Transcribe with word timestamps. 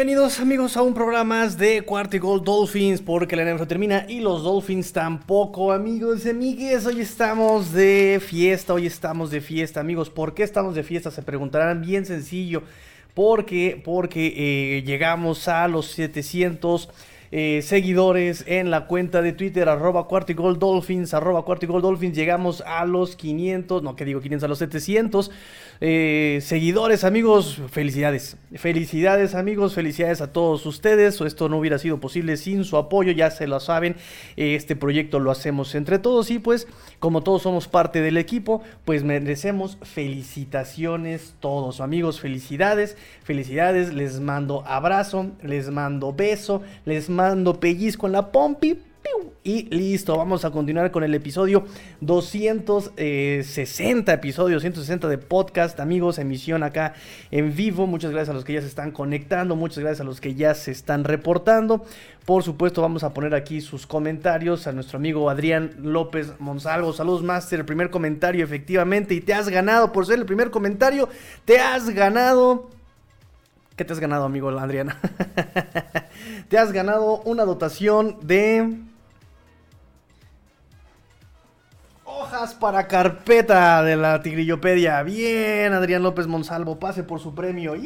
Bienvenidos, 0.00 0.40
amigos, 0.40 0.78
a 0.78 0.82
un 0.82 0.94
programa 0.94 1.40
más 1.40 1.58
de 1.58 1.82
Cuarto 1.82 2.16
y 2.16 2.20
Dolphins, 2.20 3.02
porque 3.02 3.36
la 3.36 3.44
NFL 3.44 3.66
termina 3.66 4.06
y 4.08 4.20
los 4.20 4.44
Dolphins 4.44 4.94
tampoco, 4.94 5.72
amigos 5.72 6.24
y 6.24 6.30
amigues. 6.30 6.86
Hoy 6.86 7.02
estamos 7.02 7.74
de 7.74 8.18
fiesta, 8.18 8.72
hoy 8.72 8.86
estamos 8.86 9.30
de 9.30 9.42
fiesta, 9.42 9.80
amigos. 9.80 10.08
¿Por 10.08 10.32
qué 10.32 10.42
estamos 10.42 10.74
de 10.74 10.84
fiesta? 10.84 11.10
Se 11.10 11.20
preguntarán 11.20 11.82
bien 11.82 12.06
sencillo. 12.06 12.62
Porque, 13.12 13.78
porque 13.84 14.32
eh, 14.78 14.82
llegamos 14.86 15.48
a 15.48 15.68
los 15.68 15.88
700 15.88 16.88
eh, 17.32 17.60
seguidores 17.62 18.42
en 18.48 18.70
la 18.70 18.86
cuenta 18.86 19.20
de 19.20 19.34
Twitter, 19.34 19.68
arroba 19.68 20.08
cuartigol 20.08 20.58
dolphins, 20.58 21.12
arroba 21.12 21.44
cuartigol 21.44 21.82
dolphins. 21.82 22.16
Llegamos 22.16 22.62
a 22.62 22.86
los 22.86 23.16
500, 23.16 23.82
no, 23.82 23.96
que 23.96 24.06
digo 24.06 24.22
500, 24.22 24.44
a 24.44 24.48
los 24.48 24.58
700 24.60 25.30
eh, 25.82 26.40
seguidores, 26.42 27.04
amigos. 27.04 27.62
Felicidades, 27.70 28.36
felicidades, 28.56 29.34
amigos, 29.34 29.74
felicidades 29.74 30.20
a 30.20 30.30
todos 30.30 30.66
ustedes. 30.66 31.20
Esto 31.22 31.48
no 31.48 31.58
hubiera 31.58 31.78
sido 31.78 31.98
posible 32.00 32.36
sin 32.36 32.64
su 32.64 32.76
apoyo, 32.76 33.12
ya 33.12 33.30
se 33.30 33.46
lo 33.46 33.60
saben. 33.60 33.96
Este 34.36 34.76
proyecto 34.76 35.20
lo 35.20 35.30
hacemos 35.30 35.74
entre 35.74 35.98
todos 35.98 36.30
y 36.30 36.38
pues, 36.38 36.68
como 36.98 37.22
todos 37.22 37.42
somos 37.42 37.66
parte 37.66 38.02
del 38.02 38.18
equipo, 38.18 38.62
pues 38.84 39.04
merecemos 39.04 39.78
felicitaciones 39.82 41.34
todos, 41.40 41.80
amigos. 41.80 42.20
Felicidades, 42.20 42.98
felicidades. 43.22 43.94
Les 43.94 44.20
mando 44.20 44.62
abrazo, 44.66 45.30
les 45.42 45.70
mando 45.70 46.12
beso, 46.12 46.62
les 46.84 47.08
mando 47.08 47.58
pellizco 47.58 48.06
en 48.06 48.12
la 48.12 48.32
pompi. 48.32 48.78
Y 49.42 49.74
listo, 49.74 50.18
vamos 50.18 50.44
a 50.44 50.50
continuar 50.50 50.90
con 50.90 51.02
el 51.02 51.14
episodio 51.14 51.64
260, 52.02 54.12
episodio 54.12 54.60
160 54.60 55.08
de 55.08 55.16
podcast, 55.16 55.80
amigos, 55.80 56.18
emisión 56.18 56.62
acá 56.62 56.92
en 57.30 57.56
vivo. 57.56 57.86
Muchas 57.86 58.10
gracias 58.10 58.28
a 58.28 58.34
los 58.34 58.44
que 58.44 58.52
ya 58.52 58.60
se 58.60 58.66
están 58.66 58.90
conectando, 58.90 59.56
muchas 59.56 59.78
gracias 59.78 60.02
a 60.02 60.04
los 60.04 60.20
que 60.20 60.34
ya 60.34 60.54
se 60.54 60.72
están 60.72 61.04
reportando. 61.04 61.86
Por 62.26 62.42
supuesto, 62.42 62.82
vamos 62.82 63.02
a 63.02 63.14
poner 63.14 63.34
aquí 63.34 63.62
sus 63.62 63.86
comentarios 63.86 64.66
a 64.66 64.72
nuestro 64.72 64.98
amigo 64.98 65.30
Adrián 65.30 65.74
López 65.82 66.34
Monsalvo. 66.38 66.92
Saludos, 66.92 67.22
Master. 67.22 67.60
El 67.60 67.66
primer 67.66 67.88
comentario, 67.88 68.44
efectivamente. 68.44 69.14
Y 69.14 69.22
te 69.22 69.32
has 69.32 69.48
ganado 69.48 69.90
por 69.90 70.04
ser 70.04 70.18
el 70.18 70.26
primer 70.26 70.50
comentario. 70.50 71.08
Te 71.46 71.58
has 71.58 71.88
ganado 71.88 72.68
¿Qué 73.74 73.86
te 73.86 73.94
has 73.94 74.00
ganado, 74.00 74.26
amigo 74.26 74.50
Adriana? 74.50 74.98
te 76.50 76.58
has 76.58 76.70
ganado 76.70 77.22
una 77.22 77.46
dotación 77.46 78.18
de... 78.20 78.89
Para 82.40 82.88
carpeta 82.88 83.82
de 83.82 83.96
la 83.96 84.22
Tigrillopedia. 84.22 85.02
Bien, 85.02 85.74
Adrián 85.74 86.02
López 86.02 86.26
Monsalvo, 86.26 86.78
pase 86.78 87.02
por 87.02 87.20
su 87.20 87.34
premio. 87.34 87.74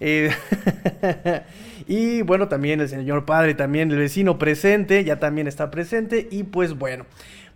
Y 1.86 2.22
bueno, 2.22 2.48
también 2.48 2.80
el 2.80 2.88
señor 2.88 3.24
padre, 3.24 3.54
también 3.54 3.90
el 3.90 3.98
vecino 3.98 4.38
presente, 4.38 5.04
ya 5.04 5.18
también 5.20 5.46
está 5.46 5.70
presente. 5.70 6.28
Y 6.30 6.44
pues 6.44 6.78
bueno, 6.78 7.04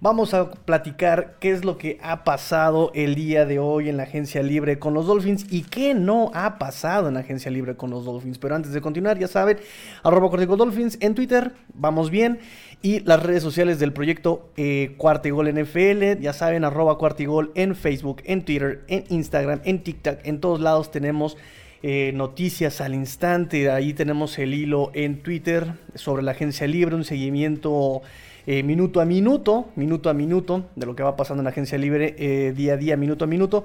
vamos 0.00 0.34
a 0.34 0.50
platicar 0.50 1.36
qué 1.40 1.52
es 1.52 1.64
lo 1.64 1.78
que 1.78 1.98
ha 2.02 2.24
pasado 2.24 2.90
el 2.94 3.14
día 3.14 3.46
de 3.46 3.58
hoy 3.58 3.88
en 3.88 3.96
la 3.96 4.02
agencia 4.04 4.42
libre 4.42 4.78
con 4.78 4.92
los 4.92 5.06
Dolphins 5.06 5.46
y 5.50 5.62
qué 5.62 5.94
no 5.94 6.30
ha 6.34 6.58
pasado 6.58 7.08
en 7.08 7.14
la 7.14 7.20
agencia 7.20 7.50
libre 7.50 7.76
con 7.76 7.90
los 7.90 8.04
Dolphins. 8.04 8.38
Pero 8.38 8.54
antes 8.56 8.72
de 8.72 8.80
continuar, 8.80 9.18
ya 9.18 9.28
saben, 9.28 9.58
arroba 10.02 10.28
Dolphins 10.56 10.98
en 11.00 11.14
Twitter, 11.14 11.52
vamos 11.72 12.10
bien. 12.10 12.40
Y 12.84 13.00
las 13.00 13.22
redes 13.22 13.42
sociales 13.42 13.78
del 13.78 13.94
proyecto 13.94 14.50
eh, 14.58 14.92
Cuartigol 14.98 15.48
NFL, 15.48 16.20
ya 16.20 16.34
saben, 16.34 16.64
arroba 16.64 16.98
Cuartigol 16.98 17.50
en 17.54 17.74
Facebook, 17.76 18.20
en 18.26 18.44
Twitter, 18.44 18.84
en 18.88 19.04
Instagram, 19.08 19.62
en 19.64 19.82
TikTok, 19.82 20.18
en 20.24 20.38
todos 20.38 20.60
lados 20.60 20.90
tenemos 20.90 21.38
eh, 21.82 22.12
noticias 22.14 22.82
al 22.82 22.94
instante. 22.94 23.70
Ahí 23.70 23.94
tenemos 23.94 24.38
el 24.38 24.52
hilo 24.52 24.90
en 24.92 25.22
Twitter 25.22 25.66
sobre 25.94 26.22
la 26.22 26.32
agencia 26.32 26.66
libre, 26.66 26.94
un 26.94 27.04
seguimiento 27.04 28.02
eh, 28.46 28.62
minuto 28.62 29.00
a 29.00 29.06
minuto, 29.06 29.70
minuto 29.76 30.10
a 30.10 30.12
minuto, 30.12 30.66
de 30.76 30.84
lo 30.84 30.94
que 30.94 31.02
va 31.02 31.16
pasando 31.16 31.40
en 31.40 31.44
la 31.44 31.50
agencia 31.52 31.78
libre, 31.78 32.14
eh, 32.18 32.52
día 32.54 32.74
a 32.74 32.76
día, 32.76 32.98
minuto 32.98 33.24
a 33.24 33.28
minuto. 33.28 33.64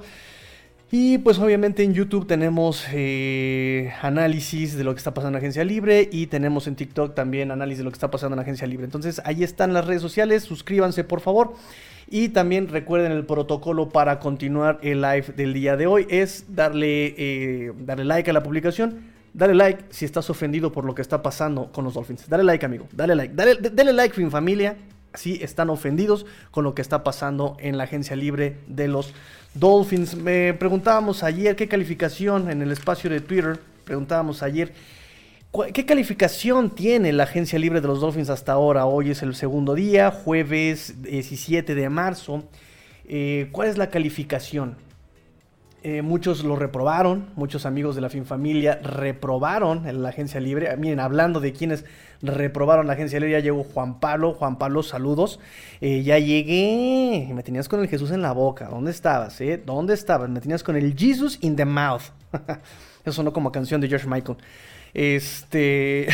Y 0.91 1.19
pues 1.19 1.37
obviamente 1.37 1.83
en 1.83 1.93
YouTube 1.93 2.25
tenemos 2.25 2.85
eh, 2.91 3.91
análisis 4.01 4.75
de 4.75 4.83
lo 4.83 4.93
que 4.93 4.97
está 4.97 5.13
pasando 5.13 5.37
en 5.37 5.43
agencia 5.43 5.63
libre 5.63 6.09
y 6.11 6.27
tenemos 6.27 6.65
en 6.67 6.75
TikTok 6.75 7.13
también 7.13 7.51
análisis 7.51 7.79
de 7.79 7.83
lo 7.83 7.91
que 7.91 7.95
está 7.95 8.09
pasando 8.09 8.35
en 8.35 8.39
agencia 8.39 8.65
libre. 8.65 8.85
Entonces 8.85 9.21
ahí 9.23 9.43
están 9.43 9.73
las 9.73 9.85
redes 9.85 10.01
sociales, 10.01 10.43
suscríbanse 10.43 11.03
por 11.03 11.21
favor. 11.21 11.53
Y 12.09 12.29
también 12.29 12.69
recuerden 12.69 13.11
el 13.11 13.23
protocolo 13.25 13.89
para 13.89 14.19
continuar 14.19 14.79
el 14.81 15.01
live 15.01 15.25
del 15.37 15.53
día 15.53 15.77
de 15.77 15.85
hoy 15.85 16.07
es 16.09 16.45
darle, 16.55 17.71
darle 17.85 18.05
like 18.05 18.29
a 18.31 18.33
la 18.33 18.41
publicación 18.41 19.19
Dale 19.33 19.53
like 19.53 19.85
si 19.89 20.05
estás 20.05 20.29
ofendido 20.29 20.71
por 20.71 20.85
lo 20.85 20.95
que 20.95 21.01
está 21.01 21.21
pasando 21.21 21.71
con 21.71 21.83
los 21.83 21.93
Dolphins. 21.93 22.27
Dale 22.27 22.43
like, 22.43 22.65
amigo. 22.65 22.87
Dale 22.91 23.15
like. 23.15 23.33
Dale, 23.33 23.55
dale 23.55 23.93
like, 23.93 24.15
fin 24.15 24.31
familia. 24.31 24.77
Si 25.13 25.41
están 25.41 25.69
ofendidos 25.69 26.25
con 26.51 26.63
lo 26.63 26.75
que 26.75 26.81
está 26.81 27.03
pasando 27.03 27.57
en 27.59 27.77
la 27.77 27.85
agencia 27.85 28.15
libre 28.15 28.57
de 28.67 28.87
los 28.87 29.13
Dolphins. 29.53 30.15
Me 30.15 30.53
preguntábamos 30.53 31.23
ayer 31.23 31.55
qué 31.55 31.67
calificación 31.67 32.49
en 32.49 32.61
el 32.61 32.71
espacio 32.71 33.09
de 33.09 33.21
Twitter. 33.21 33.59
Preguntábamos 33.83 34.43
ayer 34.43 34.73
qué 35.73 35.85
calificación 35.85 36.69
tiene 36.69 37.11
la 37.11 37.23
agencia 37.23 37.57
libre 37.57 37.81
de 37.81 37.87
los 37.87 38.01
Dolphins 38.01 38.29
hasta 38.29 38.51
ahora. 38.51 38.85
Hoy 38.85 39.11
es 39.11 39.23
el 39.23 39.35
segundo 39.35 39.73
día, 39.73 40.11
jueves 40.11 41.01
17 41.01 41.73
de 41.73 41.89
marzo. 41.89 42.43
Eh, 43.05 43.49
¿Cuál 43.51 43.69
es 43.69 43.77
la 43.77 43.89
calificación? 43.89 44.75
Eh, 45.81 46.01
muchos 46.01 46.43
lo 46.43 46.57
reprobaron, 46.57 47.29
muchos 47.35 47.65
amigos 47.65 47.95
de 47.95 48.01
la 48.01 48.09
FinFamilia 48.09 48.79
reprobaron 48.83 49.87
en 49.87 50.03
la 50.03 50.09
agencia 50.09 50.41
libre. 50.41 50.75
Miren, 50.75 50.99
hablando 50.99 51.39
de 51.39 51.53
quienes 51.53 51.85
reprobaron 52.21 52.85
la 52.87 52.93
agencia 52.93 53.17
libre, 53.17 53.31
ya 53.31 53.39
llegó 53.39 53.63
Juan 53.63 54.01
Pablo. 54.01 54.33
Juan 54.33 54.57
Pablo, 54.57 54.83
saludos. 54.83 55.39
Eh, 55.79 56.03
ya 56.03 56.19
llegué. 56.19 57.31
Me 57.33 57.43
tenías 57.43 57.69
con 57.69 57.79
el 57.79 57.87
Jesús 57.87 58.11
en 58.11 58.21
la 58.21 58.33
boca. 58.33 58.67
¿Dónde 58.67 58.91
estabas? 58.91 59.39
Eh? 59.39 59.61
¿Dónde 59.65 59.93
estabas? 59.93 60.29
Me 60.29 60.41
tenías 60.41 60.63
con 60.63 60.75
el 60.75 60.97
Jesus 60.97 61.37
in 61.41 61.55
the 61.55 61.65
mouth. 61.65 62.03
Eso 63.05 63.13
sonó 63.13 63.31
como 63.31 63.51
canción 63.51 63.79
de 63.79 63.87
George 63.87 64.07
Michael. 64.07 64.37
Este. 64.93 66.09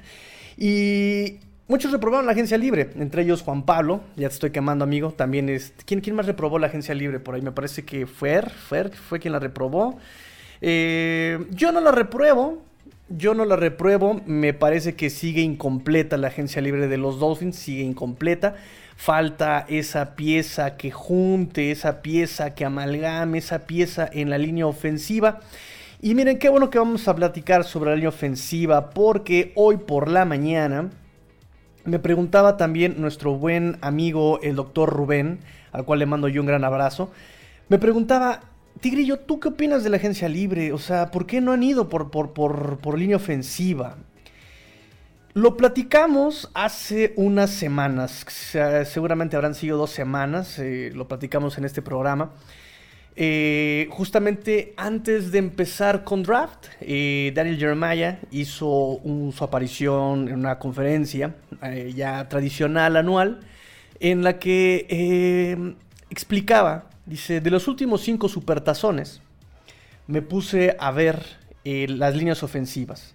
y 0.58 1.38
Muchos 1.70 1.92
reprobaron 1.92 2.26
la 2.26 2.32
agencia 2.32 2.58
libre, 2.58 2.90
entre 2.96 3.22
ellos 3.22 3.42
Juan 3.42 3.62
Pablo, 3.62 4.00
ya 4.16 4.26
te 4.26 4.34
estoy 4.34 4.50
quemando 4.50 4.82
amigo, 4.82 5.12
también 5.12 5.48
es... 5.48 5.72
¿Quién, 5.84 6.00
quién 6.00 6.16
más 6.16 6.26
reprobó 6.26 6.58
la 6.58 6.66
agencia 6.66 6.96
libre 6.96 7.20
por 7.20 7.36
ahí? 7.36 7.42
Me 7.42 7.52
parece 7.52 7.84
que 7.84 8.08
Fer, 8.08 8.50
Fer 8.50 8.90
fue 8.90 9.20
quien 9.20 9.30
la 9.30 9.38
reprobó. 9.38 9.96
Eh, 10.60 11.38
yo 11.50 11.70
no 11.70 11.80
la 11.80 11.92
repruebo, 11.92 12.60
yo 13.08 13.34
no 13.34 13.44
la 13.44 13.54
repruebo, 13.54 14.20
me 14.26 14.52
parece 14.52 14.96
que 14.96 15.10
sigue 15.10 15.42
incompleta 15.42 16.16
la 16.16 16.26
agencia 16.26 16.60
libre 16.60 16.88
de 16.88 16.96
los 16.96 17.20
Dolphins, 17.20 17.54
sigue 17.54 17.84
incompleta. 17.84 18.56
Falta 18.96 19.64
esa 19.68 20.16
pieza 20.16 20.76
que 20.76 20.90
junte, 20.90 21.70
esa 21.70 22.02
pieza 22.02 22.52
que 22.52 22.64
amalgame, 22.64 23.38
esa 23.38 23.60
pieza 23.60 24.10
en 24.12 24.28
la 24.28 24.38
línea 24.38 24.66
ofensiva. 24.66 25.38
Y 26.02 26.16
miren, 26.16 26.40
qué 26.40 26.48
bueno 26.48 26.68
que 26.68 26.80
vamos 26.80 27.06
a 27.06 27.14
platicar 27.14 27.62
sobre 27.62 27.90
la 27.90 27.94
línea 27.94 28.08
ofensiva, 28.08 28.90
porque 28.90 29.52
hoy 29.54 29.76
por 29.76 30.10
la 30.10 30.24
mañana 30.24 30.90
me 31.84 31.98
preguntaba 31.98 32.56
también 32.56 33.00
nuestro 33.00 33.34
buen 33.34 33.78
amigo 33.80 34.40
el 34.42 34.56
doctor 34.56 34.90
Rubén, 34.90 35.40
al 35.72 35.84
cual 35.84 35.98
le 35.98 36.06
mando 36.06 36.28
yo 36.28 36.40
un 36.40 36.46
gran 36.46 36.64
abrazo. 36.64 37.10
Me 37.68 37.78
preguntaba, 37.78 38.40
Tigrillo, 38.80 39.18
¿tú 39.18 39.40
qué 39.40 39.48
opinas 39.48 39.84
de 39.84 39.90
la 39.90 39.96
agencia 39.96 40.28
libre? 40.28 40.72
O 40.72 40.78
sea, 40.78 41.10
¿por 41.10 41.26
qué 41.26 41.40
no 41.40 41.52
han 41.52 41.62
ido 41.62 41.88
por, 41.88 42.10
por, 42.10 42.98
línea 42.98 43.16
ofensiva? 43.16 43.96
Lo 45.34 45.56
platicamos 45.56 46.50
hace 46.54 47.12
unas 47.16 47.50
semanas, 47.50 48.26
seguramente 48.86 49.36
habrán 49.36 49.54
sido 49.54 49.78
dos 49.78 49.90
semanas, 49.90 50.58
eh, 50.58 50.90
lo 50.94 51.06
platicamos 51.06 51.56
en 51.56 51.64
este 51.64 51.82
programa. 51.82 52.32
Eh, 53.16 53.88
justamente 53.90 54.72
antes 54.76 55.32
de 55.32 55.38
empezar 55.38 56.04
con 56.04 56.22
Draft, 56.22 56.66
eh, 56.80 57.32
Daniel 57.34 57.58
Jeremiah 57.58 58.20
hizo 58.30 59.00
su 59.04 59.44
aparición 59.44 60.28
en 60.28 60.36
una 60.36 60.58
conferencia 60.58 61.34
eh, 61.62 61.92
ya 61.94 62.28
tradicional 62.28 62.96
anual 62.96 63.40
en 63.98 64.22
la 64.22 64.38
que 64.38 65.74
explicaba, 66.08 66.88
dice, 67.04 67.40
de 67.40 67.50
los 67.50 67.68
últimos 67.68 68.00
cinco 68.00 68.28
supertazones 68.28 69.20
me 70.06 70.22
puse 70.22 70.76
a 70.78 70.90
ver 70.90 71.22
las 71.64 72.16
líneas 72.16 72.42
ofensivas. 72.42 73.14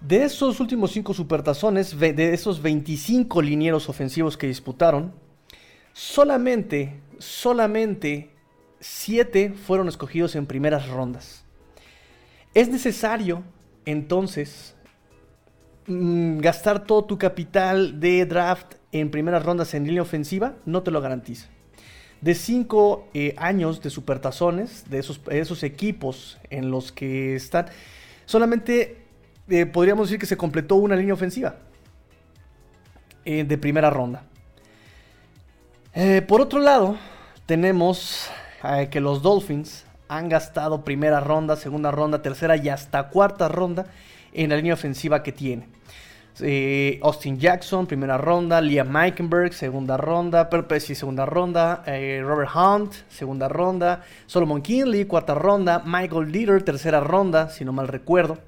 De 0.00 0.24
esos 0.24 0.58
últimos 0.58 0.90
cinco 0.90 1.14
supertazones, 1.14 1.98
de 1.98 2.34
esos 2.34 2.60
25 2.60 3.40
linieros 3.40 3.88
ofensivos 3.88 4.36
que 4.36 4.48
disputaron, 4.48 5.14
solamente, 5.92 7.00
solamente 7.18 8.33
siete 8.84 9.50
fueron 9.50 9.88
escogidos 9.88 10.36
en 10.36 10.44
primeras 10.44 10.88
rondas. 10.88 11.42
Es 12.52 12.68
necesario, 12.68 13.42
entonces, 13.86 14.74
mm, 15.86 16.38
gastar 16.40 16.84
todo 16.84 17.04
tu 17.04 17.16
capital 17.16 17.98
de 17.98 18.26
draft 18.26 18.74
en 18.92 19.10
primeras 19.10 19.42
rondas 19.42 19.72
en 19.72 19.86
línea 19.86 20.02
ofensiva, 20.02 20.56
no 20.66 20.82
te 20.82 20.90
lo 20.90 21.00
garantiza. 21.00 21.48
de 22.20 22.34
cinco 22.34 23.08
eh, 23.12 23.34
años 23.36 23.82
de 23.82 23.90
supertazones, 23.90 24.88
de 24.88 24.98
esos, 24.98 25.20
esos 25.30 25.62
equipos 25.62 26.38
en 26.48 26.70
los 26.70 26.90
que 26.90 27.34
están, 27.34 27.66
solamente 28.24 29.02
eh, 29.48 29.66
podríamos 29.66 30.08
decir 30.08 30.18
que 30.18 30.24
se 30.24 30.36
completó 30.38 30.76
una 30.76 30.96
línea 30.96 31.12
ofensiva 31.12 31.56
eh, 33.26 33.44
de 33.44 33.58
primera 33.58 33.90
ronda. 33.90 34.24
por 36.26 36.40
otro 36.40 36.60
lado, 36.60 36.96
tenemos 37.44 38.30
que 38.90 39.00
los 39.00 39.22
Dolphins 39.22 39.84
han 40.08 40.28
gastado 40.28 40.84
primera 40.84 41.20
ronda, 41.20 41.56
segunda 41.56 41.90
ronda, 41.90 42.22
tercera 42.22 42.56
y 42.56 42.68
hasta 42.68 43.08
cuarta 43.08 43.48
ronda 43.48 43.86
en 44.32 44.50
la 44.50 44.56
línea 44.56 44.74
ofensiva 44.74 45.22
que 45.22 45.32
tiene. 45.32 45.68
Eh, 46.40 46.98
Austin 47.02 47.38
Jackson, 47.38 47.86
primera 47.86 48.18
ronda. 48.18 48.60
Liam 48.60 48.88
Meikenberg, 48.88 49.52
segunda 49.52 49.96
ronda. 49.96 50.50
Perpesi, 50.50 50.94
segunda 50.94 51.26
ronda. 51.26 51.84
Eh, 51.86 52.22
Robert 52.24 52.50
Hunt, 52.54 52.92
segunda 53.08 53.48
ronda. 53.48 54.02
Solomon 54.26 54.60
Kinley, 54.60 55.04
cuarta 55.04 55.34
ronda. 55.34 55.82
Michael 55.84 56.32
Dieter, 56.32 56.62
tercera 56.62 57.00
ronda, 57.00 57.50
si 57.50 57.64
no 57.64 57.72
mal 57.72 57.88
recuerdo. 57.88 58.38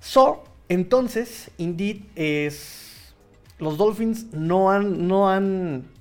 So, 0.00 0.44
entonces, 0.68 1.50
Indeed 1.58 2.04
es. 2.14 3.12
Los 3.58 3.76
Dolphins 3.76 4.32
no 4.32 4.70
han. 4.70 5.08
No 5.08 5.28
han. 5.28 5.93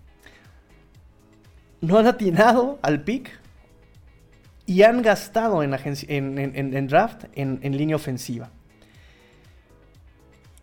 No 1.84 1.98
han 2.00 2.08
atinado 2.08 2.80
al 2.82 3.04
pick. 3.04 3.30
Y 4.66 4.82
han 4.84 5.02
gastado 5.02 5.62
en, 5.62 5.74
en 5.74 6.88
draft 6.88 7.26
en 7.36 7.78
línea 7.78 7.98
ofensiva. 7.98 8.50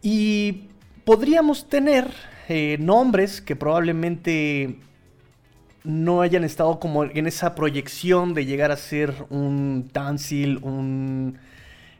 Y 0.02 0.68
podríamos 1.04 1.68
tener 1.68 2.08
eh, 2.48 2.78
nombres 2.80 3.40
que 3.40 3.54
probablemente 3.54 4.80
no 5.84 6.20
hayan 6.20 6.44
estado 6.44 6.80
como 6.80 7.04
en 7.04 7.26
esa 7.26 7.54
proyección 7.54 8.34
de 8.34 8.44
llegar 8.44 8.70
a 8.70 8.76
ser 8.76 9.14
un 9.30 9.88
Tansil, 9.92 10.58
un... 10.62 11.38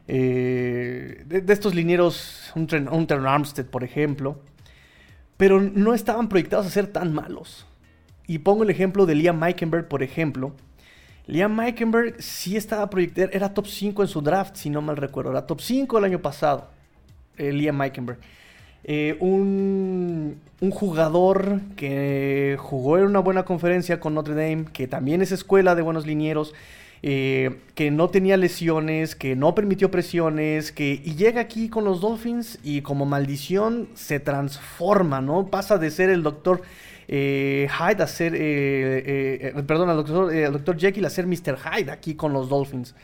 Eh, 0.07 1.23
de, 1.25 1.53
estos 1.53 1.73
linieros, 1.73 2.51
un, 2.55 2.67
un 2.91 3.25
Armstead, 3.27 3.65
por 3.65 3.83
ejemplo. 3.83 4.39
Pero 5.37 5.61
no 5.61 5.93
estaban 5.93 6.27
proyectados 6.27 6.67
a 6.67 6.69
ser 6.69 6.87
tan 6.87 7.13
malos. 7.13 7.65
Y 8.31 8.39
pongo 8.39 8.63
el 8.63 8.69
ejemplo 8.69 9.05
de 9.05 9.13
Liam 9.13 9.37
Meikenberg, 9.37 9.89
por 9.89 10.03
ejemplo. 10.03 10.53
Liam 11.27 11.53
Meikenberg 11.53 12.15
sí 12.19 12.55
estaba 12.55 12.89
proyectado, 12.89 13.27
era 13.33 13.53
top 13.53 13.67
5 13.67 14.03
en 14.03 14.07
su 14.07 14.21
draft, 14.21 14.55
si 14.55 14.69
no 14.69 14.81
mal 14.81 14.95
recuerdo. 14.95 15.31
Era 15.31 15.45
top 15.45 15.59
5 15.59 15.97
el 15.97 16.05
año 16.05 16.21
pasado. 16.21 16.69
Liam 17.37 17.75
Meikenberg. 17.75 18.19
Eh, 18.85 19.17
un, 19.19 20.39
jugador 20.71 21.59
que 21.75 22.55
jugó 22.57 22.97
en 22.99 23.03
una 23.03 23.19
buena 23.19 23.43
conferencia 23.43 23.99
con 23.99 24.13
Notre 24.13 24.33
Dame, 24.33 24.71
que 24.71 24.87
también 24.87 25.21
es 25.21 25.33
escuela 25.33 25.75
de 25.75 25.81
buenos 25.81 26.07
linieros, 26.07 26.53
eh, 27.03 27.57
que 27.75 27.91
no 27.91 28.09
tenía 28.11 28.37
lesiones, 28.37 29.13
que 29.13 29.35
no 29.35 29.55
permitió 29.55 29.91
presiones, 29.91 30.71
que 30.71 31.01
y 31.03 31.15
llega 31.15 31.41
aquí 31.41 31.67
con 31.67 31.83
los 31.83 31.99
Dolphins 31.99 32.59
y 32.63 32.81
como 32.81 33.05
maldición 33.05 33.89
se 33.93 34.21
transforma, 34.21 35.19
¿no? 35.19 35.47
Pasa 35.47 35.77
de 35.77 35.91
ser 35.91 36.09
el 36.09 36.23
doctor 36.23 36.61
eh, 37.11 37.67
Hyde 37.69 38.01
a 38.01 38.07
ser, 38.07 38.33
perdón, 39.67 39.89
al 39.89 39.97
doctor, 39.97 40.79
Jekyll 40.79 41.05
a 41.05 41.09
ser 41.11 41.27
Mr. 41.27 41.57
Hyde 41.57 41.91
aquí 41.91 42.15
con 42.15 42.33
los 42.33 42.49
Dolphins. 42.49 42.95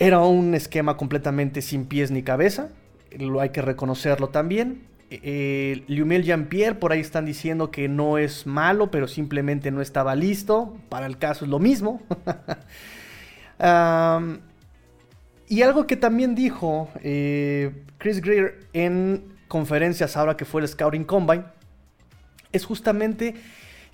Era 0.00 0.18
un 0.20 0.54
esquema 0.54 0.96
completamente 0.96 1.62
sin 1.62 1.84
pies 1.84 2.10
ni 2.10 2.24
cabeza 2.24 2.70
lo 3.18 3.40
hay 3.40 3.50
que 3.50 3.62
reconocerlo 3.62 4.28
también. 4.28 4.82
Eh, 5.10 5.84
Liumel 5.86 6.24
Jean-Pierre, 6.24 6.76
por 6.76 6.92
ahí 6.92 7.00
están 7.00 7.24
diciendo 7.24 7.70
que 7.70 7.88
no 7.88 8.18
es 8.18 8.46
malo, 8.46 8.90
pero 8.90 9.06
simplemente 9.06 9.70
no 9.70 9.80
estaba 9.80 10.14
listo. 10.14 10.76
Para 10.88 11.06
el 11.06 11.18
caso 11.18 11.44
es 11.44 11.50
lo 11.50 11.58
mismo. 11.58 12.02
y 15.48 15.62
algo 15.62 15.86
que 15.86 15.96
también 15.96 16.34
dijo 16.34 16.88
eh, 17.02 17.70
Chris 17.98 18.20
Greer 18.20 18.60
en 18.72 19.32
conferencias 19.48 20.16
ahora 20.16 20.36
que 20.36 20.44
fue 20.44 20.62
el 20.62 20.68
Scouting 20.68 21.04
Combine, 21.04 21.44
es 22.54 22.64
justamente 22.64 23.34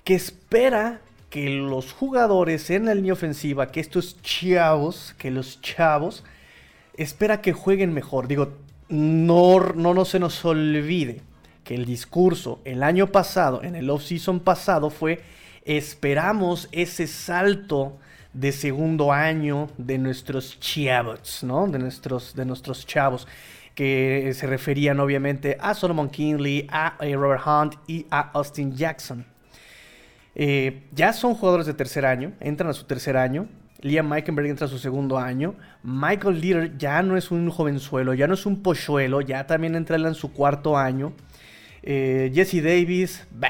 que 0.03 0.15
espera 0.15 1.01
que 1.29 1.49
los 1.49 1.93
jugadores 1.93 2.69
en 2.69 2.85
la 2.85 2.93
línea 2.93 3.13
ofensiva, 3.13 3.71
que 3.71 3.79
estos 3.79 4.21
chavos, 4.21 5.15
que 5.17 5.31
los 5.31 5.61
chavos, 5.61 6.23
espera 6.95 7.41
que 7.41 7.53
jueguen 7.53 7.93
mejor. 7.93 8.27
Digo, 8.27 8.53
no, 8.89 9.59
no, 9.59 10.05
se 10.05 10.19
nos 10.19 10.43
olvide 10.43 11.21
que 11.63 11.75
el 11.75 11.85
discurso 11.85 12.59
el 12.65 12.83
año 12.83 13.07
pasado, 13.07 13.63
en 13.63 13.75
el 13.75 13.89
off-season 13.89 14.41
pasado, 14.41 14.89
fue 14.89 15.21
esperamos 15.63 16.67
ese 16.71 17.07
salto 17.07 17.97
de 18.33 18.51
segundo 18.51 19.11
año 19.13 19.69
de 19.77 19.97
nuestros 19.97 20.59
chavos, 20.59 21.43
¿no? 21.43 21.67
De 21.67 21.79
nuestros, 21.79 22.35
de 22.35 22.45
nuestros 22.45 22.85
chavos, 22.85 23.27
que 23.75 24.31
se 24.33 24.47
referían 24.47 24.99
obviamente 24.99 25.57
a 25.59 25.73
Solomon 25.73 26.09
Kinley, 26.09 26.67
a, 26.71 26.97
eh, 27.01 27.15
Robert 27.15 27.43
Hunt 27.45 27.75
y 27.87 28.05
a 28.09 28.31
Austin 28.31 28.75
Jackson. 28.75 29.25
Eh, 30.35 30.83
ya 30.91 31.13
son 31.13 31.35
jugadores 31.35 31.65
de 31.65 31.73
tercer 31.73 32.05
año, 32.05 32.33
entran 32.39 32.69
a 32.69 32.73
su 32.73 32.85
tercer 32.85 33.17
año, 33.17 33.47
Liam 33.81 34.07
Meikenberg 34.07 34.47
entra 34.47 34.67
a 34.67 34.69
su 34.69 34.77
segundo 34.77 35.17
año. 35.17 35.55
Michael 35.83 36.39
Leader 36.39 36.77
ya 36.77 37.01
no 37.01 37.17
es 37.17 37.31
un 37.31 37.49
jovenzuelo, 37.49 38.13
ya 38.13 38.27
no 38.27 38.35
es 38.35 38.45
un 38.45 38.61
pochuelo, 38.61 39.21
ya 39.21 39.47
también 39.47 39.75
entra 39.75 39.97
en 39.97 40.13
su 40.13 40.31
cuarto 40.31 40.77
año. 40.77 41.13
Eh, 41.81 42.31
Jesse 42.33 42.61
Davis, 42.63 43.25
bah, 43.31 43.49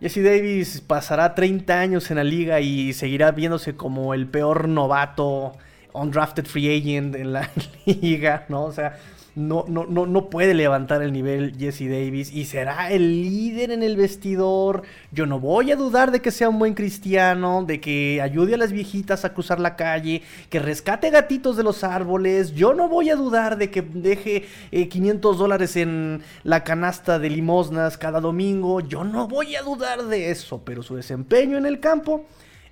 Jesse 0.00 0.22
Davis 0.22 0.80
pasará 0.80 1.34
30 1.34 1.80
años 1.80 2.10
en 2.10 2.16
la 2.16 2.24
liga 2.24 2.60
y 2.60 2.92
seguirá 2.92 3.32
viéndose 3.32 3.74
como 3.74 4.14
el 4.14 4.28
peor 4.28 4.68
novato, 4.68 5.52
undrafted 5.92 6.46
free 6.46 6.78
agent 6.78 7.16
en 7.16 7.32
la 7.32 7.50
liga, 7.86 8.44
¿no? 8.48 8.64
O 8.64 8.72
sea, 8.72 8.98
no, 9.36 9.66
no, 9.68 9.84
no, 9.84 10.06
no 10.06 10.30
puede 10.30 10.54
levantar 10.54 11.02
el 11.02 11.12
nivel 11.12 11.54
Jesse 11.58 11.90
Davis 11.90 12.32
y 12.32 12.46
será 12.46 12.90
el 12.90 13.22
líder 13.22 13.70
en 13.70 13.82
el 13.82 13.94
vestidor. 13.94 14.82
Yo 15.12 15.26
no 15.26 15.38
voy 15.38 15.70
a 15.70 15.76
dudar 15.76 16.10
de 16.10 16.20
que 16.20 16.30
sea 16.30 16.48
un 16.48 16.58
buen 16.58 16.72
cristiano, 16.72 17.62
de 17.62 17.78
que 17.78 18.22
ayude 18.22 18.54
a 18.54 18.56
las 18.56 18.72
viejitas 18.72 19.26
a 19.26 19.34
cruzar 19.34 19.60
la 19.60 19.76
calle, 19.76 20.22
que 20.48 20.58
rescate 20.58 21.10
gatitos 21.10 21.58
de 21.58 21.64
los 21.64 21.84
árboles. 21.84 22.54
Yo 22.54 22.72
no 22.72 22.88
voy 22.88 23.10
a 23.10 23.16
dudar 23.16 23.58
de 23.58 23.70
que 23.70 23.82
deje 23.82 24.46
500 24.70 25.36
eh, 25.36 25.38
dólares 25.38 25.76
en 25.76 26.22
la 26.42 26.64
canasta 26.64 27.18
de 27.18 27.28
limosnas 27.28 27.98
cada 27.98 28.22
domingo. 28.22 28.80
Yo 28.80 29.04
no 29.04 29.28
voy 29.28 29.54
a 29.54 29.62
dudar 29.62 30.04
de 30.04 30.30
eso, 30.30 30.62
pero 30.64 30.82
su 30.82 30.96
desempeño 30.96 31.58
en 31.58 31.66
el 31.66 31.78
campo 31.78 32.24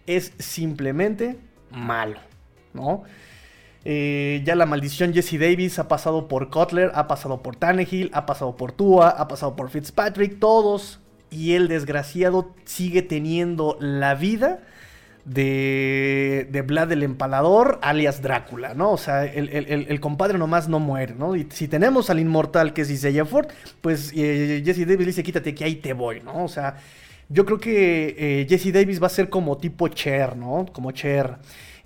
es 0.06 0.32
simplemente 0.38 1.36
malo, 1.70 2.20
¿no? 2.72 3.04
Eh, 3.84 4.42
ya 4.44 4.54
la 4.54 4.66
maldición 4.66 5.12
Jesse 5.12 5.38
Davis 5.38 5.78
ha 5.78 5.88
pasado 5.88 6.26
por 6.26 6.50
Cutler, 6.50 6.90
ha 6.94 7.06
pasado 7.06 7.42
por 7.42 7.56
Tannehill, 7.56 8.10
ha 8.14 8.24
pasado 8.24 8.56
por 8.56 8.72
Tua, 8.72 9.10
ha 9.10 9.28
pasado 9.28 9.56
por 9.56 9.70
Fitzpatrick, 9.70 10.38
todos. 10.38 11.00
Y 11.30 11.54
el 11.54 11.68
desgraciado 11.68 12.54
sigue 12.64 13.02
teniendo 13.02 13.76
la 13.80 14.14
vida 14.14 14.60
de, 15.24 16.46
de 16.50 16.62
Vlad 16.62 16.92
el 16.92 17.02
Empalador, 17.02 17.78
alias 17.82 18.22
Drácula, 18.22 18.74
¿no? 18.74 18.92
O 18.92 18.98
sea, 18.98 19.24
el, 19.24 20.00
compadre 20.00 20.38
nomás 20.38 20.68
no 20.68 20.78
muere, 20.78 21.14
¿no? 21.14 21.34
Y 21.34 21.48
si 21.50 21.66
tenemos 21.66 22.10
al 22.10 22.20
inmortal 22.20 22.72
que 22.72 22.82
es 22.82 22.90
Isaiah 22.90 23.24
Ford, 23.24 23.48
pues 23.80 24.12
eh, 24.14 24.62
Jesse 24.64 24.86
Davis 24.86 25.06
dice, 25.06 25.22
quítate 25.22 25.54
que 25.54 25.64
ahí 25.64 25.76
te 25.76 25.92
voy, 25.92 26.20
¿no? 26.20 26.44
O 26.44 26.48
sea, 26.48 26.76
yo 27.28 27.46
creo 27.46 27.58
que 27.58 28.14
eh, 28.18 28.46
Jesse 28.48 28.72
Davis 28.72 29.02
va 29.02 29.06
a 29.06 29.10
ser 29.10 29.28
como 29.30 29.56
tipo 29.56 29.88
Cher, 29.88 30.36
¿no? 30.36 30.66
Como 30.72 30.92
Cher. 30.92 31.36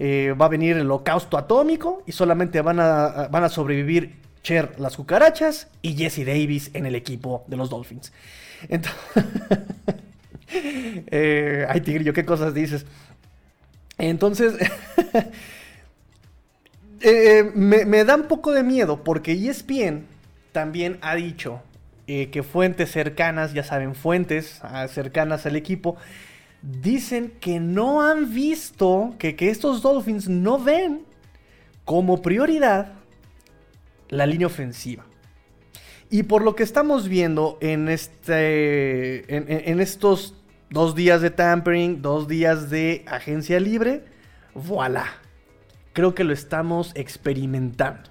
Eh, 0.00 0.32
va 0.40 0.46
a 0.46 0.48
venir 0.48 0.76
el 0.76 0.82
holocausto 0.82 1.36
atómico 1.36 2.04
y 2.06 2.12
solamente 2.12 2.60
van 2.60 2.78
a, 2.78 3.28
van 3.30 3.42
a 3.42 3.48
sobrevivir 3.48 4.14
Cher 4.44 4.78
las 4.78 4.96
cucarachas 4.96 5.66
y 5.82 5.96
Jesse 5.96 6.24
Davis 6.24 6.70
en 6.74 6.86
el 6.86 6.94
equipo 6.94 7.44
de 7.48 7.56
los 7.56 7.68
Dolphins. 7.68 8.12
Entonces, 8.68 9.00
eh, 10.52 11.66
ay, 11.68 11.80
Tigrillo, 11.80 12.12
¿qué 12.12 12.24
cosas 12.24 12.54
dices? 12.54 12.86
Entonces, 13.98 14.54
eh, 17.00 17.50
me, 17.54 17.84
me, 17.84 18.04
da 18.04 18.14
un 18.14 18.28
poco 18.28 18.52
de 18.52 18.62
miedo 18.62 19.02
porque 19.02 19.32
ESPN 19.32 20.06
también 20.52 20.98
ha 21.00 21.16
dicho 21.16 21.60
que 22.06 22.42
fuentes 22.42 22.90
cercanas, 22.90 23.52
ya 23.52 23.62
saben, 23.62 23.94
fuentes 23.94 24.60
ah, 24.62 24.88
cercanas 24.88 25.44
al 25.44 25.56
equipo, 25.56 25.98
dicen 26.62 27.32
que 27.40 27.60
no 27.60 28.02
han 28.02 28.32
visto, 28.32 29.14
que, 29.18 29.36
estos 29.40 29.82
Dolphins 29.82 30.28
no 30.28 30.58
ven 30.58 31.02
como 31.84 32.20
prioridad 32.20 32.92
la 34.08 34.26
línea 34.26 34.46
ofensiva. 34.46 35.04
Y 36.10 36.22
por 36.24 36.42
lo 36.42 36.54
que 36.54 36.62
estamos 36.62 37.08
viendo 37.08 37.58
en, 37.60 37.88
este, 37.88 39.70
en, 39.70 39.80
estos 39.80 40.34
dos 40.70 40.94
días 40.94 41.20
de 41.20 41.30
tampering, 41.30 42.00
dos 42.00 42.28
días 42.28 42.70
de 42.70 43.04
agencia 43.06 43.60
libre, 43.60 44.04
voilà. 44.54 45.06
Creo 45.92 46.14
que 46.14 46.24
lo 46.24 46.32
estamos 46.32 46.92
experimentando. 46.94 48.08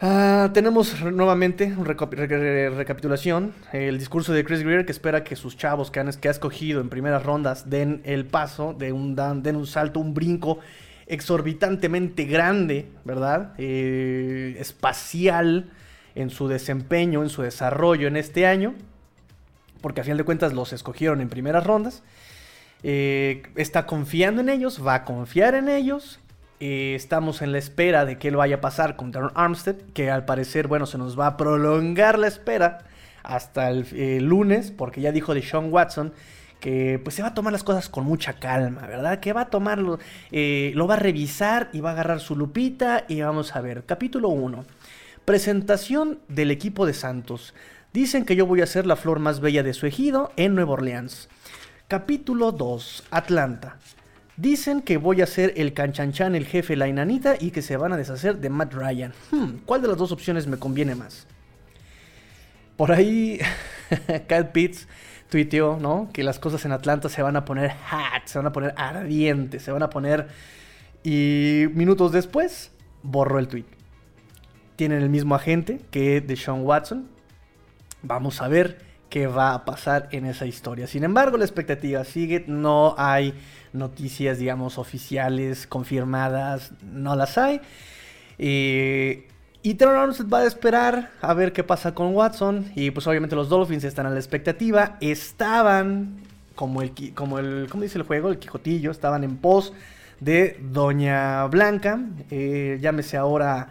Ah, 0.00 0.50
tenemos 0.52 1.00
nuevamente 1.02 1.72
una 1.76 1.84
recapitulación, 1.84 3.54
el 3.72 3.96
discurso 3.98 4.32
de 4.32 4.44
Chris 4.44 4.62
Greer 4.62 4.84
que 4.84 4.92
espera 4.92 5.22
que 5.22 5.36
sus 5.36 5.56
chavos 5.56 5.92
que, 5.92 6.00
han, 6.00 6.08
ha 6.08 6.30
escogido 6.30 6.80
en 6.80 6.88
primeras 6.88 7.22
rondas 7.22 7.70
den 7.70 8.02
el 8.04 8.26
paso, 8.26 8.74
den 8.76 8.92
un, 8.92 9.14
den 9.14 9.56
un 9.56 9.66
salto, 9.66 10.00
un 10.00 10.12
brinco 10.12 10.58
exorbitantemente 11.06 12.24
grande, 12.24 12.88
¿verdad? 13.04 13.52
Eh, 13.58 14.56
espacial 14.58 15.70
en 16.16 16.30
su 16.30 16.48
desempeño, 16.48 17.22
en 17.22 17.28
su 17.28 17.42
desarrollo 17.42 18.08
en 18.08 18.16
este 18.16 18.46
año, 18.46 18.74
porque 19.80 20.00
a 20.00 20.04
fin 20.04 20.16
de 20.16 20.24
cuentas 20.24 20.52
los 20.54 20.72
escogieron 20.72 21.20
en 21.20 21.28
primeras 21.28 21.64
rondas. 21.64 22.02
Eh, 22.82 23.42
está 23.54 23.86
confiando 23.86 24.40
en 24.40 24.48
ellos, 24.48 24.84
va 24.84 24.94
a 24.94 25.04
confiar 25.04 25.54
en 25.54 25.68
ellos. 25.68 26.18
Eh, 26.60 26.94
estamos 26.94 27.42
en 27.42 27.52
la 27.52 27.58
espera 27.58 28.04
de 28.04 28.18
que 28.18 28.28
él 28.28 28.36
vaya 28.36 28.56
a 28.56 28.60
pasar 28.60 28.96
con 28.96 29.12
Darren 29.12 29.30
Armstead, 29.34 29.76
que 29.92 30.10
al 30.10 30.24
parecer, 30.24 30.68
bueno, 30.68 30.86
se 30.86 30.98
nos 30.98 31.18
va 31.18 31.26
a 31.26 31.36
prolongar 31.36 32.18
la 32.18 32.28
espera 32.28 32.84
hasta 33.22 33.70
el 33.70 34.24
lunes, 34.24 34.70
porque 34.70 35.00
ya 35.00 35.12
dijo 35.12 35.34
de 35.34 35.42
Sean 35.42 35.72
Watson 35.72 36.12
que 36.64 36.98
pues 37.04 37.14
se 37.14 37.20
va 37.20 37.28
a 37.28 37.34
tomar 37.34 37.52
las 37.52 37.62
cosas 37.62 37.90
con 37.90 38.06
mucha 38.06 38.38
calma, 38.38 38.86
¿verdad? 38.86 39.20
Que 39.20 39.34
va 39.34 39.42
a 39.42 39.50
tomarlo, 39.50 39.98
eh, 40.32 40.72
lo 40.74 40.86
va 40.86 40.94
a 40.94 40.98
revisar 40.98 41.68
y 41.74 41.80
va 41.80 41.90
a 41.90 41.92
agarrar 41.92 42.20
su 42.20 42.36
lupita 42.36 43.04
y 43.06 43.20
vamos 43.20 43.54
a 43.54 43.60
ver. 43.60 43.84
Capítulo 43.84 44.30
1. 44.30 44.64
Presentación 45.26 46.20
del 46.28 46.50
equipo 46.50 46.86
de 46.86 46.94
Santos. 46.94 47.52
Dicen 47.92 48.24
que 48.24 48.34
yo 48.34 48.46
voy 48.46 48.62
a 48.62 48.66
ser 48.66 48.86
la 48.86 48.96
flor 48.96 49.18
más 49.18 49.40
bella 49.40 49.62
de 49.62 49.74
su 49.74 49.84
ejido 49.84 50.32
en 50.36 50.54
Nueva 50.54 50.72
Orleans. 50.72 51.28
Capítulo 51.86 52.50
2. 52.50 53.08
Atlanta. 53.10 53.76
Dicen 54.36 54.82
que 54.82 54.96
voy 54.96 55.22
a 55.22 55.26
ser 55.26 55.52
el 55.56 55.74
canchanchan, 55.74 56.34
el 56.34 56.46
jefe, 56.46 56.74
la 56.74 56.88
inanita 56.88 57.36
y 57.38 57.52
que 57.52 57.62
se 57.62 57.76
van 57.76 57.92
a 57.92 57.96
deshacer 57.96 58.38
de 58.38 58.50
Matt 58.50 58.74
Ryan. 58.74 59.12
Hmm, 59.30 59.58
¿Cuál 59.64 59.82
de 59.82 59.88
las 59.88 59.96
dos 59.96 60.10
opciones 60.10 60.46
me 60.48 60.58
conviene 60.58 60.96
más? 60.96 61.26
Por 62.76 62.90
ahí, 62.90 63.38
Kyle 64.28 64.48
Pitts 64.48 64.88
tuiteó, 65.30 65.78
¿no? 65.80 66.10
Que 66.12 66.24
las 66.24 66.40
cosas 66.40 66.64
en 66.64 66.72
Atlanta 66.72 67.08
se 67.08 67.22
van 67.22 67.36
a 67.36 67.44
poner 67.44 67.70
hot, 67.70 68.26
se 68.26 68.38
van 68.38 68.46
a 68.46 68.52
poner 68.52 68.74
ardientes, 68.76 69.62
se 69.62 69.70
van 69.70 69.82
a 69.82 69.90
poner... 69.90 70.28
Y 71.04 71.66
minutos 71.74 72.12
después, 72.12 72.72
borró 73.02 73.38
el 73.38 73.46
tweet. 73.46 73.66
Tienen 74.76 75.02
el 75.02 75.10
mismo 75.10 75.34
agente 75.34 75.80
que 75.90 76.20
de 76.20 76.34
Sean 76.34 76.62
Watson. 76.62 77.08
Vamos 78.02 78.40
a 78.40 78.48
ver 78.48 78.78
qué 79.10 79.26
va 79.26 79.54
a 79.54 79.64
pasar 79.64 80.08
en 80.10 80.26
esa 80.26 80.46
historia. 80.46 80.86
Sin 80.86 81.04
embargo, 81.04 81.36
la 81.36 81.44
expectativa 81.44 82.02
sigue. 82.04 82.44
No 82.48 82.94
hay 82.98 83.34
noticias, 83.74 84.38
digamos, 84.38 84.78
oficiales, 84.78 85.66
confirmadas. 85.66 86.72
No 86.82 87.16
las 87.16 87.36
hay. 87.36 87.60
Eh, 88.38 89.28
y 89.62 89.74
Trevor 89.74 90.12
va 90.32 90.40
a 90.40 90.44
esperar 90.44 91.10
a 91.20 91.34
ver 91.34 91.52
qué 91.52 91.64
pasa 91.64 91.94
con 91.94 92.14
Watson. 92.14 92.70
Y 92.74 92.90
pues 92.90 93.06
obviamente 93.06 93.36
los 93.36 93.48
Dolphins 93.48 93.84
están 93.84 94.06
a 94.06 94.10
la 94.10 94.18
expectativa. 94.18 94.96
Estaban, 95.00 96.16
como 96.54 96.82
el, 96.82 96.92
como 97.14 97.38
el, 97.38 97.66
¿cómo 97.70 97.82
dice 97.82 97.98
el 97.98 98.04
juego? 98.04 98.30
El 98.30 98.38
Quijotillo. 98.38 98.90
Estaban 98.90 99.24
en 99.24 99.36
pos 99.36 99.72
de 100.20 100.58
Doña 100.60 101.44
Blanca. 101.46 102.00
Eh, 102.30 102.78
llámese 102.80 103.16
ahora 103.16 103.68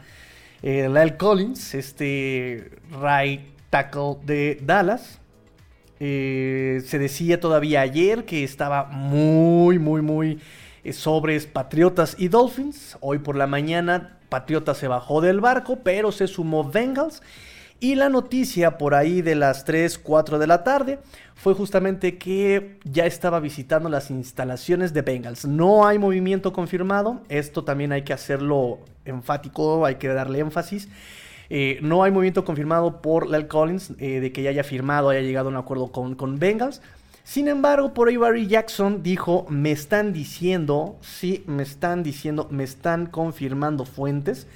eh, 0.61 0.87
Lyle 0.89 1.17
Collins, 1.17 1.75
este 1.75 2.71
right 3.01 3.41
tackle 3.69 4.17
de 4.23 4.59
Dallas. 4.63 5.19
Eh, 6.05 6.83
se 6.85 6.99
decía 6.99 7.39
todavía 7.39 7.79
ayer 7.79 8.25
que 8.25 8.43
estaba 8.43 8.83
muy, 8.83 9.79
muy, 9.79 10.01
muy 10.01 10.41
sobres 10.91 11.45
Patriotas 11.45 12.17
y 12.19 12.27
Dolphins. 12.27 12.97
Hoy 12.99 13.19
por 13.19 13.37
la 13.37 13.47
mañana 13.47 14.17
Patriota 14.27 14.75
se 14.75 14.89
bajó 14.89 15.21
del 15.21 15.39
barco, 15.39 15.79
pero 15.81 16.11
se 16.11 16.27
sumó 16.27 16.69
Bengals. 16.69 17.23
Y 17.79 17.95
la 17.95 18.09
noticia 18.09 18.77
por 18.77 18.95
ahí 18.95 19.21
de 19.21 19.35
las 19.35 19.63
3, 19.63 19.97
4 19.97 20.39
de 20.39 20.47
la 20.47 20.65
tarde 20.65 20.99
fue 21.35 21.53
justamente 21.53 22.17
que 22.17 22.79
ya 22.83 23.05
estaba 23.05 23.39
visitando 23.39 23.87
las 23.87 24.11
instalaciones 24.11 24.93
de 24.93 25.03
Bengals. 25.03 25.45
No 25.45 25.87
hay 25.87 25.99
movimiento 25.99 26.51
confirmado, 26.51 27.21
esto 27.29 27.63
también 27.63 27.93
hay 27.93 28.01
que 28.01 28.11
hacerlo 28.11 28.79
enfático, 29.05 29.85
hay 29.85 29.95
que 29.95 30.09
darle 30.09 30.39
énfasis. 30.39 30.89
Eh, 31.49 31.79
no 31.81 32.03
hay 32.03 32.11
movimiento 32.11 32.45
confirmado 32.45 33.01
por 33.01 33.29
Lel 33.29 33.47
Collins 33.47 33.93
eh, 33.99 34.19
de 34.19 34.31
que 34.31 34.43
ya 34.43 34.49
haya 34.49 34.63
firmado, 34.63 35.09
haya 35.09 35.21
llegado 35.21 35.49
a 35.49 35.51
un 35.51 35.57
acuerdo 35.57 35.91
con, 35.91 36.15
con 36.15 36.39
Bengals. 36.39 36.81
Sin 37.23 37.47
embargo, 37.47 37.93
por 37.93 38.09
ahí 38.09 38.17
Barry 38.17 38.47
Jackson 38.47 39.01
dijo, 39.01 39.45
me 39.49 39.71
están 39.71 40.11
diciendo, 40.11 40.97
sí, 41.01 41.43
me 41.47 41.63
están 41.63 42.03
diciendo, 42.03 42.47
me 42.51 42.63
están 42.63 43.05
confirmando 43.05 43.85
fuentes 43.85 44.47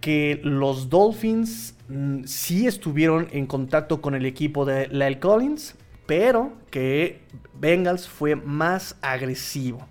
que 0.00 0.40
los 0.44 0.88
Dolphins 0.88 1.74
mm, 1.88 2.24
sí 2.24 2.66
estuvieron 2.66 3.28
en 3.32 3.46
contacto 3.46 4.00
con 4.00 4.14
el 4.14 4.26
equipo 4.26 4.64
de 4.64 4.86
Lyle 4.88 5.18
Collins, 5.18 5.74
pero 6.06 6.52
que 6.70 7.22
Bengals 7.58 8.08
fue 8.08 8.36
más 8.36 8.96
agresivo. 9.02 9.86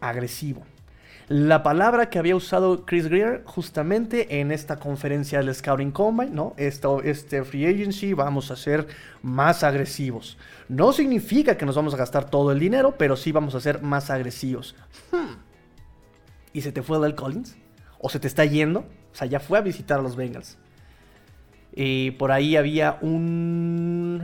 Agresivo 0.00 0.64
la 1.28 1.62
palabra 1.62 2.10
que 2.10 2.18
había 2.18 2.36
usado 2.36 2.84
Chris 2.84 3.06
Greer 3.06 3.42
justamente 3.46 4.40
en 4.40 4.52
esta 4.52 4.76
conferencia 4.76 5.38
del 5.38 5.54
Scouting 5.54 5.90
Combine, 5.90 6.30
¿no? 6.30 6.54
Esto, 6.56 7.02
este 7.02 7.42
free 7.44 7.66
agency 7.66 8.12
vamos 8.12 8.50
a 8.50 8.56
ser 8.56 8.86
más 9.22 9.62
agresivos. 9.62 10.36
No 10.68 10.92
significa 10.92 11.56
que 11.56 11.64
nos 11.64 11.76
vamos 11.76 11.94
a 11.94 11.96
gastar 11.96 12.28
todo 12.28 12.52
el 12.52 12.58
dinero, 12.58 12.96
pero 12.98 13.16
sí 13.16 13.32
vamos 13.32 13.54
a 13.54 13.60
ser 13.60 13.82
más 13.82 14.10
agresivos. 14.10 14.74
Hmm. 15.12 15.36
¿Y 16.52 16.60
se 16.60 16.72
te 16.72 16.82
fue 16.82 17.00
Del 17.00 17.14
Collins? 17.14 17.56
¿O 17.98 18.10
se 18.10 18.20
te 18.20 18.28
está 18.28 18.44
yendo? 18.44 18.80
O 18.80 19.16
sea, 19.16 19.26
ya 19.26 19.40
fue 19.40 19.58
a 19.58 19.62
visitar 19.62 19.98
a 19.98 20.02
los 20.02 20.16
Bengals. 20.16 20.58
Y 21.74 22.12
por 22.12 22.32
ahí 22.32 22.56
había 22.56 22.98
un... 23.00 24.20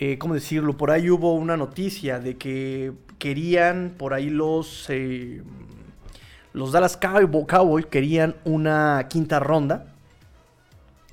Eh, 0.00 0.16
¿Cómo 0.16 0.34
decirlo? 0.34 0.76
Por 0.76 0.92
ahí 0.92 1.10
hubo 1.10 1.34
una 1.34 1.56
noticia 1.56 2.20
de 2.20 2.36
que 2.36 2.92
querían 3.18 3.94
por 3.98 4.14
ahí 4.14 4.30
los, 4.30 4.86
eh, 4.90 5.42
los 6.52 6.70
Dallas 6.70 6.96
Cowboys 6.96 7.86
querían 7.86 8.36
una 8.44 9.06
quinta 9.10 9.40
ronda 9.40 9.86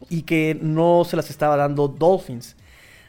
y 0.07 0.21
que 0.21 0.55
no 0.61 1.03
se 1.03 1.15
las 1.15 1.31
estaba 1.31 1.57
dando 1.57 1.87
Dolphins. 1.87 2.55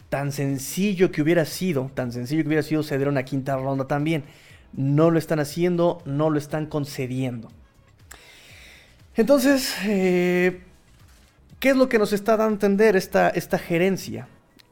Tan 0.08 0.32
sencillo 0.32 1.12
que 1.12 1.20
hubiera 1.20 1.44
sido, 1.44 1.90
tan 1.92 2.10
sencillo 2.10 2.42
que 2.42 2.48
hubiera 2.48 2.62
sido 2.62 2.82
ceder 2.82 3.08
una 3.08 3.24
quinta 3.24 3.56
ronda 3.56 3.86
también. 3.86 4.24
No 4.72 5.10
lo 5.10 5.18
están 5.18 5.40
haciendo, 5.40 6.00
no 6.06 6.30
lo 6.30 6.38
están 6.38 6.66
concediendo. 6.66 7.50
Entonces, 9.14 9.74
eh, 9.84 10.62
¿qué 11.60 11.70
es 11.70 11.76
lo 11.76 11.90
que 11.90 11.98
nos 11.98 12.14
está 12.14 12.38
dando 12.38 12.52
a 12.52 12.54
entender 12.54 12.96
esta, 12.96 13.28
esta 13.28 13.58
gerencia? 13.58 14.26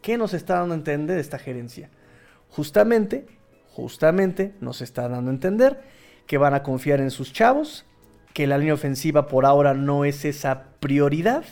¿Qué 0.04 0.16
nos 0.16 0.34
está 0.34 0.58
dando 0.58 0.74
a 0.74 0.76
entender 0.76 1.18
esta 1.18 1.38
gerencia? 1.38 1.88
Justamente 2.50 3.26
justamente 3.74 4.52
nos 4.60 4.80
está 4.80 5.08
dando 5.08 5.30
a 5.30 5.34
entender 5.34 5.80
que 6.26 6.38
van 6.38 6.54
a 6.54 6.62
confiar 6.62 7.00
en 7.00 7.10
sus 7.10 7.32
chavos, 7.32 7.84
que 8.32 8.46
la 8.46 8.56
línea 8.56 8.74
ofensiva 8.74 9.26
por 9.26 9.44
ahora 9.44 9.74
no 9.74 10.04
es 10.04 10.24
esa 10.24 10.64
prioridad. 10.78 11.44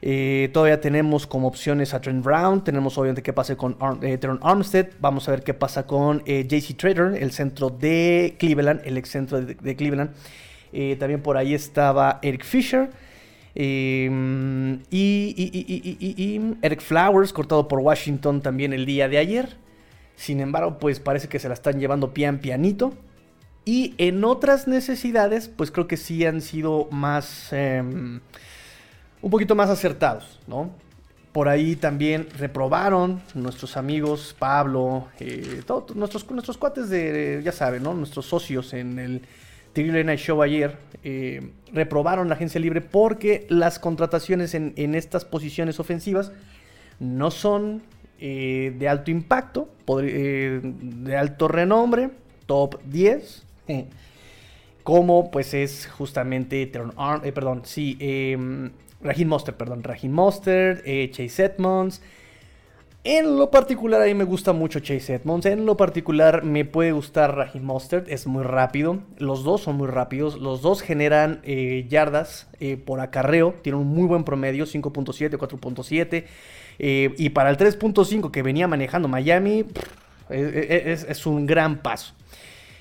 Eh, 0.00 0.50
todavía 0.52 0.80
tenemos 0.80 1.26
como 1.26 1.46
opciones 1.46 1.94
a 1.94 2.00
Trent 2.00 2.24
Brown, 2.24 2.64
tenemos 2.64 2.98
obviamente 2.98 3.22
qué 3.22 3.32
pasa 3.32 3.56
con 3.56 3.76
eh, 4.02 4.18
Armstead, 4.42 4.86
vamos 5.00 5.28
a 5.28 5.32
ver 5.32 5.42
qué 5.42 5.54
pasa 5.54 5.86
con 5.86 6.22
eh, 6.26 6.46
JC 6.48 6.76
Trader, 6.76 7.22
el 7.22 7.32
centro 7.32 7.70
de 7.70 8.36
Cleveland, 8.38 8.80
el 8.84 8.96
ex 8.96 9.10
centro 9.10 9.40
de, 9.40 9.76
Cleveland. 9.76 10.10
también 10.98 11.22
por 11.22 11.36
ahí 11.36 11.54
estaba 11.54 12.18
Eric 12.22 12.44
Fisher. 12.44 12.90
Y, 13.60 14.08
y, 14.90 16.56
Eric 16.62 16.80
Flowers, 16.80 17.32
cortado 17.32 17.66
por 17.66 17.80
Washington 17.80 18.40
también 18.40 18.72
el 18.72 18.86
día 18.86 19.08
de 19.08 19.18
ayer. 19.18 19.56
Sin 20.14 20.40
embargo, 20.40 20.78
pues 20.78 21.00
parece 21.00 21.28
que 21.28 21.40
se 21.40 21.48
la 21.48 21.54
están 21.54 21.80
llevando 21.80 22.14
pian 22.14 22.38
pianito. 22.38 22.94
Y 23.64 23.94
en 23.98 24.22
otras 24.24 24.68
necesidades, 24.68 25.48
pues 25.48 25.70
creo 25.70 25.88
que 25.88 25.96
sí 25.96 26.24
han 26.24 26.40
sido 26.40 26.88
más... 26.90 27.52
Em, 27.52 28.20
un 29.20 29.30
poquito 29.30 29.54
más 29.56 29.68
acertados, 29.68 30.38
¿no? 30.46 30.70
Por 31.32 31.48
ahí 31.48 31.76
también 31.76 32.28
reprobaron 32.38 33.20
nuestros 33.34 33.76
amigos 33.76 34.34
Pablo, 34.38 35.08
eh, 35.20 35.62
todos 35.66 35.94
nuestros, 35.94 36.30
nuestros 36.30 36.56
cuates 36.56 36.88
de, 36.88 37.40
ya 37.44 37.52
saben, 37.52 37.82
¿no? 37.82 37.94
Nuestros 37.94 38.26
socios 38.26 38.72
en 38.72 38.98
el 38.98 39.22
Tigre 39.78 40.02
Night 40.02 40.18
Show 40.18 40.42
ayer, 40.42 40.76
eh, 41.04 41.52
reprobaron 41.72 42.28
la 42.28 42.34
agencia 42.34 42.60
libre 42.60 42.80
porque 42.80 43.46
las 43.48 43.78
contrataciones 43.78 44.54
en, 44.54 44.72
en 44.74 44.96
estas 44.96 45.24
posiciones 45.24 45.78
ofensivas 45.78 46.32
no 46.98 47.30
son 47.30 47.82
eh, 48.18 48.74
de 48.76 48.88
alto 48.88 49.12
impacto, 49.12 49.68
eh, 50.02 50.60
de 50.62 51.16
alto 51.16 51.46
renombre, 51.46 52.10
top 52.46 52.82
10, 52.86 53.46
eh, 53.68 53.84
como 54.82 55.30
pues 55.30 55.54
es 55.54 55.86
justamente 55.86 56.66
perdón, 56.66 57.62
sí, 57.64 57.96
Rahim 59.00 59.28
Monster, 59.28 59.56
perdón, 59.56 59.84
Rahim 59.84 60.10
Monster, 60.10 60.82
Chase 61.12 61.44
Edmonds. 61.44 62.02
En 63.04 63.38
lo 63.38 63.50
particular, 63.50 64.02
a 64.02 64.06
mí 64.06 64.14
me 64.14 64.24
gusta 64.24 64.52
mucho 64.52 64.80
Chase 64.80 65.14
Edmonds. 65.14 65.46
En 65.46 65.64
lo 65.66 65.76
particular, 65.76 66.42
me 66.42 66.64
puede 66.64 66.92
gustar 66.92 67.36
Raheem 67.36 67.64
Mostert. 67.64 68.08
Es 68.08 68.26
muy 68.26 68.42
rápido. 68.42 68.98
Los 69.18 69.44
dos 69.44 69.62
son 69.62 69.76
muy 69.76 69.86
rápidos. 69.86 70.38
Los 70.38 70.62
dos 70.62 70.82
generan 70.82 71.40
eh, 71.44 71.86
yardas 71.88 72.48
eh, 72.58 72.76
por 72.76 73.00
acarreo. 73.00 73.54
Tienen 73.62 73.80
un 73.80 73.88
muy 73.88 74.06
buen 74.06 74.24
promedio: 74.24 74.66
5.7, 74.66 75.38
4.7. 75.38 76.24
Eh, 76.80 77.14
y 77.16 77.30
para 77.30 77.50
el 77.50 77.56
3.5 77.56 78.30
que 78.30 78.42
venía 78.42 78.66
manejando 78.66 79.08
Miami, 79.08 79.64
es, 80.28 81.04
es 81.04 81.26
un 81.26 81.46
gran 81.46 81.82
paso. 81.82 82.14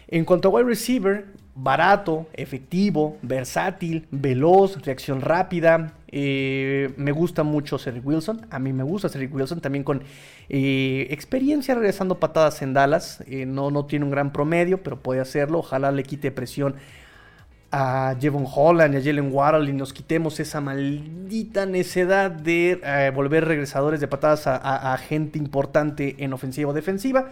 En 0.08 0.26
cuanto 0.26 0.50
a 0.50 0.52
wide 0.52 0.68
receiver, 0.68 1.28
barato, 1.58 2.28
efectivo, 2.34 3.18
versátil, 3.22 4.08
veloz, 4.12 4.82
reacción 4.86 5.22
rápida. 5.22 5.94
Eh, 6.10 6.94
me 6.98 7.12
gusta 7.12 7.44
mucho 7.44 7.80
Cedric 7.80 8.06
Wilson. 8.06 8.46
A 8.52 8.60
mí 8.60 8.74
me 8.74 8.84
gusta 8.84 9.10
Cedric 9.10 9.34
Wilson 9.34 9.60
también 9.60 9.84
con 9.84 10.04
eh, 10.50 11.08
experiencia 11.10 11.74
regresando 11.74 12.20
patadas 12.20 12.62
en 12.62 12.74
Dallas. 12.74 13.24
Eh, 13.28 13.46
no, 13.46 13.72
no 13.72 13.86
tiene 13.86 14.06
un 14.06 14.12
gran 14.12 14.32
promedio, 14.32 14.84
pero 14.84 15.02
puede 15.02 15.20
hacerlo. 15.20 15.60
Ojalá 15.60 15.92
le 15.92 16.04
quite 16.04 16.32
presión 16.32 16.76
a 17.72 18.16
Jevon 18.22 18.46
Holland 18.48 18.94
y 18.94 18.98
a 18.98 19.02
Jalen 19.02 19.34
Waddle 19.34 19.70
y 19.70 19.74
nos 19.74 19.92
quitemos 19.92 20.40
esa 20.40 20.62
maldita 20.62 21.66
necedad 21.66 22.32
de 22.32 23.12
volver 23.14 23.44
regresadores 23.44 24.00
de 24.00 24.08
patadas 24.08 24.48
a, 24.48 24.98
gente 25.00 25.38
importante 25.38 26.16
en 26.20 26.32
ofensiva 26.32 26.70
o 26.70 26.74
defensiva. 26.74 27.28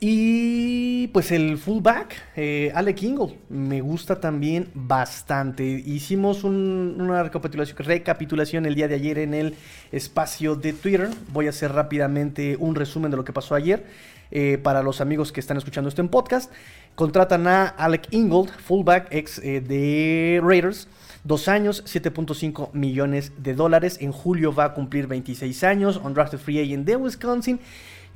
Y 0.00 1.06
pues 1.08 1.30
el 1.30 1.56
fullback, 1.56 2.14
eh, 2.36 2.72
Alec 2.74 3.02
Ingle, 3.02 3.38
me 3.48 3.80
gusta 3.80 4.20
también 4.20 4.68
bastante. 4.74 5.64
Hicimos 5.64 6.44
una 6.44 7.22
recapitulación, 7.22 7.78
recapitulación 7.78 8.66
el 8.66 8.74
día 8.74 8.88
de 8.88 8.96
ayer 8.96 9.18
en 9.18 9.34
el 9.34 9.54
espacio 9.92 10.56
de 10.56 10.72
Twitter. 10.72 11.08
Voy 11.32 11.46
a 11.46 11.50
hacer 11.50 11.72
rápidamente 11.72 12.56
un 12.58 12.74
resumen 12.74 13.10
de 13.10 13.16
lo 13.16 13.24
que 13.24 13.32
pasó 13.32 13.54
ayer 13.54 13.86
eh, 14.30 14.58
para 14.62 14.82
los 14.82 15.00
amigos 15.00 15.32
que 15.32 15.40
están 15.40 15.56
escuchando 15.56 15.88
esto 15.88 16.02
en 16.02 16.08
podcast. 16.08 16.52
Contratan 16.96 17.46
a 17.46 17.66
Alec 17.66 18.08
Ingold, 18.10 18.50
fullback 18.50 19.08
ex 19.12 19.38
eh, 19.38 19.60
de 19.60 20.40
Raiders. 20.42 20.88
Dos 21.22 21.48
años, 21.48 21.82
7.5 21.86 22.72
millones 22.74 23.32
de 23.38 23.54
dólares. 23.54 23.98
En 24.00 24.12
julio 24.12 24.54
va 24.54 24.64
a 24.64 24.74
cumplir 24.74 25.06
26 25.06 25.64
años. 25.64 26.00
Undrafted 26.02 26.38
Free 26.38 26.60
Agent 26.60 26.84
de 26.84 26.96
Wisconsin. 26.96 27.60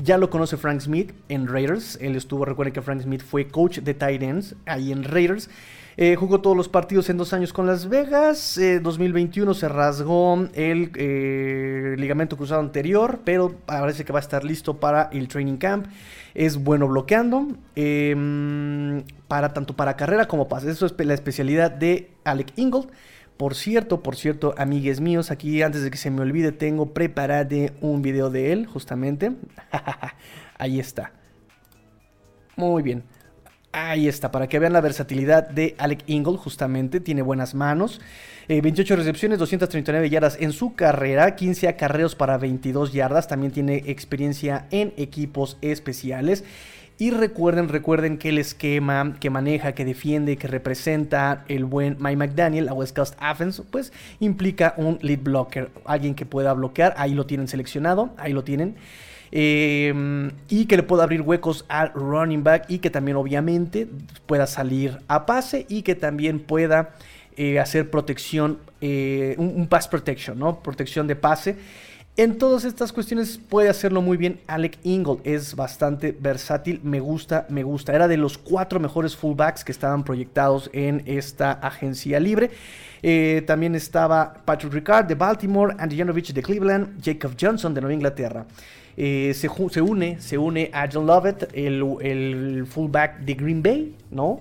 Ya 0.00 0.16
lo 0.16 0.30
conoce 0.30 0.56
Frank 0.56 0.80
Smith 0.80 1.12
en 1.28 1.48
Raiders. 1.48 1.98
Él 2.00 2.14
estuvo, 2.14 2.44
recuerden 2.44 2.72
que 2.72 2.82
Frank 2.82 3.02
Smith 3.02 3.22
fue 3.22 3.48
coach 3.48 3.80
de 3.80 3.94
tight 3.94 4.22
ends 4.22 4.54
ahí 4.64 4.92
en 4.92 5.02
Raiders. 5.02 5.50
Eh, 5.96 6.14
jugó 6.14 6.40
todos 6.40 6.56
los 6.56 6.68
partidos 6.68 7.10
en 7.10 7.16
dos 7.16 7.32
años 7.32 7.52
con 7.52 7.66
Las 7.66 7.88
Vegas. 7.88 8.60
2021 8.80 9.50
eh, 9.50 9.54
se 9.56 9.68
rasgó 9.68 10.48
el 10.54 10.92
eh, 10.94 11.96
ligamento 11.98 12.36
cruzado 12.36 12.60
anterior, 12.60 13.18
pero 13.24 13.52
parece 13.66 14.04
que 14.04 14.12
va 14.12 14.20
a 14.20 14.22
estar 14.22 14.44
listo 14.44 14.78
para 14.78 15.10
el 15.12 15.26
training 15.26 15.56
camp. 15.56 15.86
Es 16.32 16.62
bueno 16.62 16.86
bloqueando, 16.86 17.48
em, 17.74 19.02
para, 19.26 19.52
tanto 19.52 19.74
para 19.74 19.96
carrera 19.96 20.28
como 20.28 20.46
pase. 20.46 20.70
Eso 20.70 20.86
es 20.86 20.94
la 20.96 21.14
especialidad 21.14 21.72
de 21.72 22.12
Alec 22.22 22.52
Ingold. 22.54 22.90
Por 23.38 23.54
cierto, 23.54 24.02
por 24.02 24.16
cierto, 24.16 24.52
amigues 24.58 25.00
míos, 25.00 25.30
aquí 25.30 25.62
antes 25.62 25.84
de 25.84 25.92
que 25.92 25.96
se 25.96 26.10
me 26.10 26.22
olvide, 26.22 26.50
tengo 26.50 26.92
preparado 26.92 27.56
un 27.80 28.02
video 28.02 28.30
de 28.30 28.52
él, 28.52 28.66
justamente. 28.66 29.32
Ahí 30.58 30.80
está. 30.80 31.12
Muy 32.56 32.82
bien. 32.82 33.04
Ahí 33.70 34.08
está, 34.08 34.32
para 34.32 34.48
que 34.48 34.58
vean 34.58 34.72
la 34.72 34.80
versatilidad 34.80 35.48
de 35.48 35.76
Alec 35.78 36.02
Ingle, 36.08 36.36
justamente. 36.36 36.98
Tiene 36.98 37.22
buenas 37.22 37.54
manos. 37.54 38.00
28 38.48 38.94
eh, 38.94 38.96
recepciones, 38.96 39.38
239 39.38 40.10
yardas 40.10 40.36
en 40.40 40.52
su 40.52 40.74
carrera, 40.74 41.36
15 41.36 41.68
acarreos 41.68 42.16
para 42.16 42.38
22 42.38 42.92
yardas. 42.92 43.28
También 43.28 43.52
tiene 43.52 43.84
experiencia 43.86 44.66
en 44.72 44.94
equipos 44.96 45.58
especiales. 45.60 46.42
Y 47.00 47.12
recuerden, 47.12 47.68
recuerden 47.68 48.18
que 48.18 48.30
el 48.30 48.38
esquema 48.38 49.14
que 49.20 49.30
maneja, 49.30 49.72
que 49.72 49.84
defiende, 49.84 50.36
que 50.36 50.48
representa 50.48 51.44
el 51.46 51.64
buen 51.64 51.96
Mike 52.00 52.16
McDaniel, 52.16 52.66
la 52.66 52.72
West 52.72 52.96
Coast 52.96 53.14
Offense, 53.22 53.62
pues 53.70 53.92
implica 54.18 54.74
un 54.76 54.98
lead 55.00 55.20
blocker, 55.20 55.70
alguien 55.84 56.16
que 56.16 56.26
pueda 56.26 56.52
bloquear, 56.54 56.94
ahí 56.96 57.14
lo 57.14 57.24
tienen 57.24 57.46
seleccionado, 57.46 58.10
ahí 58.16 58.32
lo 58.32 58.42
tienen. 58.42 58.74
Em, 59.30 60.32
y 60.48 60.66
que 60.66 60.76
le 60.76 60.82
pueda 60.82 61.04
abrir 61.04 61.20
huecos 61.20 61.66
al 61.68 61.92
running 61.92 62.42
back 62.42 62.64
y 62.68 62.78
que 62.78 62.90
también 62.90 63.16
obviamente 63.16 63.86
pueda 64.26 64.46
salir 64.46 64.98
a 65.06 65.26
pase 65.26 65.66
y 65.68 65.82
que 65.82 65.94
también 65.94 66.40
pueda 66.40 66.94
eh, 67.36 67.60
hacer 67.60 67.90
protección, 67.90 68.58
eh, 68.80 69.36
un, 69.38 69.68
pass 69.68 69.86
protection, 69.86 70.36
¿no? 70.36 70.60
Protección 70.60 71.06
de 71.06 71.14
pase. 71.14 71.56
En 72.18 72.36
todas 72.36 72.64
estas 72.64 72.92
cuestiones 72.92 73.38
puede 73.38 73.68
hacerlo 73.68 74.02
muy 74.02 74.16
bien 74.16 74.40
Alec 74.48 74.76
Ingold. 74.82 75.20
Es 75.22 75.54
bastante 75.54 76.10
versátil. 76.10 76.80
Me 76.82 76.98
gusta, 76.98 77.46
me 77.48 77.62
gusta. 77.62 77.94
Era 77.94 78.08
de 78.08 78.16
los 78.16 78.36
cuatro 78.36 78.80
mejores 78.80 79.14
fullbacks 79.14 79.62
que 79.62 79.70
estaban 79.70 80.02
proyectados 80.02 80.68
en 80.72 81.04
esta 81.06 81.52
agencia 81.52 82.18
libre. 82.18 82.50
Eh, 83.04 83.44
también 83.46 83.76
estaba 83.76 84.34
Patrick 84.44 84.72
Ricard 84.72 85.06
de 85.06 85.14
Baltimore, 85.14 85.76
Andy 85.78 85.96
Janovich 85.96 86.32
de 86.32 86.42
Cleveland, 86.42 87.00
Jacob 87.00 87.36
Johnson 87.40 87.72
de 87.72 87.82
Nueva 87.82 87.94
Inglaterra. 87.94 88.46
Eh, 88.96 89.32
se, 89.32 89.48
une, 89.80 90.20
se 90.20 90.36
une 90.36 90.70
a 90.72 90.88
John 90.92 91.06
Lovett, 91.06 91.48
el, 91.54 92.66
fullback 92.66 93.20
de 93.20 93.34
Green 93.34 93.62
Bay, 93.62 93.94
¿no? 94.10 94.40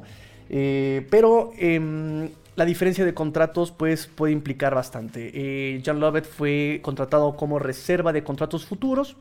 Eh, 0.49 1.05
pero 1.11 1.53
em, 1.59 2.27
la 2.57 2.65
diferencia 2.65 3.05
de 3.05 3.13
contratos 3.13 3.71
pues 3.71 4.07
puede 4.07 4.33
implicar 4.33 4.73
bastante. 4.73 5.31
Eh, 5.31 5.83
John 5.85 5.99
Lovett 5.99 6.25
fue 6.25 6.79
contratado 6.81 7.35
como 7.35 7.59
reserva 7.59 8.11
de 8.11 8.23
contratos 8.23 8.65
futuros. 8.65 9.15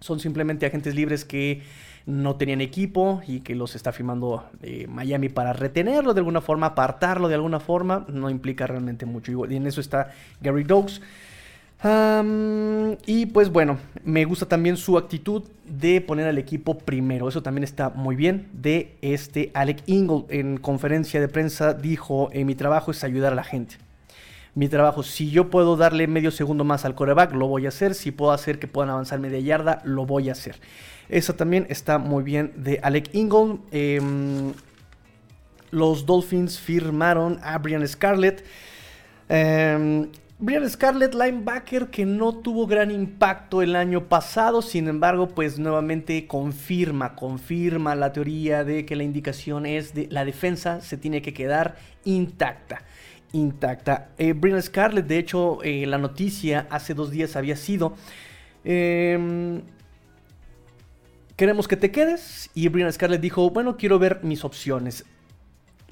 Son 0.00 0.20
simplemente 0.20 0.66
agentes 0.66 0.94
libres 0.94 1.24
que 1.24 1.62
no 2.04 2.36
tenían 2.36 2.60
equipo 2.60 3.22
y 3.26 3.40
que 3.40 3.54
los 3.54 3.74
está 3.74 3.90
firmando 3.90 4.50
eh, 4.62 4.86
Miami 4.86 5.30
para 5.30 5.54
retenerlo 5.54 6.12
de 6.12 6.20
alguna 6.20 6.42
forma, 6.42 6.66
apartarlo 6.66 7.28
de 7.28 7.36
alguna 7.36 7.58
forma. 7.58 8.04
No 8.08 8.28
implica 8.28 8.66
realmente 8.66 9.06
mucho. 9.06 9.32
Y 9.48 9.56
en 9.56 9.66
eso 9.66 9.80
está 9.80 10.12
Gary 10.42 10.64
Dogs 10.64 11.00
y 11.84 13.26
pues 13.26 13.50
bueno, 13.50 13.78
me 14.04 14.24
gusta 14.24 14.46
también 14.46 14.76
su 14.76 14.96
actitud 14.96 15.42
de 15.66 16.00
poner 16.00 16.28
al 16.28 16.38
equipo 16.38 16.78
primero. 16.78 17.28
Eso 17.28 17.42
también 17.42 17.64
está 17.64 17.90
muy 17.90 18.14
bien 18.14 18.48
de 18.52 18.96
este 19.02 19.50
Alec 19.54 19.82
Ingle. 19.86 20.24
En 20.28 20.58
conferencia 20.58 21.20
de 21.20 21.28
prensa 21.28 21.74
dijo, 21.74 22.28
eh, 22.32 22.44
mi 22.44 22.54
trabajo 22.54 22.92
es 22.92 23.02
ayudar 23.02 23.32
a 23.32 23.36
la 23.36 23.44
gente. 23.44 23.76
Mi 24.54 24.68
trabajo, 24.68 25.02
si 25.02 25.30
yo 25.30 25.50
puedo 25.50 25.76
darle 25.76 26.06
medio 26.06 26.30
segundo 26.30 26.62
más 26.62 26.84
al 26.84 26.94
coreback, 26.94 27.32
lo 27.32 27.48
voy 27.48 27.64
a 27.64 27.70
hacer. 27.70 27.94
Si 27.94 28.12
puedo 28.12 28.32
hacer 28.32 28.58
que 28.58 28.68
puedan 28.68 28.90
avanzar 28.90 29.18
media 29.18 29.40
yarda, 29.40 29.80
lo 29.84 30.04
voy 30.04 30.28
a 30.28 30.32
hacer. 30.32 30.56
Eso 31.08 31.34
también 31.34 31.66
está 31.68 31.98
muy 31.98 32.22
bien 32.22 32.52
de 32.56 32.78
Alec 32.82 33.14
Ingle. 33.14 33.58
Em, 33.72 34.52
los 35.70 36.06
Dolphins 36.06 36.60
firmaron 36.60 37.40
a 37.42 37.58
Brian 37.58 37.86
Scarlett. 37.88 38.44
Em, 39.28 40.08
Brian 40.44 40.68
Scarlett, 40.68 41.14
linebacker 41.14 41.86
que 41.86 42.04
no 42.04 42.34
tuvo 42.34 42.66
gran 42.66 42.90
impacto 42.90 43.62
el 43.62 43.76
año 43.76 44.08
pasado, 44.08 44.60
sin 44.60 44.88
embargo, 44.88 45.28
pues 45.28 45.60
nuevamente 45.60 46.26
confirma, 46.26 47.14
confirma 47.14 47.94
la 47.94 48.12
teoría 48.12 48.64
de 48.64 48.84
que 48.84 48.96
la 48.96 49.04
indicación 49.04 49.66
es 49.66 49.94
de 49.94 50.08
la 50.10 50.24
defensa 50.24 50.80
se 50.80 50.96
tiene 50.96 51.22
que 51.22 51.32
quedar 51.32 51.76
intacta. 52.04 52.82
Intacta. 53.30 54.08
Eh, 54.18 54.32
Brian 54.32 54.60
Scarlett, 54.60 55.06
de 55.06 55.18
hecho, 55.18 55.62
eh, 55.62 55.86
la 55.86 55.98
noticia 55.98 56.66
hace 56.70 56.92
dos 56.92 57.12
días 57.12 57.36
había 57.36 57.54
sido. 57.54 57.94
Em, 58.64 59.62
queremos 61.36 61.68
que 61.68 61.76
te 61.76 61.92
quedes. 61.92 62.50
Y 62.52 62.66
Brian 62.66 62.92
Scarlett 62.92 63.20
dijo: 63.20 63.48
Bueno, 63.50 63.76
quiero 63.76 64.00
ver 64.00 64.24
mis 64.24 64.44
opciones. 64.44 65.04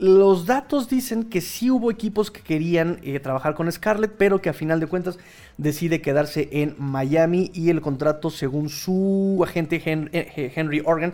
Los 0.00 0.46
datos 0.46 0.88
dicen 0.88 1.24
que 1.24 1.42
sí 1.42 1.70
hubo 1.70 1.90
equipos 1.90 2.30
que 2.30 2.40
querían 2.40 3.00
eh, 3.02 3.20
trabajar 3.20 3.54
con 3.54 3.70
Scarlett, 3.70 4.12
pero 4.16 4.40
que 4.40 4.48
a 4.48 4.54
final 4.54 4.80
de 4.80 4.86
cuentas 4.86 5.18
decide 5.58 6.00
quedarse 6.00 6.48
en 6.52 6.74
Miami 6.78 7.50
y 7.52 7.68
el 7.68 7.82
contrato, 7.82 8.30
según 8.30 8.70
su 8.70 9.44
agente 9.46 9.82
eh, 9.84 10.52
Henry 10.56 10.80
Organ, 10.86 11.12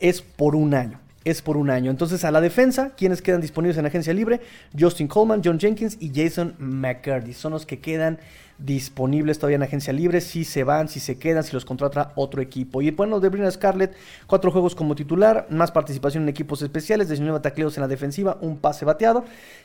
es 0.00 0.20
por 0.20 0.56
un 0.56 0.74
año 0.74 0.98
es 1.24 1.40
por 1.42 1.56
un 1.56 1.70
año. 1.70 1.90
Entonces 1.90 2.24
a 2.24 2.30
la 2.30 2.40
defensa, 2.40 2.90
quienes 2.96 3.22
quedan 3.22 3.40
disponibles 3.40 3.78
en 3.78 3.86
agencia 3.86 4.12
libre, 4.12 4.40
Justin 4.78 5.08
Coleman, 5.08 5.40
John 5.42 5.58
Jenkins 5.58 5.96
y 5.98 6.12
Jason 6.14 6.54
McCurdy. 6.58 7.32
Son 7.32 7.52
los 7.52 7.64
que 7.64 7.78
quedan 7.78 8.18
disponibles 8.58 9.38
todavía 9.38 9.56
en 9.56 9.62
agencia 9.62 9.92
libre, 9.92 10.20
si 10.20 10.44
se 10.44 10.64
van, 10.64 10.88
si 10.88 11.00
se 11.00 11.18
quedan, 11.18 11.44
si 11.44 11.52
los 11.52 11.64
contrata 11.64 12.12
otro 12.14 12.40
equipo. 12.40 12.82
Y 12.82 12.90
bueno, 12.90 13.20
de 13.20 13.28
Brina 13.28 13.50
Scarlett, 13.50 13.96
cuatro 14.26 14.50
juegos 14.50 14.74
como 14.74 14.94
titular, 14.94 15.46
más 15.50 15.70
participación 15.72 16.24
en 16.24 16.28
equipos 16.28 16.62
especiales, 16.62 17.08
19 17.08 17.40
tacleos 17.40 17.76
en 17.76 17.82
la 17.82 17.88
defensiva, 17.88 18.38
un 18.40 18.58
pase 18.58 18.84
bateado. 18.84 19.24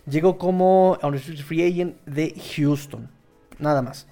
Llegó 0.10 0.38
como 0.38 0.98
free 1.46 1.64
agent 1.64 1.96
de 2.06 2.36
Houston. 2.56 3.10
Nada 3.60 3.82
más. 3.82 4.08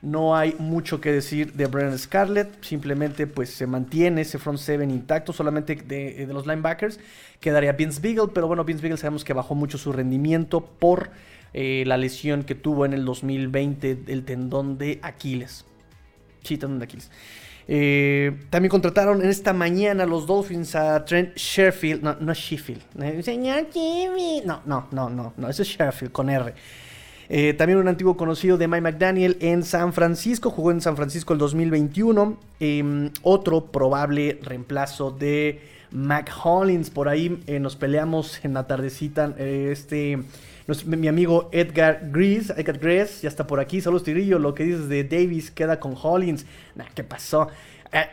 No 0.00 0.36
hay 0.36 0.54
mucho 0.58 1.00
que 1.00 1.10
decir 1.10 1.54
de 1.54 1.64
Brennan 1.64 1.98
Scarlett, 1.98 2.62
simplemente 2.62 3.26
pues 3.26 3.48
se 3.48 3.66
mantiene 3.66 4.20
ese 4.20 4.38
front 4.38 4.58
seven 4.58 4.90
intacto, 4.90 5.32
solamente 5.32 5.76
de, 5.76 6.26
de 6.26 6.32
los 6.34 6.46
linebackers 6.46 7.00
quedaría 7.44 7.72
Vince 7.72 8.00
Beagle, 8.00 8.32
pero 8.32 8.46
bueno, 8.46 8.64
Vince 8.64 8.80
Beagle 8.80 8.96
sabemos 8.96 9.22
que 9.22 9.34
bajó 9.34 9.54
mucho 9.54 9.76
su 9.76 9.92
rendimiento 9.92 10.64
por 10.64 11.10
eh, 11.54 11.84
la 11.86 11.96
lesión 11.96 12.44
que 12.44 12.54
tuvo 12.54 12.84
en 12.84 12.92
el 12.92 13.04
2020 13.04 13.94
del 13.94 14.24
tendón 14.24 14.76
de 14.76 14.98
Aquiles. 15.02 15.64
Sí, 16.42 16.58
tendón 16.58 16.80
de 16.80 16.84
Aquiles. 16.84 17.10
Eh, 17.66 18.40
también 18.50 18.68
contrataron 18.68 19.22
en 19.22 19.30
esta 19.30 19.54
mañana 19.54 20.04
los 20.04 20.26
Dolphins 20.26 20.74
a 20.74 21.02
Trent 21.04 21.36
Sheffield. 21.36 22.02
No, 22.02 22.16
no 22.20 22.34
Sheffield. 22.34 23.22
Señor 23.22 23.68
Jimmy. 23.72 24.42
No, 24.44 24.60
no, 24.66 24.88
no, 24.90 25.08
no, 25.08 25.32
no. 25.36 25.48
Ese 25.48 25.62
es 25.62 25.68
Sheffield 25.68 26.12
con 26.12 26.28
R. 26.28 26.54
Eh, 27.28 27.54
también 27.54 27.78
un 27.78 27.88
antiguo 27.88 28.16
conocido 28.16 28.58
de 28.58 28.68
Mike 28.68 28.82
McDaniel 28.82 29.38
en 29.40 29.62
San 29.62 29.92
Francisco, 29.92 30.50
jugó 30.50 30.70
en 30.70 30.80
San 30.80 30.96
Francisco 30.96 31.32
el 31.32 31.38
2021. 31.38 32.38
Em, 32.60 33.10
otro 33.22 33.66
probable 33.66 34.38
reemplazo 34.42 35.10
de 35.10 35.62
Mac 35.90 36.30
Hollins. 36.44 36.90
Por 36.90 37.08
ahí 37.08 37.40
eh, 37.46 37.60
nos 37.60 37.76
peleamos 37.76 38.44
en 38.44 38.54
la 38.54 38.66
tardecita. 38.66 39.34
Eh, 39.38 39.70
este, 39.72 40.18
mi 40.86 41.08
amigo 41.08 41.48
Edgar 41.52 42.08
Gris, 42.10 42.50
Edgar 42.50 42.78
Gris, 42.78 43.22
ya 43.22 43.28
está 43.28 43.46
por 43.46 43.60
aquí. 43.60 43.80
Saludos, 43.80 44.04
Tigrillo. 44.04 44.38
Lo 44.38 44.54
que 44.54 44.64
dices 44.64 44.88
de 44.88 45.04
Davis 45.04 45.50
queda 45.50 45.78
con 45.78 45.94
Hollins. 46.00 46.46
¿Qué 46.94 47.04
pasó? 47.04 47.48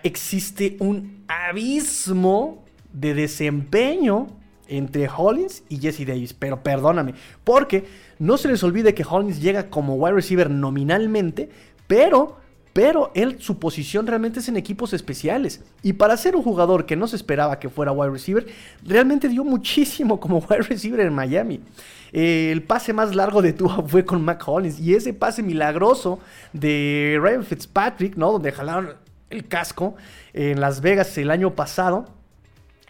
existe 0.04 0.78
un 0.80 1.24
abismo 1.28 2.64
de 2.94 3.16
desempeño 3.16 4.28
entre 4.68 5.10
Hollins 5.10 5.64
y 5.70 5.78
Jesse 5.80 6.06
Davis. 6.06 6.34
Pero 6.34 6.64
perdóname, 6.64 7.14
porque 7.44 7.86
no 8.20 8.38
se 8.38 8.48
les 8.48 8.64
olvide 8.64 8.94
que 8.94 9.04
Hollins 9.04 9.42
llega 9.42 9.70
como 9.70 9.96
wide 9.96 10.16
receiver 10.16 10.50
nominalmente, 10.50 11.50
pero 11.88 12.41
pero 12.74 13.12
él, 13.16 13.38
su 13.40 13.60
posición 13.60 14.08
realmente 14.08 14.40
es 14.40 14.48
en 14.48 14.58
equipos 14.58 14.94
especiales. 14.94 15.62
Y 15.84 15.94
para 15.94 16.16
ser 16.18 16.36
un 16.36 16.44
jugador 16.44 16.86
que 16.86 16.96
no 16.96 17.08
se 17.08 17.16
esperaba 17.16 17.60
que 17.60 17.70
fuera 17.70 17.92
wide 17.92 18.12
receiver, 18.12 18.48
realmente 18.84 19.28
dio 19.28 19.44
muchísimo 19.44 20.20
como 20.20 20.40
wide 20.50 20.62
receiver 20.62 21.02
en 21.02 21.14
Miami. 21.14 21.60
Eh, 22.14 22.50
el 22.52 22.64
pase 22.64 22.94
más 22.94 23.16
largo 23.16 23.42
de 23.42 23.54
Tua 23.54 23.84
fue 23.88 24.06
con 24.06 24.24
Mac 24.24 24.44
Hollins. 24.46 24.80
Y 24.80 24.96
ese 24.96 25.14
pase 25.14 25.44
milagroso 25.44 26.20
de 26.54 27.18
Ryan 27.22 27.44
Fitzpatrick, 27.44 28.16
¿no? 28.16 28.32
Donde 28.32 28.52
jalaron 28.52 28.96
el 29.30 29.48
casco 29.48 29.96
en 30.34 30.60
Las 30.62 30.82
Vegas 30.82 31.18
el 31.18 31.32
año 31.32 31.56
pasado 31.56 32.08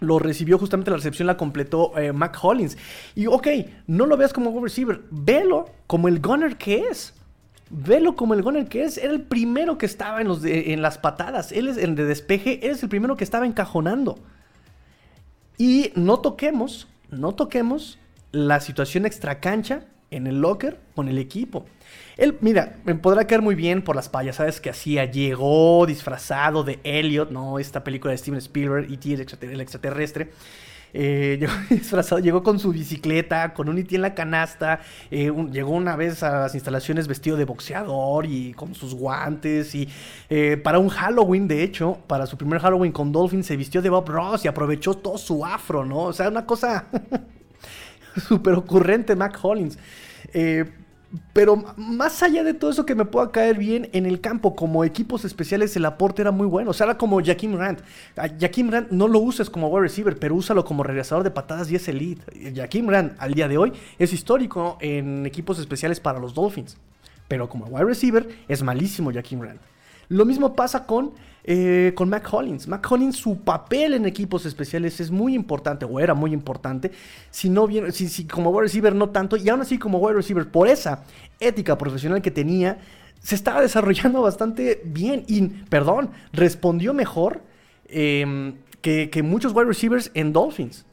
lo 0.02 0.18
recibió 0.18 0.58
justamente 0.58 0.90
la 0.90 0.98
recepción, 0.98 1.28
la 1.28 1.38
completó 1.38 1.98
eh, 1.98 2.12
Mac 2.12 2.36
Hollins. 2.42 2.78
Y 3.16 3.28
ok, 3.28 3.48
no 3.88 4.08
lo 4.08 4.18
veas 4.18 4.34
como 4.34 4.50
wide 4.50 4.64
receiver, 4.64 5.02
velo 5.12 5.70
como 5.88 6.08
el 6.08 6.20
gunner 6.20 6.58
que 6.58 6.88
es. 6.90 7.14
Velo 7.74 8.18
como 8.18 8.34
el 8.34 8.42
gunner 8.42 8.68
que 8.68 8.84
es. 8.84 8.98
Era 8.98 9.14
el 9.14 9.22
primero 9.22 9.78
que 9.78 9.86
estaba 9.86 10.22
en, 10.22 10.28
los 10.28 10.44
en 10.44 10.82
las 10.82 10.98
patadas. 10.98 11.52
Él 11.52 11.70
es 11.70 11.78
el 11.78 11.96
de 11.96 12.04
despeje. 12.06 12.60
Él 12.66 12.72
es 12.72 12.84
el 12.84 12.90
primero 12.90 13.16
que 13.16 13.24
estaba 13.24 13.46
encajonando. 13.46 14.20
Y 15.58 15.94
no 15.96 16.20
toquemos, 16.20 16.88
no 17.10 17.34
toquemos 17.34 17.98
la 18.32 18.60
situación 18.60 19.06
extra 19.06 19.40
cancha 19.40 19.86
en 20.10 20.28
el 20.28 20.42
locker 20.42 20.80
con 20.96 21.08
el 21.08 21.18
equipo. 21.18 21.66
Él, 22.18 22.38
mira, 22.42 22.78
me 22.84 22.96
podrá 22.96 23.26
caer 23.26 23.42
muy 23.42 23.56
bien 23.56 23.82
por 23.82 23.96
las 23.96 24.10
payasadas 24.10 24.60
que 24.60 24.70
hacía. 24.70 25.06
Llegó 25.06 25.86
disfrazado 25.86 26.64
de 26.64 26.80
Elliot, 26.84 27.32
¿no? 27.32 27.58
Esta 27.58 27.84
película 27.84 28.12
de 28.12 28.18
Steven 28.18 28.40
Spielberg, 28.40 28.92
E.T. 28.92 29.26
el 29.42 29.62
extraterrestre. 29.62 30.32
Eh, 30.94 31.38
llegó 31.40 31.54
disfrazado, 31.70 32.20
llegó 32.20 32.44
con 32.44 32.60
su 32.60 32.72
bicicleta, 32.72 33.54
con 33.54 33.70
un 33.70 33.78
E.T. 33.78 33.96
en 33.96 34.02
la 34.02 34.14
canasta. 34.14 34.80
Eh, 35.10 35.32
llegó 35.52 35.72
una 35.72 35.96
vez 35.96 36.24
a 36.24 36.42
las 36.42 36.56
instalaciones 36.56 37.08
vestido 37.08 37.38
de 37.38 37.46
boxeador 37.46 38.26
y 38.26 38.54
con 38.54 38.76
sus 38.76 38.94
guantes. 38.94 39.74
Y 39.76 39.90
eh, 40.30 40.58
para 40.58 40.80
un 40.80 40.90
Halloween, 40.90 41.48
de 41.48 41.64
hecho, 41.64 42.00
para 42.08 42.26
su 42.26 42.38
primer 42.38 42.60
Halloween 42.60 42.92
con 42.92 43.12
Dolphin, 43.12 43.44
se 43.44 43.56
vistió 43.56 43.82
de 43.82 43.90
Bob 43.90 44.10
Ross 44.10 44.46
y 44.46 44.48
aprovechó 44.48 44.94
todo 44.96 45.18
su 45.18 45.46
afro, 45.46 45.86
¿no? 45.86 46.04
O 46.04 46.14
sea, 46.14 46.30
una 46.30 46.46
cosa 46.46 46.86
súper 48.28 48.54
ocurrente, 48.54 49.16
Mac 49.16 49.38
Hollins. 49.42 49.78
Eh, 50.34 50.66
pero 51.34 51.58
más 51.76 52.24
allá 52.24 52.44
de 52.44 52.54
todo 52.54 52.72
eso 52.72 52.86
que 52.86 52.96
me 52.96 53.06
pueda 53.06 53.32
caer 53.32 53.58
bien 53.58 53.90
en 53.92 54.06
el 54.06 54.22
campo, 54.22 54.56
como 54.56 54.84
equipos 54.86 55.26
especiales, 55.26 55.76
el 55.76 55.86
aporte 55.86 56.22
era 56.22 56.32
muy 56.32 56.48
bueno. 56.48 56.72
O 56.72 56.74
sea, 56.74 56.86
era 56.86 56.98
como 56.98 57.22
Jaquim 57.24 57.58
Rand. 57.58 57.82
Jaquim 58.40 58.70
Rand 58.70 58.88
no 58.92 59.08
lo 59.08 59.20
uses 59.20 59.50
como 59.50 59.68
wide 59.68 59.84
receiver, 59.84 60.18
pero 60.18 60.36
úsalo 60.36 60.64
como 60.64 60.84
regresador 60.84 61.24
de 61.24 61.32
patadas 61.32 61.70
y 61.72 61.76
es 61.76 61.88
elite. 61.88 62.54
Jaquim 62.56 62.88
Rand, 62.88 63.16
al 63.20 63.34
día 63.34 63.48
de 63.48 63.58
hoy, 63.58 63.74
es 64.00 64.14
histórico 64.14 64.78
en 64.80 65.26
equipos 65.26 65.60
especiales 65.60 66.00
para 66.00 66.20
los 66.20 66.34
Dolphins. 66.34 66.78
Pero 67.28 67.50
como 67.50 67.66
wide 67.66 67.86
receiver, 67.86 68.28
es 68.48 68.64
malísimo 68.64 69.12
Jaquim 69.14 69.42
Rand. 69.42 69.60
Lo 70.08 70.26
mismo 70.26 70.56
pasa 70.56 70.86
con, 70.86 71.12
eh, 71.44 71.94
con 71.96 72.10
Mac 72.10 72.28
Hollins. 72.32 72.68
Mac 72.68 72.86
Hollins, 72.92 73.16
su 73.16 73.40
papel 73.40 73.96
en 73.96 74.06
equipos 74.06 74.46
especiales 74.46 75.00
es 75.00 75.10
muy 75.10 75.34
importante, 75.34 75.86
o 75.86 76.00
era 76.00 76.14
muy 76.14 76.34
importante. 76.34 76.92
Si 77.32 77.50
no 77.50 77.68
como 78.32 78.52
wide 78.52 78.64
receiver 78.64 78.94
no 78.94 79.10
tanto, 79.10 79.38
y 79.38 79.50
aún 79.50 79.62
así 79.62 79.78
como 79.78 79.98
wide 79.98 80.16
receiver, 80.16 80.50
por 80.50 80.68
esa 80.68 81.04
ética 81.40 81.78
profesional 81.78 82.22
que 82.22 82.32
tenía, 82.32 82.78
se 83.22 83.36
estaba 83.36 83.62
desarrollando 83.62 84.22
bastante 84.22 84.82
bien. 84.86 85.24
Y, 85.28 85.48
perdón, 85.48 86.12
respondió 86.32 86.94
mejor 86.94 87.42
em, 87.88 88.56
que, 88.82 89.22
muchos 89.24 89.54
wide 89.54 89.66
receivers 89.66 90.12
en 90.14 90.34
Dolphins. 90.34 90.86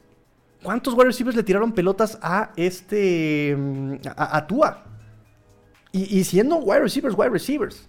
¿Cuántos 0.63 0.93
wide 0.93 1.05
receivers 1.05 1.37
le 1.37 1.43
tiraron 1.43 1.71
pelotas 1.71 2.17
a 2.21 2.51
este. 2.55 3.51
Em, 3.51 3.99
a, 4.15 4.45
Tua? 4.47 4.85
Y, 5.91 6.23
siendo 6.23 6.57
wide 6.57 6.81
receivers, 6.81 7.15
wide 7.17 7.29
receivers. 7.29 7.88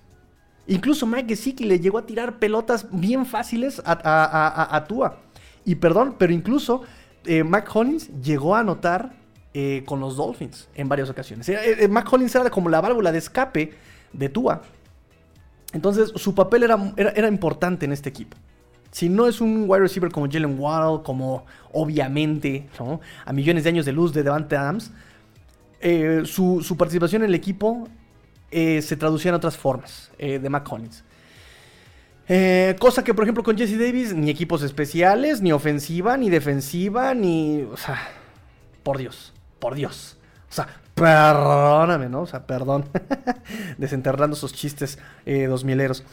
Incluso 0.71 1.05
Mike 1.05 1.31
Gesicki 1.31 1.65
le 1.65 1.81
llegó 1.81 1.99
a 1.99 2.07
tirar 2.07 2.39
pelotas 2.39 2.87
bien 2.93 3.27
fáciles 3.27 3.83
a, 3.85 4.85
Tua. 4.87 5.19
Y 5.65 5.75
perdón, 5.75 6.15
pero 6.17 6.33
incluso 6.33 6.83
eh, 7.25 7.43
Hollins 7.75 8.09
llegó 8.23 8.55
a 8.55 8.61
anotar 8.61 9.13
eh, 9.53 9.83
con 9.85 9.99
los 9.99 10.17
Dolphins 10.17 10.69
en 10.77 10.89
varias 10.89 11.11
ocasiones. 11.11 11.49
Eh, 11.49 11.89
Mac 11.91 12.11
Hollins 12.13 12.33
era 12.37 12.49
como 12.51 12.69
la 12.69 12.81
válvula 12.81 13.11
de 13.11 13.19
escape 13.19 13.75
de 14.13 14.29
Tua. 14.29 14.63
Entonces 15.73 16.13
su 16.15 16.37
papel 16.37 16.63
era, 16.63 16.79
era, 16.97 17.27
importante 17.27 17.85
en 17.85 17.91
este 17.91 18.09
equipo. 18.09 18.37
Si 18.93 19.09
no 19.09 19.27
es 19.27 19.41
un 19.41 19.65
wide 19.67 19.81
receiver 19.81 20.13
como 20.13 20.29
Jalen 20.31 20.57
Waddle, 20.57 21.03
como 21.03 21.47
obviamente 21.73 22.69
a 23.25 23.33
millones 23.33 23.65
de 23.65 23.71
años 23.71 23.87
de 23.87 23.93
luz 23.93 24.13
de 24.13 24.23
Devante 24.23 24.57
Adams, 24.57 24.93
su, 26.27 26.63
su, 26.63 26.77
participación 26.77 27.23
en 27.23 27.31
el 27.31 27.35
equipo 27.35 27.89
eh, 28.51 28.83
se 28.83 28.97
traducía 28.97 29.31
en 29.31 29.35
otras 29.37 29.57
formas 29.57 30.11
eh, 30.19 30.39
de 30.39 30.51
Mac 30.51 30.69
eh, 32.33 32.77
cosa 32.79 33.03
que, 33.03 33.13
por 33.13 33.25
ejemplo, 33.25 33.43
con 33.43 33.59
Jesse 33.59 33.77
Davis, 33.77 34.15
ni 34.15 34.31
equipos 34.31 34.63
especiales, 34.63 35.43
ni 35.43 35.51
ofensiva, 35.51 36.17
ni 36.17 36.31
defensiva, 36.31 37.13
ni. 37.13 37.63
O 37.63 37.77
sea, 37.77 37.99
por 38.85 38.99
Dios, 38.99 39.33
por 39.59 39.75
Dios. 39.75 40.17
O 40.49 40.53
sea, 40.53 40.80
perdóname, 41.01 42.09
¿no? 42.09 42.23
O 42.23 42.27
sea, 42.27 42.47
perdón. 42.47 42.85
Desenterrando 43.79 44.37
esos 44.37 44.53
chistes 44.53 44.99
dos 45.25 45.65
mileros. 45.65 46.05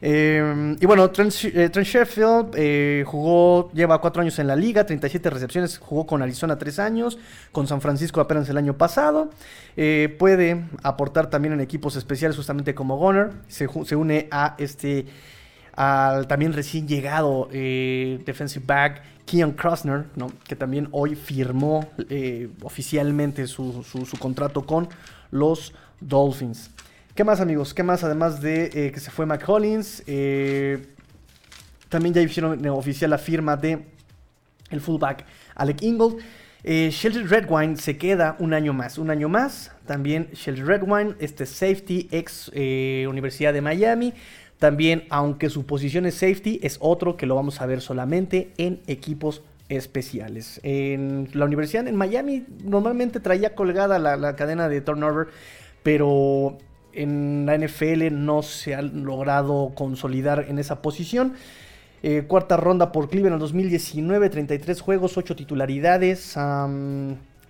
Em, 0.00 0.76
y 0.78 0.86
bueno, 0.86 1.10
Trent, 1.10 1.32
eh, 1.44 1.70
Sheffield 1.72 2.54
eh, 2.54 3.04
jugó, 3.06 3.70
lleva 3.72 4.00
cuatro 4.00 4.20
años 4.20 4.38
en 4.38 4.46
la 4.46 4.54
liga, 4.56 4.84
37 4.84 5.30
recepciones, 5.30 5.78
jugó 5.78 6.06
con 6.06 6.22
Arizona 6.22 6.58
tres 6.58 6.78
años, 6.78 7.18
con 7.52 7.66
San 7.66 7.80
Francisco 7.80 8.20
apenas 8.20 8.48
el 8.48 8.58
año 8.58 8.76
pasado. 8.76 9.30
Eh, 9.76 10.14
puede 10.18 10.64
aportar 10.82 11.30
también 11.30 11.54
en 11.54 11.60
equipos 11.60 11.96
especiales, 11.96 12.36
justamente 12.36 12.74
como 12.74 12.98
Gunner. 12.98 13.30
Se, 13.48 13.66
une 13.96 14.28
a 14.30 14.54
este, 14.58 15.06
al 15.74 16.26
también 16.26 16.52
recién 16.52 16.86
llegado 16.86 17.48
defensive 17.50 18.64
back 18.66 19.02
Keon 19.26 19.52
Krosner, 19.52 20.06
¿no? 20.14 20.32
que 20.46 20.56
también 20.56 20.88
hoy 20.92 21.14
firmó 21.14 21.88
oficialmente 22.62 23.46
su, 23.46 23.84
su 23.84 24.18
contrato 24.18 24.64
con 24.64 24.88
los 25.30 25.74
Dolphins. 26.00 26.70
¿Qué 27.16 27.24
más, 27.24 27.40
amigos? 27.40 27.72
¿Qué 27.72 27.82
más? 27.82 28.04
Además 28.04 28.42
de 28.42 28.64
eh, 28.74 28.92
que 28.92 29.00
se 29.00 29.10
fue 29.10 29.24
Mac 29.24 29.42
Hollins, 29.48 30.02
eh, 30.06 30.86
también 31.88 32.14
ya 32.14 32.20
hicieron 32.20 32.66
oficial 32.68 33.10
la 33.10 33.16
firma 33.16 33.56
de 33.56 33.86
el 34.70 34.80
fullback 34.82 35.24
Alec 35.54 35.82
Ingold. 35.82 36.18
Eh, 36.62 36.90
Shelter 36.90 37.26
Redwine 37.26 37.76
se 37.76 37.96
queda 37.96 38.36
un 38.38 38.52
año 38.52 38.74
más. 38.74 38.98
Un 38.98 39.10
año 39.10 39.30
más. 39.30 39.70
También 39.86 40.28
Shelter 40.32 40.66
Redwine, 40.66 41.14
este 41.18 41.46
safety 41.46 42.08
ex 42.10 42.50
eh, 42.54 43.06
Universidad 43.08 43.54
de 43.54 43.62
Miami. 43.62 44.12
También, 44.58 45.04
aunque 45.10 45.50
su 45.50 45.66
posición 45.66 46.06
es 46.06 46.14
safety, 46.14 46.60
es 46.62 46.78
otro 46.80 47.16
que 47.16 47.26
lo 47.26 47.34
vamos 47.34 47.60
a 47.60 47.66
ver 47.66 47.80
solamente 47.80 48.52
en 48.56 48.80
equipos 48.86 49.42
especiales. 49.68 50.60
En 50.62 51.28
la 51.34 51.44
universidad 51.44 51.86
en 51.88 51.96
Miami 51.96 52.44
normalmente 52.64 53.20
traía 53.20 53.54
colgada 53.54 53.98
la, 53.98 54.36
cadena 54.36 54.68
de 54.68 54.80
turnover, 54.80 55.28
pero 55.82 56.56
en 56.92 57.44
la 57.44 57.58
NFL 57.58 58.12
no 58.12 58.42
se 58.42 58.74
ha 58.74 58.82
logrado 58.82 59.72
consolidar 59.74 60.46
en 60.48 60.58
esa 60.58 60.80
posición. 60.80 61.34
Eh, 62.02 62.24
cuarta 62.26 62.56
ronda 62.56 62.92
por 62.92 63.08
Cleveland 63.10 63.34
en 63.34 63.40
2019, 63.40 64.30
33 64.30 64.80
juegos, 64.80 65.18
8 65.18 65.36
titularidades. 65.36 66.34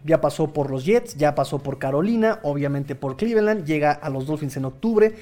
ya 0.05 0.21
pasó 0.21 0.53
por 0.53 0.71
los 0.71 0.85
Jets, 0.85 1.17
ya 1.17 1.35
pasó 1.35 1.59
por 1.59 1.79
Carolina, 1.79 2.41
obviamente 2.43 2.95
por 2.95 3.17
Cleveland, 3.17 3.65
llega 3.65 3.93
a 3.93 4.11
los 4.11 4.27
Dolphins 4.27 4.57
en 4.57 4.65
octubre. 4.65 5.15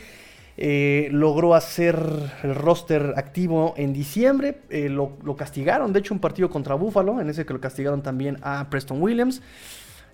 Eh, 0.56 1.08
logró 1.10 1.54
hacer 1.54 1.98
el 2.42 2.54
roster 2.54 3.14
activo 3.16 3.74
en 3.76 3.92
diciembre. 3.92 4.60
Eh, 4.70 4.88
lo, 4.88 5.16
castigaron, 5.36 5.92
de 5.92 6.00
hecho, 6.00 6.14
un 6.14 6.20
partido 6.20 6.50
contra 6.50 6.74
Buffalo, 6.74 7.20
en 7.20 7.28
ese 7.28 7.44
que 7.44 7.52
lo 7.52 7.60
castigaron 7.60 8.02
también 8.02 8.38
a 8.42 8.68
Preston 8.70 9.02
Williams. 9.02 9.42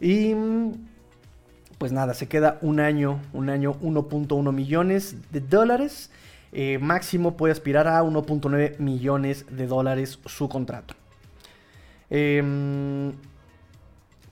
Y 0.01 0.35
pues 1.79 1.93
nada, 1.93 2.15
se 2.15 2.29
queda 2.29 2.59
un 2.63 2.81
año, 2.81 3.21
un 3.33 3.51
año 3.51 3.75
1.1 3.81 4.53
millones 4.53 5.17
de 5.31 5.41
dólares. 5.41 6.11
Eh, 6.53 6.79
máximo 6.81 7.37
puede 7.37 7.53
aspirar 7.53 7.87
a 7.87 8.03
1.9 8.03 8.79
millones 8.79 9.47
de 9.51 9.67
dólares 9.67 10.19
su 10.27 10.49
contrato. 10.49 10.95
Em, 12.09 13.13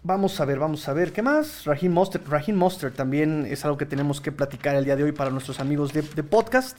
vamos 0.09 0.40
a 0.40 0.47
ver, 0.47 0.59
vamos 0.59 0.88
a 0.88 0.94
ver, 0.94 1.12
¿qué 1.12 1.21
más? 1.21 1.66
Raheem 1.66 1.92
Monster, 1.92 2.23
Raheem 2.27 2.57
Monster 2.57 2.90
también 2.90 3.47
es 3.47 3.66
algo 3.66 3.77
que 3.77 3.85
tenemos 3.85 4.23
que 4.23 4.33
platicar 4.33 4.75
el 4.75 4.87
día 4.87 4.97
de 4.97 5.05
hoy 5.05 5.12
para 5.12 5.29
nuestros 5.29 5.61
amigos 5.61 5.92
de, 5.92 6.03
podcast. 6.23 6.79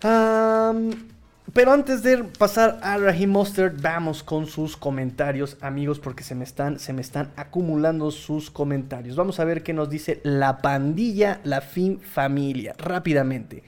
Pero 0.00 1.72
antes 1.72 2.02
de 2.02 2.24
pasar 2.24 2.80
a 2.82 2.98
Raheem 2.98 3.30
Mustard, 3.30 3.80
vamos 3.80 4.24
con 4.24 4.48
sus 4.48 4.76
comentarios, 4.76 5.56
amigos, 5.60 6.00
porque 6.00 6.24
se 6.24 6.34
me 6.34 6.42
están, 6.42 6.80
se 6.80 6.92
me 6.92 7.00
están 7.00 7.30
acumulando 7.36 8.10
sus 8.10 8.50
comentarios. 8.50 9.14
Vamos 9.14 9.38
a 9.38 9.44
ver 9.44 9.62
qué 9.62 9.72
nos 9.72 9.88
dice 9.88 10.20
la 10.24 10.58
pandilla, 10.58 11.40
la 11.44 11.60
fin 11.60 12.00
familia, 12.00 12.74
rápidamente. 12.76 13.62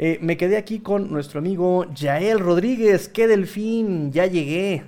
Eh, 0.00 0.20
me 0.22 0.36
quedé 0.36 0.56
aquí 0.56 0.78
con 0.78 1.10
nuestro 1.10 1.40
amigo 1.40 1.84
Yael 1.92 2.38
Rodríguez. 2.38 3.08
¡Qué 3.08 3.26
delfín! 3.26 4.12
Ya 4.12 4.26
llegué. 4.26 4.84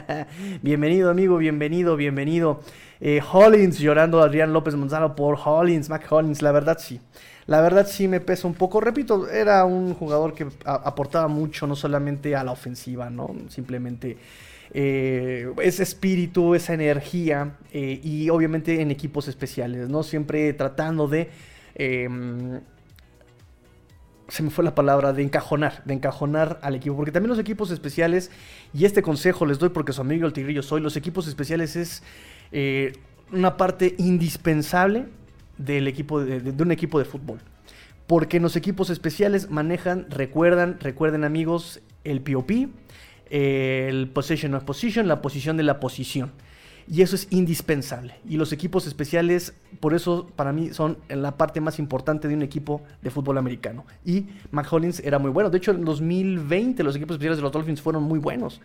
bienvenido, 0.62 1.10
amigo, 1.10 1.36
bienvenido, 1.36 1.96
bienvenido. 1.96 2.60
Eh, 3.00 3.20
Hollins 3.32 3.80
llorando 3.80 4.22
a 4.22 4.26
Adrián 4.26 4.52
López 4.52 4.76
Monzano 4.76 5.16
por 5.16 5.36
Hollins, 5.44 5.88
Mac 5.88 6.06
Hollins, 6.08 6.42
la 6.42 6.52
verdad 6.52 6.78
sí. 6.78 7.00
La 7.46 7.60
verdad 7.60 7.88
sí 7.88 8.06
me 8.06 8.20
pesa 8.20 8.46
un 8.46 8.54
poco. 8.54 8.80
Repito, 8.80 9.28
era 9.28 9.64
un 9.64 9.94
jugador 9.94 10.32
que 10.32 10.46
aportaba 10.64 11.26
mucho, 11.26 11.66
no 11.66 11.74
solamente 11.74 12.36
a 12.36 12.44
la 12.44 12.52
ofensiva, 12.52 13.10
¿no? 13.10 13.34
Simplemente 13.48 14.16
eh, 14.72 15.52
ese 15.60 15.82
espíritu, 15.82 16.54
esa 16.54 16.72
energía 16.72 17.56
y 17.72 18.30
obviamente 18.30 18.80
en 18.80 18.92
equipos 18.92 19.26
especiales, 19.26 19.88
¿no? 19.88 20.04
Siempre 20.04 20.52
tratando 20.52 21.08
de... 21.08 21.30
Se 24.28 24.42
me 24.42 24.50
fue 24.50 24.64
la 24.64 24.74
palabra, 24.74 25.12
de 25.12 25.22
encajonar, 25.22 25.82
de 25.84 25.94
encajonar 25.94 26.58
al 26.62 26.74
equipo. 26.74 26.96
Porque 26.96 27.12
también 27.12 27.30
los 27.30 27.38
equipos 27.38 27.70
especiales, 27.70 28.30
y 28.74 28.84
este 28.84 29.02
consejo 29.02 29.46
les 29.46 29.58
doy 29.58 29.68
porque 29.68 29.92
su 29.92 30.00
amigo 30.00 30.26
el 30.26 30.32
Tigrillo 30.32 30.62
soy, 30.62 30.80
los 30.80 30.96
equipos 30.96 31.28
especiales 31.28 31.76
es 31.76 32.02
eh, 32.50 32.92
una 33.32 33.56
parte 33.56 33.94
indispensable 33.98 35.06
del 35.58 35.88
equipo 35.88 36.20
de, 36.20 36.62
un 36.62 36.72
equipo 36.72 36.98
de 36.98 37.04
fútbol. 37.04 37.40
Porque 38.06 38.38
los 38.38 38.56
equipos 38.56 38.90
especiales 38.90 39.50
manejan, 39.50 40.06
recuerdan, 40.10 40.78
recuerden 40.80 41.24
amigos, 41.24 41.80
el 42.04 42.20
POP, 42.20 42.50
el 43.30 44.08
Position 44.08 44.54
of 44.54 44.64
Position, 44.64 45.08
la 45.08 45.20
posición 45.22 45.56
de 45.56 45.64
la 45.64 45.80
posición. 45.80 46.32
Y 46.88 47.02
eso 47.02 47.16
es 47.16 47.26
indispensable. 47.30 48.14
Y 48.28 48.36
los 48.36 48.52
equipos 48.52 48.86
especiales, 48.86 49.54
por 49.80 49.94
eso 49.94 50.28
para 50.36 50.52
mí 50.52 50.72
son 50.72 50.98
la 51.08 51.36
parte 51.36 51.60
más 51.60 51.78
importante 51.78 52.28
de 52.28 52.34
un 52.34 52.42
equipo 52.42 52.82
de 53.02 53.10
fútbol 53.10 53.38
americano. 53.38 53.84
Y 54.04 54.26
McHollins 54.52 55.00
era 55.00 55.18
muy 55.18 55.30
bueno. 55.30 55.50
De 55.50 55.58
hecho, 55.58 55.72
en 55.72 55.84
2020 55.84 56.82
los 56.84 56.94
equipos 56.94 57.14
especiales 57.14 57.38
de 57.38 57.42
los 57.42 57.52
Dolphins 57.52 57.82
fueron 57.82 58.04
muy 58.04 58.20
buenos. 58.20 58.60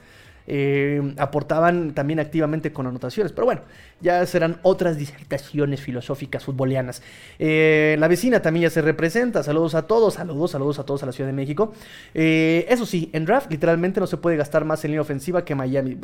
Eh, 0.48 1.14
aportaban 1.18 1.94
también 1.94 2.20
activamente 2.20 2.72
con 2.72 2.88
anotaciones. 2.88 3.32
Pero 3.32 3.46
bueno, 3.46 3.62
ya 4.02 4.26
serán 4.26 4.58
otras 4.64 4.98
disertaciones 4.98 5.82
filosóficas 5.82 6.44
futbolianas. 6.44 7.02
Eh, 7.40 7.96
la 8.00 8.08
vecina 8.08 8.42
también 8.42 8.64
ya 8.64 8.70
se 8.70 8.82
representa. 8.82 9.44
Saludos 9.44 9.76
a 9.76 9.88
todos, 9.88 10.16
saludos, 10.16 10.52
saludos 10.52 10.80
a 10.80 10.86
todos 10.86 11.04
a 11.04 11.06
la 11.06 11.12
Ciudad 11.12 11.30
de 11.30 11.34
México. 11.34 11.74
Eh, 12.14 12.66
eso 12.70 12.86
sí, 12.86 13.10
en 13.14 13.26
draft 13.26 13.52
literalmente 13.52 14.00
no 14.00 14.08
se 14.08 14.18
puede 14.18 14.38
gastar 14.38 14.66
más 14.66 14.84
en 14.86 14.92
línea 14.92 15.02
ofensiva 15.02 15.46
que 15.46 15.56
Miami. 15.56 15.98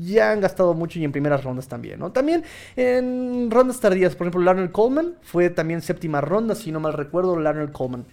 ya 0.00 0.32
han 0.32 0.40
gastado 0.40 0.74
mucho 0.74 0.98
y 0.98 1.04
en 1.04 1.12
primeras 1.12 1.44
rondas 1.44 1.68
también, 1.68 1.98
¿no? 1.98 2.12
También 2.12 2.44
en 2.76 3.50
rondas 3.50 3.80
tardías, 3.80 4.14
por 4.14 4.26
ejemplo, 4.26 4.42
Larner 4.42 4.70
Coleman 4.70 5.14
fue 5.22 5.50
también 5.50 5.80
séptima 5.82 6.20
ronda, 6.20 6.54
si 6.54 6.72
no 6.72 6.80
mal 6.80 6.92
recuerdo, 6.92 7.38
Larner 7.38 7.70
Coleman. 7.72 8.06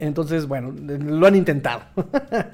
Entonces, 0.00 0.46
bueno, 0.46 0.72
lo 0.72 1.26
han 1.26 1.34
intentado. 1.34 1.82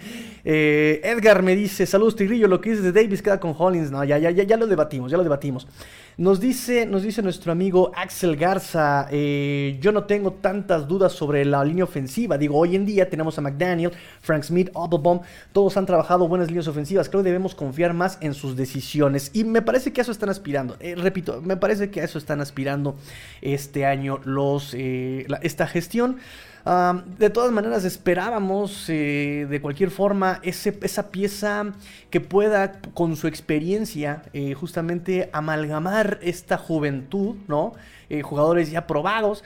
Eh, 0.44 1.00
Edgar 1.05 1.40
me 1.44 1.55
dice, 1.55 1.87
saludos 1.87 2.16
Tigrillo, 2.16 2.48
lo 2.48 2.61
que 2.61 2.70
dices 2.70 2.85
de 2.85 2.90
Davis 2.90 3.22
queda 3.22 3.38
con 3.38 3.55
Hollins. 3.57 3.92
No, 3.92 4.02
ya, 4.02 4.18
ya, 4.18 4.28
ya, 4.33 4.42
ya 4.42 4.57
lo 4.57 4.66
debatimos, 4.66 5.09
ya 5.09 5.16
lo 5.16 5.22
debatimos. 5.22 5.68
Nos 6.16 6.40
dice, 6.40 6.85
nos 6.85 7.05
dice 7.05 7.22
nuestro 7.22 7.52
amigo 7.52 7.92
Axel 7.94 8.37
Garza, 8.37 9.07
eh, 9.12 9.78
yo 9.81 9.92
no 9.92 10.05
tengo 10.05 10.33
tantas 10.33 10.88
dudas 10.88 11.12
sobre 11.12 11.44
la 11.44 11.64
línea 11.64 11.85
ofensiva. 11.85 12.37
Digo, 12.37 12.59
hoy 12.59 12.74
en 12.74 12.85
día 12.85 13.09
tenemos 13.09 13.38
a 13.38 13.40
McDaniel, 13.40 13.92
Frank 14.20 14.42
Smith, 14.42 14.68
Applebaum, 14.74 15.20
todos 15.52 15.76
han 15.76 15.87
trabajado 15.87 16.26
buenas 16.26 16.48
líneas 16.48 16.66
ofensivas. 16.66 17.09
Creo 17.09 17.22
que 17.22 17.28
debemos 17.28 17.55
confiar 17.55 17.94
más 17.94 18.18
en 18.20 18.35
sus 18.35 18.57
decisiones. 18.57 19.31
Y 19.33 19.44
me 19.44 19.62
parece 19.62 19.92
que 19.92 20.00
a 20.00 20.02
eso 20.02 20.12
están 20.12 20.28
aspirando. 20.28 20.76
Eh, 20.81 20.96
repito, 20.96 21.40
me 21.40 21.57
parece 21.57 21.90
que 21.90 22.00
a 22.00 22.05
eso 22.05 22.18
están 22.18 22.40
aspirando 22.40 22.96
este 23.40 23.87
año 23.87 24.18
los, 24.24 24.74
esta 24.74 25.66
gestión 25.68 26.18
de 26.64 27.31
todas 27.31 27.51
maneras, 27.51 27.85
esperábamos 27.85 28.88
eh, 28.88 29.46
de 29.51 29.61
cualquier 29.61 29.90
forma 29.90 30.40
esa 30.42 31.11
pieza 31.11 31.72
que 32.11 32.20
pueda, 32.20 32.81
con 32.94 33.16
su 33.16 33.27
experiencia, 33.27 34.22
eh, 34.33 34.55
justamente 34.55 35.29
amalgamar 35.33 36.18
esta 36.22 36.59
juventud, 36.59 37.37
¿no? 37.48 37.72
Eh, 38.09 38.22
jugadores 38.22 38.70
ya 38.70 38.87
probados, 38.87 39.42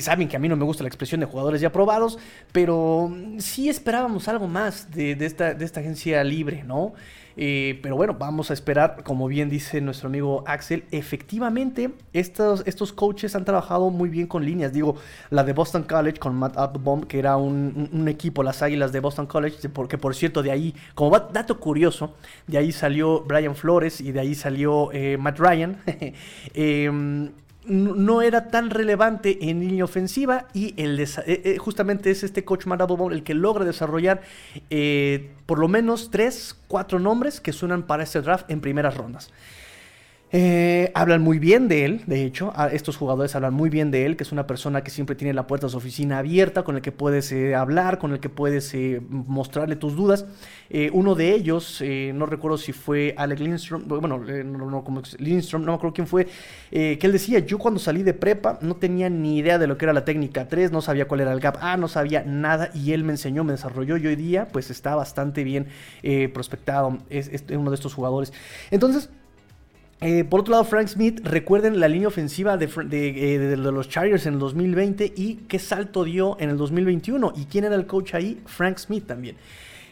saben 0.00 0.28
que 0.28 0.36
a 0.36 0.38
mí 0.40 0.48
no 0.48 0.56
me 0.56 0.64
gusta 0.64 0.82
la 0.82 0.88
expresión 0.88 1.20
de 1.20 1.26
jugadores 1.26 1.60
ya 1.60 1.70
probados, 1.70 2.18
pero 2.52 3.14
sí 3.38 3.68
esperábamos 3.68 4.26
algo 4.28 4.48
más 4.48 4.90
de, 4.90 5.12
esta, 5.24 5.54
de 5.54 5.64
esta 5.64 5.80
agencia 5.80 6.22
libre, 6.24 6.64
¿no? 6.64 6.94
Eh, 7.40 7.78
pero 7.82 7.94
bueno, 7.94 8.16
vamos 8.18 8.50
a 8.50 8.52
esperar, 8.52 9.04
como 9.04 9.28
bien 9.28 9.48
dice 9.48 9.80
nuestro 9.80 10.08
amigo 10.08 10.42
Axel, 10.44 10.82
efectivamente 10.90 11.92
estos, 12.12 12.64
estos 12.66 12.92
coaches 12.92 13.36
han 13.36 13.44
trabajado 13.44 13.90
muy 13.90 14.08
bien 14.08 14.26
con 14.26 14.44
líneas. 14.44 14.72
Digo, 14.72 14.96
la 15.30 15.44
de 15.44 15.52
Boston 15.52 15.84
College 15.84 16.18
con 16.18 16.34
Matt 16.34 16.58
Applebaum, 16.58 17.02
que 17.02 17.20
era 17.20 17.36
un, 17.36 18.08
equipo, 18.08 18.42
las 18.42 18.60
Águilas 18.62 18.90
de 18.90 18.98
Boston 18.98 19.26
College, 19.26 19.68
porque 19.68 19.98
por 19.98 20.16
cierto, 20.16 20.42
de 20.42 20.50
ahí, 20.50 20.74
como 20.96 21.16
dato 21.16 21.60
curioso, 21.60 22.16
de 22.48 22.58
ahí 22.58 22.72
salió 22.72 23.20
Brian 23.20 23.54
Flores 23.54 24.00
y 24.00 24.10
de 24.10 24.18
ahí 24.18 24.34
salió 24.34 24.90
eh, 24.92 25.16
Matt 25.16 25.38
Ryan. 25.38 25.78
Em, 26.54 27.30
no 27.64 28.22
era 28.22 28.48
tan 28.48 28.70
relevante 28.70 29.50
en 29.50 29.60
línea 29.60 29.84
ofensiva 29.84 30.46
y 30.54 30.74
el 30.82 30.98
eh, 31.00 31.06
eh, 31.26 31.56
justamente 31.58 32.10
es 32.10 32.22
este 32.22 32.44
coach 32.44 32.66
Marabo 32.66 33.10
el 33.10 33.22
que 33.22 33.34
logra 33.34 33.64
desarrollar 33.64 34.22
eh, 34.70 35.30
por 35.44 35.58
lo 35.58 35.68
menos 35.68 36.10
3, 36.10 36.56
4 36.66 36.98
nombres 36.98 37.40
que 37.40 37.52
suenan 37.52 37.82
para 37.82 38.02
este 38.02 38.20
draft 38.20 38.50
en 38.50 38.60
primeras 38.60 38.96
rondas. 38.96 39.30
Eh, 40.30 40.92
hablan 40.94 41.22
muy 41.22 41.38
bien 41.38 41.68
de 41.68 41.86
él, 41.86 42.02
de 42.06 42.24
hecho, 42.24 42.52
estos 42.70 42.98
jugadores 42.98 43.34
hablan 43.34 43.54
muy 43.54 43.70
bien 43.70 43.90
de 43.90 44.04
él, 44.04 44.14
que 44.14 44.24
es 44.24 44.32
una 44.32 44.46
persona 44.46 44.82
que 44.84 44.90
siempre 44.90 45.16
tiene 45.16 45.32
la 45.32 45.46
puerta 45.46 45.66
de 45.66 45.70
su 45.70 45.78
oficina 45.78 46.18
abierta, 46.18 46.64
con 46.64 46.76
el 46.76 46.82
que 46.82 46.92
puedes 46.92 47.32
eh, 47.32 47.54
hablar, 47.54 47.98
con 47.98 48.12
el 48.12 48.20
que 48.20 48.28
puedes 48.28 48.74
eh, 48.74 49.00
mostrarle 49.08 49.76
tus 49.76 49.96
dudas. 49.96 50.26
uno 50.92 51.14
de 51.14 51.32
ellos, 51.32 51.82
no 52.12 52.26
recuerdo 52.26 52.58
si 52.58 52.72
fue 52.72 53.14
Alec 53.16 53.40
Lindstrom, 53.40 53.84
bueno, 53.88 54.18
no, 54.18 54.70
no, 54.70 54.84
como 54.84 55.00
Lindstrom, 55.18 55.62
no 55.62 55.72
me 55.72 55.76
acuerdo 55.76 55.94
quién 55.94 56.06
fue, 56.06 56.26
que 56.70 56.98
él 57.00 57.12
decía, 57.12 57.38
yo 57.38 57.58
cuando 57.58 57.80
salí 57.80 58.02
de 58.02 58.12
prepa 58.12 58.58
no 58.60 58.76
tenía 58.76 59.08
ni 59.08 59.38
idea 59.38 59.58
de 59.58 59.66
lo 59.66 59.78
que 59.78 59.86
era 59.86 59.94
la 59.94 60.04
técnica 60.04 60.46
3, 60.46 60.70
no 60.70 60.82
sabía 60.82 61.08
cuál 61.08 61.20
era 61.20 61.32
el 61.32 61.40
gap 61.40 61.56
A, 61.62 61.78
no 61.78 61.88
sabía 61.88 62.22
nada, 62.22 62.70
y 62.74 62.92
él 62.92 63.02
me 63.02 63.12
enseñó, 63.12 63.44
me 63.44 63.52
desarrolló, 63.52 63.96
y 63.96 64.06
hoy 64.06 64.16
día 64.16 64.48
pues 64.48 64.70
está 64.70 64.94
bastante 64.94 65.42
bien 65.42 65.68
prospectado, 66.34 66.98
es 67.08 67.30
uno 67.50 67.70
de 67.70 67.74
estos 67.74 67.94
jugadores. 67.94 68.34
Entonces, 68.70 69.08
eh, 70.00 70.24
por 70.24 70.40
otro 70.40 70.52
lado, 70.52 70.64
Frank 70.64 70.88
Smith, 70.88 71.20
recuerden 71.24 71.80
la 71.80 71.88
línea 71.88 72.08
ofensiva 72.08 72.56
de, 72.56 72.66
eh, 72.94 73.56
los 73.56 73.88
Chargers 73.88 74.26
en 74.26 74.34
el 74.34 74.38
2020 74.38 75.12
y 75.16 75.34
qué 75.48 75.58
salto 75.58 76.04
dio 76.04 76.36
en 76.38 76.50
el 76.50 76.56
2021. 76.56 77.32
¿Y 77.36 77.46
quién 77.46 77.64
era 77.64 77.74
el 77.74 77.86
coach 77.86 78.14
ahí? 78.14 78.40
Frank 78.46 78.78
Smith 78.78 79.06
también. 79.06 79.36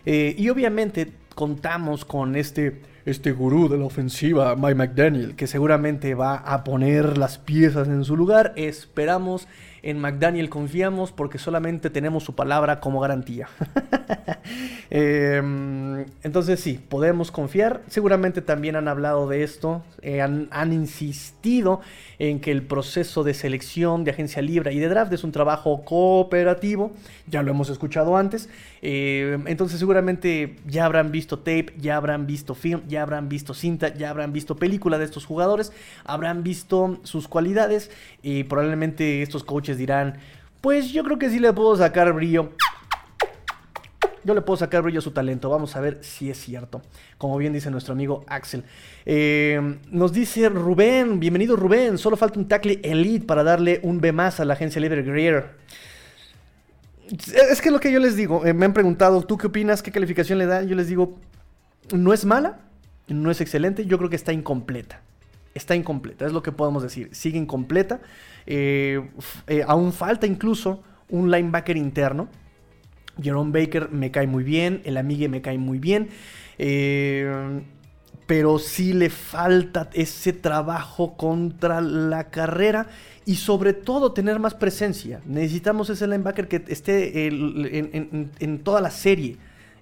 Eh, 0.04 0.36
y 0.38 0.48
obviamente 0.48 1.12
contamos 1.34 2.04
con 2.04 2.36
este, 2.36 2.82
este 3.04 3.32
gurú 3.32 3.68
de 3.68 3.78
la 3.78 3.84
ofensiva, 3.84 4.54
Mike 4.54 4.76
McDaniel, 4.76 5.34
que 5.34 5.48
seguramente 5.48 6.14
va 6.14 6.36
a 6.36 6.62
poner 6.62 7.18
las 7.18 7.38
piezas 7.38 7.88
en 7.88 8.04
su 8.04 8.16
lugar. 8.16 8.52
Esperamos 8.54 9.48
en 9.86 10.00
McDaniel 10.00 10.50
confiamos 10.50 11.12
porque 11.12 11.38
solamente 11.38 11.90
tenemos 11.90 12.24
su 12.24 12.34
palabra 12.34 12.80
como 12.80 12.98
garantía. 12.98 13.48
Em, 14.88 16.06
entonces 16.22 16.60
sí, 16.60 16.78
podemos 16.88 17.32
confiar. 17.32 17.82
Seguramente 17.88 18.40
también 18.40 18.76
han 18.76 18.86
hablado 18.86 19.28
de 19.28 19.42
esto, 19.42 19.82
eh, 20.00 20.20
han, 20.20 20.72
insistido 20.72 21.80
en 22.20 22.38
que 22.38 22.52
el 22.52 22.62
proceso 22.62 23.24
de 23.24 23.34
selección 23.34 24.04
de 24.04 24.12
agencia 24.12 24.40
libre 24.42 24.72
y 24.72 24.78
de 24.78 24.88
draft 24.88 25.12
es 25.12 25.24
un 25.24 25.32
trabajo 25.32 25.84
cooperativo. 25.84 26.92
Ya 27.26 27.42
lo 27.42 27.50
hemos 27.50 27.68
escuchado 27.68 28.16
antes. 28.16 28.48
Eh, 28.82 29.38
entonces 29.46 29.80
seguramente 29.80 30.56
ya 30.66 30.84
habrán 30.84 31.10
visto 31.10 31.38
tape, 31.38 31.74
ya 31.78 31.96
habrán 31.96 32.26
visto 32.28 32.54
film, 32.54 32.82
ya 32.86 33.02
habrán 33.02 33.28
visto 33.28 33.54
cinta, 33.54 33.92
ya 33.92 34.10
habrán 34.10 34.32
visto 34.32 34.54
película 34.54 34.98
de 34.98 35.04
estos 35.04 35.26
jugadores, 35.26 35.72
habrán 36.04 36.44
visto 36.44 37.00
sus 37.02 37.26
cualidades 37.26 37.90
y 38.22 38.44
probablemente 38.44 39.22
estos 39.22 39.42
coaches 39.42 39.75
dirán, 39.78 40.18
pues 40.60 40.92
yo 40.92 41.04
creo 41.04 41.18
que 41.18 41.30
sí 41.30 41.38
le 41.38 41.52
puedo 41.52 41.76
sacar 41.76 42.12
brillo 42.12 42.52
yo 44.26 44.34
le 44.34 44.42
puedo 44.42 44.56
sacar 44.56 44.82
brillo 44.82 44.98
a 44.98 45.02
su 45.02 45.12
talento. 45.12 45.48
Vamos 45.48 45.76
a 45.76 45.80
ver 45.80 45.98
si 46.02 46.28
es 46.28 46.36
cierto. 46.36 46.82
Como 47.16 47.38
bien 47.38 47.52
dice 47.52 47.70
nuestro 47.70 47.92
amigo 47.92 48.24
Axel. 48.26 48.64
Eh, 49.04 49.78
nos 49.92 50.12
dice 50.12 50.48
Rubén, 50.48 51.20
bienvenido 51.20 51.54
Rubén. 51.54 51.96
Solo 51.96 52.16
falta 52.16 52.40
un 52.40 52.48
tackle 52.48 52.80
elite 52.82 53.24
para 53.24 53.44
darle 53.44 53.78
un 53.84 54.00
B 54.00 54.10
más 54.10 54.40
a 54.40 54.44
la 54.44 54.54
agencia 54.54 54.80
libre 54.80 55.04
Greer. 55.04 55.54
Es 57.50 57.62
que 57.62 57.70
lo 57.70 57.78
que 57.78 57.92
yo 57.92 58.00
les 58.00 58.16
digo. 58.16 58.44
Eh, 58.44 58.52
me 58.52 58.66
han 58.66 58.72
preguntado, 58.72 59.22
¿tú 59.22 59.38
qué 59.38 59.46
opinas? 59.46 59.80
¿Qué 59.80 59.92
calificación 59.92 60.38
le 60.38 60.46
da? 60.46 60.64
Yo 60.64 60.74
les 60.74 60.88
digo, 60.88 61.16
no 61.94 62.12
es 62.12 62.24
mala, 62.24 62.58
no 63.06 63.30
es 63.30 63.40
excelente. 63.40 63.86
Yo 63.86 63.96
creo 63.96 64.10
que 64.10 64.16
está 64.16 64.32
incompleta. 64.32 65.02
Está 65.56 65.74
incompleta, 65.74 66.26
es 66.26 66.32
lo 66.32 66.42
que 66.42 66.52
podemos 66.52 66.82
decir. 66.82 67.08
Sigue 67.12 67.38
incompleta. 67.38 68.00
Eh, 68.46 69.08
aún 69.66 69.92
falta 69.92 70.26
incluso 70.26 70.82
un 71.08 71.30
linebacker 71.30 71.76
interno. 71.76 72.28
Jerome 73.20 73.58
Baker 73.58 73.90
me 73.90 74.10
cae 74.10 74.26
muy 74.26 74.44
bien, 74.44 74.82
el 74.84 74.98
Amigue 74.98 75.28
me 75.28 75.40
cae 75.40 75.56
muy 75.56 75.78
bien. 75.78 76.10
Eh, 76.58 77.62
pero 78.26 78.58
sí 78.58 78.92
le 78.92 79.08
falta 79.08 79.88
ese 79.92 80.32
trabajo 80.32 81.16
contra 81.16 81.80
la 81.80 82.30
carrera 82.30 82.88
y 83.24 83.36
sobre 83.36 83.72
todo 83.72 84.12
tener 84.12 84.38
más 84.40 84.54
presencia. 84.54 85.20
Necesitamos 85.24 85.90
ese 85.90 86.06
linebacker 86.06 86.48
que 86.48 86.64
esté 86.68 87.26
en, 87.28 88.60
toda 88.64 88.80
la 88.80 88.90
serie 88.90 89.36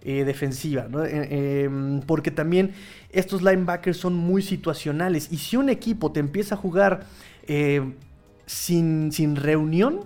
eh, 0.05 0.25
defensiva, 0.25 0.87
eh, 1.07 1.65
em, 1.65 2.01
porque 2.03 2.31
también 2.31 2.73
estos 3.11 3.43
linebackers 3.43 3.97
son 3.97 4.15
muy 4.15 4.43
situacionales 4.43 5.33
y 5.33 5.39
si 5.39 5.57
un 5.57 5.69
equipo 5.69 6.13
te 6.13 6.21
empieza 6.21 6.55
a 6.55 6.59
jugar 6.59 7.07
sin, 8.47 9.13
sin 9.13 9.37
reunión, 9.37 10.01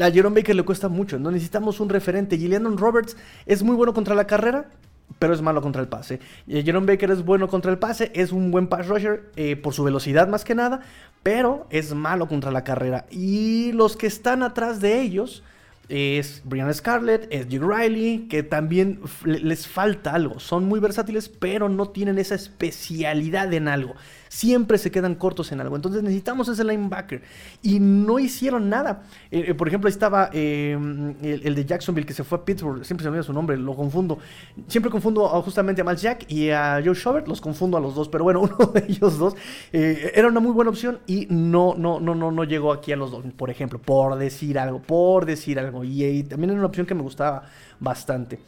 a 0.00 0.10
Jerome 0.10 0.40
Baker 0.40 0.54
le 0.54 0.62
cuesta 0.64 0.88
mucho, 0.88 1.18
no 1.18 1.30
necesitamos 1.30 1.80
un 1.80 1.88
referente. 1.88 2.38
Gillian 2.38 2.76
Roberts 2.76 3.16
es 3.46 3.62
muy 3.62 3.74
bueno 3.74 3.92
contra 3.92 4.14
la 4.14 4.26
carrera, 4.26 4.70
pero 5.18 5.34
es 5.34 5.42
malo 5.42 5.62
contra 5.62 5.80
el 5.82 5.88
pase. 5.88 6.20
Jerome 6.46 6.86
Baker 6.86 7.10
es 7.10 7.24
bueno 7.24 7.48
contra 7.48 7.70
el 7.70 7.78
pase, 7.78 8.10
es 8.14 8.32
un 8.32 8.50
buen 8.50 8.68
pass 8.68 8.86
rusher 8.86 9.30
eh, 9.36 9.56
por 9.56 9.72
su 9.72 9.84
velocidad 9.84 10.28
más 10.28 10.44
que 10.44 10.54
nada, 10.54 10.80
pero 11.22 11.66
es 11.70 11.94
malo 11.94 12.28
contra 12.28 12.50
la 12.50 12.64
carrera. 12.64 13.06
Y 13.10 13.72
los 13.72 13.96
que 13.96 14.06
están 14.06 14.42
atrás 14.42 14.80
de 14.80 15.00
ellos 15.00 15.42
es 15.88 16.42
Brian 16.44 16.72
Scarlett, 16.72 17.28
es 17.30 17.46
Jig 17.48 17.62
Riley, 17.62 18.26
que 18.28 18.42
también 18.42 19.00
les 19.24 19.66
falta 19.66 20.12
algo. 20.12 20.40
Son 20.40 20.64
muy 20.64 20.80
versátiles, 20.80 21.28
pero 21.28 21.68
no 21.68 21.90
tienen 21.90 22.18
esa 22.18 22.34
especialidad 22.34 23.52
en 23.52 23.68
algo 23.68 23.94
siempre 24.36 24.76
se 24.76 24.90
quedan 24.90 25.14
cortos 25.14 25.50
en 25.52 25.60
algo. 25.62 25.76
Entonces 25.76 26.02
necesitamos 26.02 26.46
ese 26.48 26.62
linebacker. 26.62 27.22
Y 27.62 27.80
no 27.80 28.18
hicieron 28.18 28.68
nada. 28.68 29.02
Eh, 29.30 29.46
eh, 29.48 29.54
por 29.54 29.66
ejemplo, 29.66 29.88
ahí 29.88 29.92
estaba 29.92 30.28
eh, 30.32 30.76
el, 31.22 31.54
de 31.54 31.64
Jacksonville 31.64 32.06
que 32.06 32.12
se 32.12 32.22
fue 32.22 32.38
a 32.38 32.44
Pittsburgh. 32.44 32.84
Siempre 32.84 33.02
se 33.02 33.10
me 33.10 33.16
olvida 33.16 33.22
su 33.22 33.32
nombre, 33.32 33.56
lo 33.56 33.74
confundo. 33.74 34.18
Siempre 34.68 34.90
confundo 34.90 35.26
justamente 35.42 35.80
a 35.80 35.84
Miles 35.84 36.02
Jack 36.02 36.30
y 36.30 36.50
a 36.50 36.82
Joe 36.84 36.94
Schobert. 36.94 37.28
Los 37.28 37.40
confundo 37.40 37.78
a 37.78 37.80
los 37.80 37.94
dos. 37.94 38.10
Pero 38.10 38.24
bueno, 38.24 38.40
uno 38.58 38.66
de 38.72 38.84
ellos 38.86 39.18
dos 39.18 39.34
era 39.72 40.28
una 40.28 40.40
muy 40.40 40.52
buena 40.52 40.70
opción 40.70 40.98
y 41.06 41.26
no, 41.30 41.74
no, 41.76 41.98
no, 41.98 42.14
no, 42.14 42.30
no 42.30 42.44
llegó 42.44 42.72
aquí 42.72 42.92
a 42.92 42.96
los 42.96 43.10
dos. 43.10 43.24
Por 43.38 43.48
ejemplo, 43.48 43.78
por 43.78 44.18
decir 44.18 44.58
algo, 44.58 44.82
por 44.82 45.24
decir 45.24 45.58
algo. 45.58 45.82
Y, 45.82 46.24
también 46.24 46.50
era 46.50 46.58
una 46.58 46.68
opción 46.68 46.86
que 46.86 46.94
me 46.94 47.02
gustaba 47.02 47.44
bastante. 47.80 48.38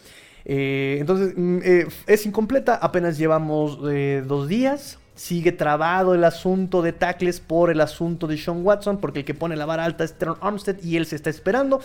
entonces, 0.45 1.33
mm, 1.35 1.59
es 2.07 2.27
incompleta. 2.27 2.75
Apenas 2.77 3.17
llevamos 3.17 3.81
dos 3.81 4.49
días. 4.49 4.99
Sigue 5.19 5.51
trabado 5.51 6.15
el 6.15 6.23
asunto 6.23 6.81
de 6.81 6.93
tackles 6.93 7.41
por 7.41 7.73
el 7.73 7.81
asunto 7.81 8.29
de 8.29 8.39
Sean 8.39 8.65
Watson, 8.65 8.99
porque 8.99 9.19
el 9.19 9.25
que 9.25 9.35
pone 9.35 9.57
la 9.57 9.67
vara 9.67 9.85
alta 9.85 10.05
es 10.05 10.17
Teron 10.17 10.39
Armstead 10.41 10.81
y 10.81 10.97
él 10.97 11.07
se 11.07 11.17
está 11.17 11.29
esperando. 11.29 11.81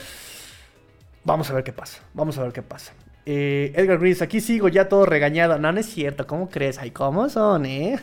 Vamos 1.24 1.50
a 1.50 1.54
ver 1.54 1.63
qué 1.63 1.74
pasa. 1.74 2.04
Vamos 2.13 2.38
a 2.38 2.43
ver 2.43 2.54
qué 2.54 2.62
pasa. 2.62 2.93
Eh, 3.26 3.74
Edgar 3.76 3.98
Gris, 3.98 4.22
aquí 4.22 4.39
sigo 4.39 4.67
ya 4.67 4.88
todo 4.88 5.08
regañado. 5.08 5.58
No, 5.58 5.72
no 5.72 5.80
es 5.80 5.88
cierto. 5.88 6.28
¿Cómo 6.28 6.48
crees? 6.48 6.78
Ay, 6.78 6.91
¿cómo 6.91 7.28
son, 7.28 7.65
eh? 7.65 8.00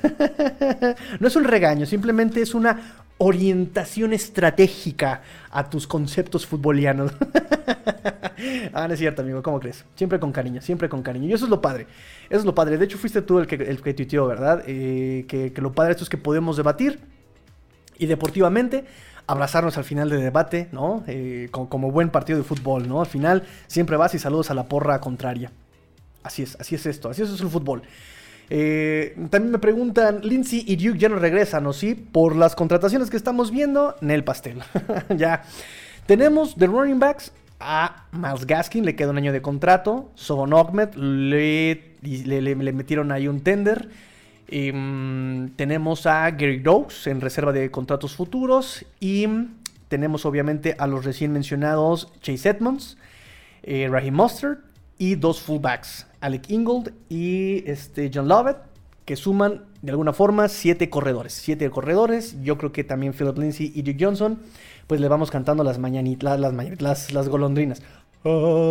no 1.20 1.28
es 1.28 1.36
un 1.36 1.44
regaño, 1.44 1.86
simplemente 1.86 2.42
es 2.42 2.52
una 2.52 3.04
orientación 3.22 4.14
estratégica 4.14 5.20
a 5.50 5.68
tus 5.68 5.86
conceptos 5.86 6.46
futbolianos. 6.46 7.12
ah, 8.72 8.88
no 8.88 8.94
es 8.94 8.98
cierto, 8.98 9.20
amigo, 9.20 9.42
¿cómo 9.42 9.60
crees? 9.60 9.84
Siempre 9.94 10.18
con 10.18 10.32
cariño, 10.32 10.62
siempre 10.62 10.88
con 10.88 11.02
cariño. 11.02 11.28
Y 11.28 11.34
eso 11.34 11.44
es 11.44 11.50
lo 11.50 11.60
padre. 11.60 11.86
Eso 12.30 12.40
es 12.40 12.44
lo 12.46 12.54
padre. 12.54 12.78
De 12.78 12.84
hecho, 12.86 12.96
fuiste 12.96 13.20
tú 13.20 13.38
el 13.38 13.46
que, 13.46 13.56
el 13.56 13.82
que 13.82 13.92
tuiteó, 13.92 14.26
¿verdad? 14.26 14.64
Eh, 14.66 15.26
que, 15.28 15.52
lo 15.60 15.72
padre 15.72 15.96
es 16.00 16.08
que 16.08 16.16
podemos 16.16 16.56
debatir 16.56 16.98
y 17.98 18.06
deportivamente 18.06 18.86
abrazarnos 19.26 19.76
al 19.76 19.84
final 19.84 20.08
del 20.08 20.22
debate, 20.22 20.68
¿no? 20.72 21.04
Eh, 21.06 21.48
como, 21.50 21.90
buen 21.90 22.08
partido 22.08 22.38
de 22.38 22.44
fútbol, 22.44 22.88
¿no? 22.88 23.00
Al 23.00 23.06
final 23.06 23.44
siempre 23.66 23.98
vas 23.98 24.14
y 24.14 24.18
saludos 24.18 24.50
a 24.50 24.54
la 24.54 24.64
porra 24.64 24.98
contraria. 24.98 25.52
Así 26.22 26.42
es, 26.42 26.56
así 26.58 26.74
es 26.74 26.86
esto, 26.86 27.10
así 27.10 27.20
es 27.20 27.38
el 27.38 27.50
fútbol. 27.50 27.82
Eh, 28.52 29.14
también 29.30 29.52
me 29.52 29.58
preguntan, 29.60 30.20
Lindsay 30.22 30.64
y 30.66 30.74
Duke 30.74 30.98
ya 30.98 31.08
no 31.08 31.16
regresan, 31.16 31.66
¿o 31.66 31.72
sí? 31.72 31.94
Por 31.94 32.34
las 32.34 32.56
contrataciones 32.56 33.08
que 33.08 33.16
estamos 33.16 33.52
viendo, 33.52 33.94
en 34.02 34.10
el 34.10 34.24
pastel. 34.24 34.58
ya. 35.16 35.44
Tenemos 36.06 36.58
de 36.58 36.66
running 36.66 36.98
backs 36.98 37.32
a 37.60 38.06
Miles 38.10 38.46
Gaskin, 38.46 38.84
le 38.84 38.96
queda 38.96 39.10
un 39.10 39.18
año 39.18 39.32
de 39.32 39.40
contrato. 39.40 40.10
Sobon 40.16 40.52
Ogmet, 40.52 40.96
le, 40.96 41.94
metieron 42.72 43.12
ahí 43.12 43.28
un 43.28 43.42
tender. 43.42 43.88
Mm, 44.50 45.50
tenemos 45.54 46.06
a 46.06 46.28
Gary 46.32 46.58
Dogs 46.58 47.06
en 47.06 47.20
reserva 47.20 47.52
de 47.52 47.70
contratos 47.70 48.16
futuros. 48.16 48.84
Y 48.98 49.28
tenemos 49.86 50.26
obviamente 50.26 50.74
a 50.78 50.88
los 50.88 51.04
recién 51.04 51.32
mencionados 51.32 52.12
Chase 52.20 52.48
Edmonds, 52.48 52.96
eh, 53.62 53.88
Raheem 53.90 54.14
Mustard 54.14 54.58
y 54.98 55.14
dos 55.14 55.40
fullbacks, 55.40 56.06
Alec 56.20 56.50
Ingold 56.50 56.92
y 57.08 57.68
este 57.68 58.10
John 58.12 58.28
Lovett, 58.28 58.58
que 59.04 59.16
suman 59.16 59.64
de 59.82 59.90
alguna 59.90 60.12
forma 60.12 60.48
siete 60.48 60.90
corredores. 60.90 61.32
Siete 61.32 61.68
corredores. 61.70 62.36
Yo 62.42 62.58
creo 62.58 62.72
que 62.72 62.84
también 62.84 63.12
Philip 63.12 63.38
Lindsay 63.38 63.72
y 63.74 63.82
Duke 63.82 64.04
Johnson, 64.04 64.38
pues 64.86 65.00
le 65.00 65.08
vamos 65.08 65.30
cantando 65.30 65.64
las 65.64 65.78
mañanitas, 65.78 66.38
las, 66.38 67.12
las, 67.12 67.28
golondrinas. 67.28 67.82
¿A 68.24 68.28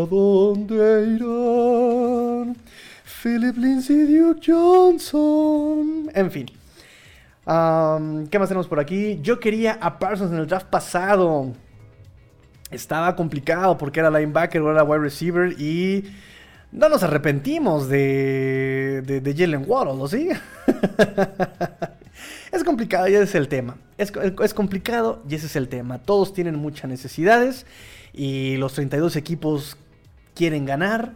dónde 0.10 1.16
irán? 1.16 2.56
Philip 3.24 3.58
Lindsay 3.58 4.18
Duke 4.18 4.42
Johnson. 4.46 6.10
En 6.14 6.32
fin. 6.32 6.46
¿Qué 7.46 8.40
más 8.40 8.48
tenemos 8.48 8.68
por 8.68 8.80
aquí? 8.80 9.20
Yo 9.24 9.40
quería 9.40 9.80
a 9.82 9.98
Parsons 9.98 10.32
en 10.32 10.38
el 10.38 10.48
draft 10.48 10.68
pasado 10.68 11.54
estaba 12.72 13.16
complicado 13.16 13.78
porque 13.78 14.00
era 14.00 14.10
linebacker 14.10 14.62
o 14.62 14.72
era 14.72 14.84
wide 14.84 15.00
receiver 15.00 15.56
y 15.60 16.06
no 16.72 16.90
nos 16.90 17.04
arrepentimos 17.04 17.90
de, 17.90 19.02
de, 19.02 19.36
Jalen 19.36 19.66
Waddle, 19.68 20.08
¿sí? 20.08 20.30
es 22.52 22.64
complicado 22.64 23.08
y 23.08 23.14
ese 23.14 23.24
es 23.24 23.36
el 23.36 23.48
tema. 23.48 23.78
Es, 23.98 24.14
es, 24.44 24.54
complicado 24.54 25.24
y 25.28 25.36
ese 25.36 25.48
es 25.48 25.56
el 25.56 25.68
tema. 25.68 26.00
Todos 26.00 26.34
tienen 26.34 26.56
muchas 26.56 26.90
necesidades 26.90 27.66
y 28.14 28.58
los 28.58 28.74
32 28.74 29.16
equipos 29.16 29.78
quieren 30.36 30.66
ganar. 30.66 31.14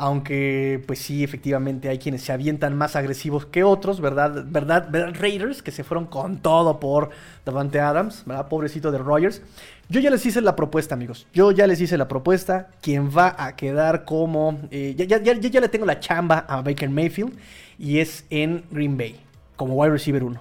Aunque, 0.00 0.80
pues 0.86 1.00
sí, 1.00 1.24
efectivamente 1.24 1.88
hay 1.88 1.98
quienes 1.98 2.22
se 2.22 2.32
avientan 2.32 2.76
más 2.76 2.94
agresivos 2.94 3.46
que 3.46 3.64
otros, 3.64 4.00
¿verdad? 4.00 4.44
¿Verdad? 4.46 4.88
¿Verdad? 4.88 5.12
Raiders, 5.18 5.60
que 5.60 5.72
se 5.72 5.82
fueron 5.82 6.06
con 6.06 6.38
todo 6.38 6.78
por 6.78 7.10
Davante 7.44 7.80
Adams, 7.80 8.22
¿verdad? 8.24 8.46
Pobrecito 8.46 8.92
de 8.92 8.98
Rogers. 8.98 9.42
Yo 9.90 10.00
ya 10.00 10.10
les 10.10 10.24
hice 10.26 10.42
la 10.42 10.54
propuesta, 10.54 10.94
amigos. 10.94 11.26
Yo 11.32 11.50
ya 11.50 11.66
les 11.66 11.80
hice 11.80 11.96
la 11.96 12.08
propuesta. 12.08 12.68
Quien 12.82 13.10
va 13.10 13.34
a 13.38 13.56
quedar 13.56 14.04
como. 14.04 14.60
Eh, 14.70 14.94
ya, 14.96 15.06
ya, 15.06 15.18
ya, 15.22 15.60
le 15.60 15.68
tengo 15.68 15.86
la 15.86 15.98
chamba 15.98 16.44
a 16.46 16.60
Baker 16.60 16.90
Mayfield. 16.90 17.32
Y 17.78 17.98
es 17.98 18.26
en 18.28 18.64
Green 18.70 18.98
Bay. 18.98 19.16
Como 19.56 19.74
wide 19.74 19.92
receiver 19.92 20.22
1. 20.22 20.40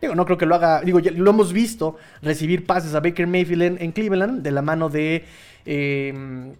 Digo, 0.00 0.14
no 0.14 0.24
creo 0.24 0.38
que 0.38 0.46
lo 0.46 0.54
haga. 0.54 0.82
Digo, 0.82 1.00
ya 1.00 1.10
lo 1.10 1.30
hemos 1.30 1.52
visto 1.52 1.96
recibir 2.22 2.64
pases 2.64 2.94
a 2.94 3.00
Baker 3.00 3.26
Mayfield 3.26 3.82
en, 3.82 3.92
Cleveland. 3.92 4.42
De 4.42 4.52
la 4.52 4.62
mano 4.62 4.88
de 4.88 5.24
eh, 5.66 6.54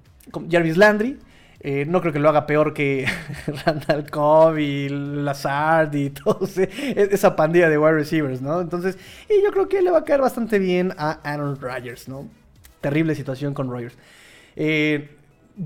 Jarvis 0.50 0.76
Landry. 0.76 1.16
Eh, 1.62 1.84
no 1.86 2.00
creo 2.00 2.12
que 2.12 2.18
lo 2.18 2.30
haga 2.30 2.46
peor 2.46 2.72
que 2.72 3.06
Randall 3.66 4.10
Cobb 4.10 4.58
y 4.58 4.88
Lazard 4.88 5.94
y 5.94 6.08
todo 6.10 6.40
e-, 6.56 7.08
esa 7.12 7.36
pandilla 7.36 7.68
de 7.68 7.76
wide 7.76 7.92
receivers, 7.92 8.40
¿no? 8.40 8.60
Entonces, 8.60 8.96
y 9.28 9.44
yo 9.44 9.52
creo 9.52 9.68
que 9.68 9.82
le 9.82 9.90
va 9.90 9.98
a 9.98 10.04
caer 10.04 10.22
bastante 10.22 10.58
bien 10.58 10.94
a 10.96 11.20
Aaron 11.22 11.60
Rodgers, 11.60 12.08
¿no? 12.08 12.26
Terrible 12.80 13.14
situación 13.14 13.52
con 13.52 13.70
Rodgers. 13.70 13.96
Eh, 14.56 15.16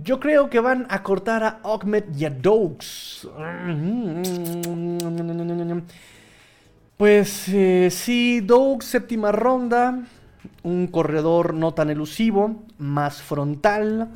yo 0.02 0.18
creo 0.18 0.50
que 0.50 0.58
van 0.58 0.86
a 0.90 1.04
cortar 1.04 1.44
a 1.44 1.60
Ahmed 1.62 2.04
y 2.16 2.24
a 2.24 2.30
Dogs. 2.30 3.28
Pues 6.96 7.48
eh, 7.48 7.88
sí, 7.92 8.40
Dogs, 8.40 8.86
séptima 8.86 9.30
ronda. 9.30 10.02
Un 10.64 10.88
corredor 10.88 11.54
no 11.54 11.72
tan 11.72 11.90
elusivo, 11.90 12.64
más 12.78 13.22
frontal. 13.22 14.08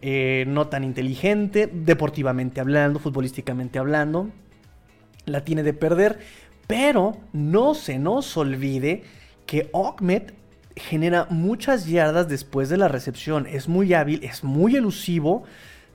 Eh, 0.00 0.44
no 0.46 0.68
tan 0.68 0.84
inteligente, 0.84 1.68
deportivamente 1.72 2.60
hablando, 2.60 2.98
futbolísticamente 2.98 3.78
hablando. 3.78 4.30
La 5.26 5.44
tiene 5.44 5.62
de 5.62 5.72
perder, 5.72 6.20
pero 6.66 7.16
no 7.32 7.74
se 7.74 7.98
nos 7.98 8.36
olvide 8.36 9.02
que 9.46 9.70
Ahmed 9.72 10.34
genera 10.76 11.26
muchas 11.30 11.86
yardas 11.86 12.28
después 12.28 12.68
de 12.68 12.76
la 12.76 12.88
recepción. 12.88 13.46
Es 13.46 13.68
muy 13.68 13.92
hábil, 13.92 14.22
es 14.22 14.44
muy 14.44 14.76
elusivo. 14.76 15.42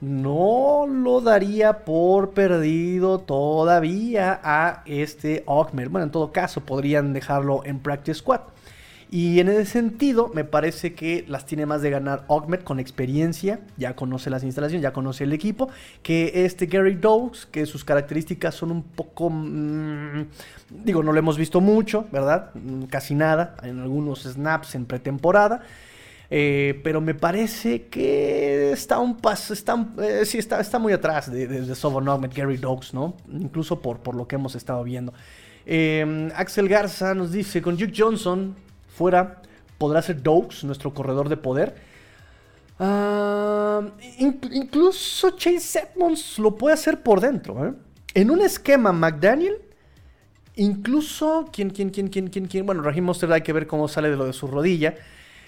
No 0.01 0.85
lo 0.85 1.21
daría 1.21 1.85
por 1.85 2.31
perdido 2.31 3.19
todavía 3.19 4.41
a 4.43 4.83
este 4.85 5.43
Ogmer. 5.45 5.87
Bueno, 5.87 6.05
en 6.05 6.11
todo 6.11 6.33
caso, 6.33 6.61
podrían 6.61 7.13
dejarlo 7.13 7.63
en 7.63 7.79
Practice 7.79 8.19
Squad. 8.19 8.41
Y 9.13 9.39
en 9.39 9.47
ese 9.47 9.65
sentido, 9.67 10.31
me 10.33 10.43
parece 10.43 10.95
que 10.95 11.23
las 11.27 11.45
tiene 11.45 11.67
más 11.67 11.83
de 11.83 11.91
ganar 11.91 12.23
Ogmet 12.29 12.63
con 12.63 12.79
experiencia, 12.79 13.59
ya 13.77 13.95
conoce 13.95 14.31
las 14.31 14.43
instalaciones, 14.43 14.81
ya 14.81 14.91
conoce 14.91 15.25
el 15.25 15.33
equipo, 15.33 15.69
que 16.01 16.45
este 16.45 16.65
Gary 16.65 16.95
Dogs, 16.95 17.45
que 17.45 17.67
sus 17.67 17.85
características 17.85 18.55
son 18.55 18.71
un 18.71 18.81
poco, 18.81 19.29
mm, 19.29 20.25
digo, 20.83 21.03
no 21.03 21.13
lo 21.13 21.19
hemos 21.19 21.37
visto 21.37 21.61
mucho, 21.61 22.07
¿verdad? 22.11 22.49
Mm, 22.55 22.85
casi 22.85 23.13
nada, 23.13 23.55
en 23.61 23.81
algunos 23.81 24.23
snaps 24.23 24.73
en 24.73 24.85
pretemporada. 24.85 25.61
Eh, 26.31 26.81
pero 26.83 26.99
me 26.99 27.13
parece 27.13 27.83
que 27.89 28.71
está 28.71 28.97
un 28.97 29.17
paso, 29.17 29.53
está, 29.53 29.75
eh, 30.01 30.25
sí, 30.25 30.39
está, 30.39 30.59
está 30.59 30.79
muy 30.79 30.91
atrás 30.91 31.31
de, 31.31 31.45
de, 31.45 31.61
de 31.61 32.29
Gary 32.33 32.57
Dogs, 32.57 32.95
¿no? 32.95 33.15
Incluso 33.31 33.79
por, 33.79 33.99
por 33.99 34.15
lo 34.15 34.27
que 34.27 34.37
hemos 34.37 34.55
estado 34.55 34.83
viendo. 34.83 35.13
Eh, 35.67 36.31
Axel 36.35 36.67
Garza 36.67 37.13
nos 37.13 37.31
dice, 37.31 37.61
con 37.61 37.77
Duke 37.77 37.93
Johnson, 37.95 38.55
fuera 38.95 39.41
podrá 39.77 40.01
ser 40.01 40.21
Dokes, 40.21 40.63
nuestro 40.63 40.93
corredor 40.93 41.29
de 41.29 41.37
poder. 41.37 41.75
Ah, 42.79 43.81
incluso 44.17 45.31
Chase 45.31 45.89
Edmonds 45.93 46.39
lo 46.39 46.55
puede 46.55 46.73
hacer 46.73 47.01
por 47.01 47.19
dentro. 47.19 47.67
¿eh? 47.67 47.73
En 48.13 48.31
un 48.31 48.41
esquema 48.41 48.91
McDaniel, 48.91 49.57
incluso. 50.55 51.49
¿Quién, 51.51 51.69
quién, 51.69 51.89
quién, 51.89 52.07
quién, 52.07 52.27
quién, 52.27 52.47
quién? 52.47 52.65
Bueno, 52.65 52.81
Raheem 52.81 53.03
Monster 53.03 53.31
hay 53.31 53.41
que 53.41 53.53
ver 53.53 53.67
cómo 53.67 53.87
sale 53.87 54.09
de 54.09 54.15
lo 54.15 54.25
de 54.25 54.33
su 54.33 54.47
rodilla. 54.47 54.95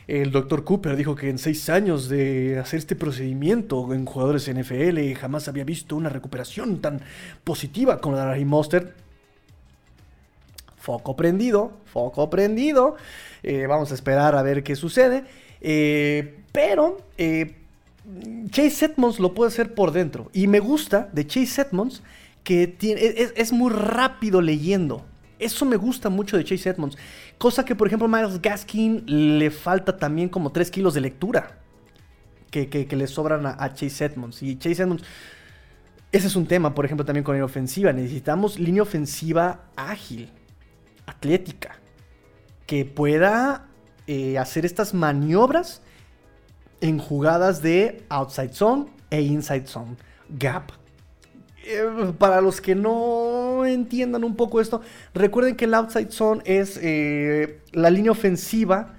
El 0.08 0.32
doctor 0.32 0.64
Cooper 0.64 0.96
dijo 0.96 1.16
que 1.16 1.30
en 1.30 1.40
seis 1.40 1.68
años 1.70 2.10
de 2.10 2.60
hacer 2.60 2.78
este 2.78 2.96
procedimiento 2.96 3.92
en 3.92 4.06
jugadores 4.06 4.48
NFL 4.48 5.14
jamás 5.20 5.48
había 5.48 5.64
visto 5.64 5.96
una 5.96 6.10
recuperación 6.10 6.80
tan 6.80 7.02
positiva 7.44 8.00
como 8.00 8.16
la 8.16 8.24
de 8.24 8.28
Raheem 8.32 8.48
Monster. 8.48 8.94
Foco 10.78 11.16
prendido, 11.16 11.72
foco 11.86 12.30
prendido. 12.30 12.98
Eh, 13.48 13.68
vamos 13.68 13.92
a 13.92 13.94
esperar 13.94 14.36
a 14.36 14.42
ver 14.42 14.64
qué 14.64 14.76
sucede. 14.76 15.24
Eh, 15.62 16.40
pero 16.52 16.98
eh, 17.20 17.54
Chase 18.50 18.86
Edmonds 18.86 19.20
lo 19.20 19.36
puede 19.36 19.50
hacer 19.50 19.76
por 19.76 19.92
dentro. 19.92 20.32
Y 20.34 20.48
me 20.48 20.60
gusta 20.60 21.10
de 21.14 21.28
Chase 21.28 21.62
Edmonds 21.62 22.02
que 22.44 22.66
tiene, 22.66 23.02
es, 23.04 23.54
muy 23.54 23.72
rápido 23.72 24.42
leyendo. 24.42 25.06
Eso 25.38 25.64
me 25.66 25.76
gusta 25.76 26.10
mucho 26.10 26.38
de 26.38 26.44
Chase 26.44 26.70
Edmonds. 26.70 26.98
Cosa 27.38 27.64
que, 27.66 27.76
por 27.76 27.86
ejemplo, 27.86 28.08
Miles 28.08 28.42
Gaskin 28.42 29.04
le 29.38 29.52
falta 29.52 29.96
también 29.98 30.28
como 30.28 30.52
3 30.52 30.72
kilos 30.72 30.96
de 30.96 31.02
lectura. 31.02 31.60
Que, 32.50 32.88
le 32.90 33.06
sobran 33.06 33.46
a, 33.46 33.74
Chase 33.76 34.06
Edmonds. 34.06 34.42
Y 34.42 34.58
Chase 34.58 34.82
Edmonds. 34.82 35.04
Ese 36.12 36.28
es 36.28 36.36
un 36.36 36.48
tema, 36.48 36.74
por 36.74 36.86
ejemplo, 36.86 37.06
también 37.06 37.24
con 37.24 37.38
la 37.38 37.46
ofensiva. 37.46 37.94
Necesitamos 37.94 38.58
línea 38.58 38.82
ofensiva 38.82 39.66
ágil, 39.76 40.32
atlética 41.06 41.78
que 42.66 42.86
pueda 42.86 43.66
eh, 44.08 44.38
hacer 44.38 44.66
estas 44.66 44.94
maniobras 44.94 45.82
en 46.82 47.00
jugadas 47.00 47.62
de 47.62 48.04
outside 48.10 48.54
zone 48.54 48.86
e 49.10 49.22
inside 49.22 49.68
zone, 49.68 49.96
gap. 50.30 50.72
Eh, 51.66 52.14
para 52.18 52.42
los 52.42 52.62
que 52.62 52.76
no 52.76 53.66
entiendan 53.66 54.24
un 54.24 54.36
poco 54.36 54.62
esto, 54.62 54.82
recuerden 55.14 55.56
que 55.56 55.66
el 55.66 55.74
outside 55.74 56.12
zone 56.12 56.42
es 56.46 56.80
eh, 56.82 57.62
la 57.72 57.90
línea 57.90 58.12
ofensiva. 58.12 58.94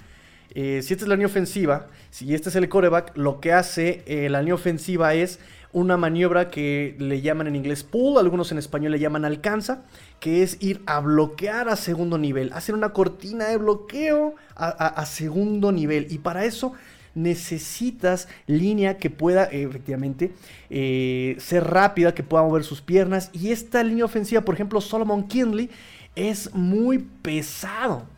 si 0.55 0.79
esta 0.79 0.95
es 0.95 1.09
la 1.09 1.15
línea 1.15 1.27
ofensiva, 1.27 1.87
si 2.11 2.35
este 2.35 2.49
es 2.49 2.57
el 2.57 2.69
coreback, 2.69 3.17
lo 3.17 3.41
que 3.41 3.53
hace 3.53 4.03
la 4.31 4.41
línea 4.41 4.55
ofensiva 4.55 5.13
es 5.15 5.39
una 5.73 5.97
maniobra 5.97 6.51
que 6.51 6.97
le 6.99 7.21
llaman 7.21 7.47
en 7.47 7.57
inglés 7.57 7.83
pull, 7.83 8.19
algunos 8.19 8.53
en 8.53 8.59
español 8.59 8.93
le 8.93 8.99
llaman 8.99 9.25
alcanza, 9.25 9.83
que 10.21 10.43
es 10.43 10.57
ir 10.61 10.83
a 10.87 11.01
bloquear 11.01 11.69
a 11.69 11.77
segundo 11.77 12.19
nivel, 12.19 12.53
hacer 12.53 12.75
una 12.75 12.91
cortina 12.91 13.47
de 13.49 13.57
bloqueo 13.57 14.35
a, 14.55 15.05
segundo 15.07 15.73
nivel. 15.73 16.07
Y 16.11 16.19
para 16.19 16.45
eso 16.45 16.73
necesitas 17.15 18.29
línea 18.47 18.99
que 18.99 19.11
pueda 19.11 19.45
efectivamente 19.45 20.33
eh, 20.71 21.37
ser 21.39 21.65
rápida, 21.65 22.15
que 22.15 22.23
pueda 22.23 22.45
mover 22.45 22.65
sus 22.65 22.81
piernas. 22.81 23.31
Y 23.33 23.51
esta 23.51 23.83
línea 23.83 24.05
ofensiva, 24.05 24.43
por 24.43 24.55
ejemplo, 24.55 24.81
Solomon 24.81 25.27
Kinley, 25.29 25.71
es 26.15 26.55
muy 26.55 26.99
pesado 26.99 28.16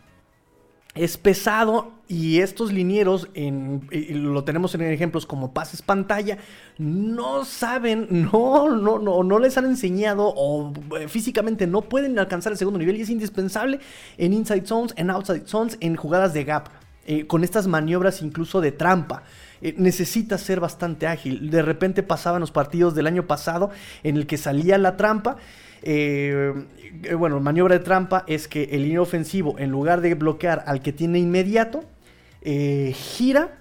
es 0.99 1.17
pesado 1.17 1.93
y 2.09 2.41
estos 2.41 2.73
linieros, 2.73 3.29
en, 3.35 3.87
lo 4.13 4.45
tenemos 4.45 4.75
en 4.75 4.83
ejemplos 4.83 5.27
como 5.27 5.53
pases 5.53 5.83
pantalla, 5.83 6.39
no 6.79 7.45
saben, 7.45 8.07
no, 8.33 8.69
no, 8.71 8.99
no, 8.99 9.23
no 9.23 9.39
les 9.39 9.57
han 9.59 9.67
enseñado 9.67 10.33
o 10.35 10.73
eh, 10.99 11.09
físicamente 11.09 11.67
no 11.67 11.83
pueden 11.83 12.19
alcanzar 12.19 12.53
el 12.53 12.59
segundo 12.59 12.79
nivel 12.79 12.97
y 12.97 13.03
es 13.03 13.11
indispensable 13.11 13.81
en 14.17 14.33
inside 14.33 14.67
zones, 14.67 14.95
en 14.97 15.11
outside 15.11 15.47
zones, 15.47 15.77
en 15.81 15.97
jugadas 15.97 16.35
de 16.35 16.45
gap, 16.45 16.69
eh, 17.07 17.27
con 17.27 17.45
estas 17.45 17.67
maniobras 17.67 18.23
incluso 18.23 18.61
de 18.61 18.73
trampa. 18.73 19.23
Eh, 19.61 19.75
necesita 19.77 20.39
ser 20.39 20.61
bastante 20.61 21.07
ágil. 21.07 21.51
De 21.51 21.63
repente 21.63 22.03
pasaban 22.03 22.41
los 22.41 22.53
partidos 22.53 22.95
del 22.95 23.07
año 23.07 23.27
pasado 23.27 23.71
en 24.05 24.17
el 24.17 24.27
que 24.27 24.37
salía 24.37 24.79
la 24.79 24.97
trampa 24.97 25.37
eh, 25.83 26.53
eh, 26.78 26.78
bueno, 27.17 27.41
maniobra 27.41 27.79
de 27.79 27.85
trampa 27.85 28.25
es 28.27 28.49
que 28.49 28.65
el 28.65 28.83
línea 28.83 29.03
ofensivo, 29.03 29.59
en 29.59 29.71
lugar 29.71 30.01
de 30.01 30.15
bloquear 30.15 30.65
al 30.67 30.83
que 30.83 30.93
tiene 30.93 31.19
inmediato, 31.19 31.85
eh, 32.43 32.93
gira 32.95 33.59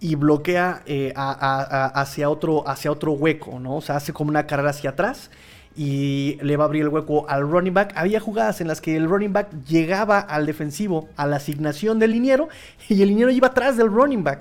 y 0.00 0.14
bloquea 0.14 0.82
hacia, 1.14 2.30
otro, 2.30 2.68
hacia 2.68 2.92
otro 2.92 3.12
hueco, 3.12 3.58
¿no? 3.58 3.76
O 3.76 3.80
sea, 3.80 3.96
hace 3.96 4.12
como 4.12 4.30
una 4.30 4.46
carrera 4.46 4.70
hacia 4.70 4.90
atrás 4.90 5.30
y 5.78 6.38
le 6.42 6.56
va 6.56 6.64
a 6.64 6.66
abrir 6.66 6.82
el 6.82 6.88
hueco 6.88 7.28
al 7.28 7.48
running 7.48 7.72
back. 7.72 7.92
Había 7.94 8.18
jugadas 8.18 8.60
en 8.60 8.66
las 8.66 8.80
que 8.80 8.96
el 8.96 9.08
running 9.08 9.32
back 9.32 9.48
llegaba 9.64 10.18
al 10.18 10.44
defensivo 10.44 11.08
a 11.16 11.24
la 11.26 11.36
asignación 11.36 12.00
del 12.00 12.10
liniero 12.10 12.48
y 12.88 13.00
el 13.00 13.08
liniero 13.08 13.30
iba 13.30 13.46
atrás 13.46 13.76
del 13.76 13.86
running 13.88 14.24
back. 14.24 14.40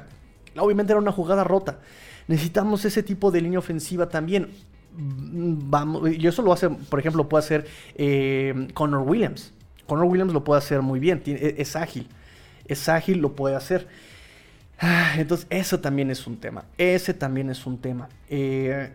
Obviamente 0.58 0.94
era 0.94 1.00
una 1.00 1.12
jugada 1.12 1.44
rota. 1.44 1.78
Necesitamos 2.28 2.84
ese 2.86 3.04
tipo 3.04 3.30
de 3.30 3.42
línea 3.42 3.60
ofensiva 3.60 4.10
también 4.10 4.50
vamos, 4.98 6.10
y 6.12 6.26
eso 6.28 6.42
lo 6.42 6.52
hace, 6.52 6.70
por 6.70 7.00
ejemplo, 7.00 7.30
puede 7.30 7.44
hacer 7.44 7.68
eh, 7.96 8.68
Connor 8.74 9.08
Williams. 9.08 9.54
Connor 9.86 10.06
Williams 10.06 10.34
lo 10.34 10.44
puede 10.44 10.58
hacer 10.60 10.82
muy 10.82 11.00
bien, 11.00 11.22
e, 11.26 11.56
es, 11.58 11.76
ágil, 11.76 12.08
es 12.68 12.90
ágil, 12.90 13.20
lo 13.20 13.36
puede 13.36 13.56
hacer. 13.56 13.88
Ah, 14.80 15.14
entonces, 15.18 15.48
eso 15.50 15.80
también 15.80 16.12
es 16.12 16.28
un 16.28 16.38
tema, 16.38 16.66
ese 16.78 17.14
también 17.14 17.50
es 17.50 17.66
un 17.66 17.78
tema. 17.78 18.10
Eh, 18.30 18.92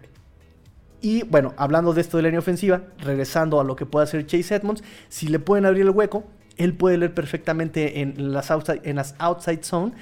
y 1.01 1.25
bueno, 1.25 1.55
hablando 1.57 1.93
de 1.93 2.01
esto 2.01 2.17
de 2.17 2.25
la 2.25 2.29
línea 2.29 2.41
ofensiva, 2.41 2.83
regresando 2.99 3.61
a 3.61 3.65
lo 3.65 3.75
que 3.75 3.87
puede 3.87 4.05
hacer 4.05 4.27
Chase 4.27 4.55
Edmonds, 4.55 4.85
si 5.09 5.29
le 5.29 5.39
pueden 5.39 5.67
abrir 5.67 5.83
el 5.83 5.91
hueco, 5.91 6.25
él 6.57 6.75
puede 6.75 6.99
leer 6.99 7.15
perfectamente 7.15 8.01
en 8.01 8.33
las 8.33 8.51
outside, 8.51 8.81
en 8.85 8.97
las 8.97 9.15
outside 9.19 9.65
zone 9.65 9.93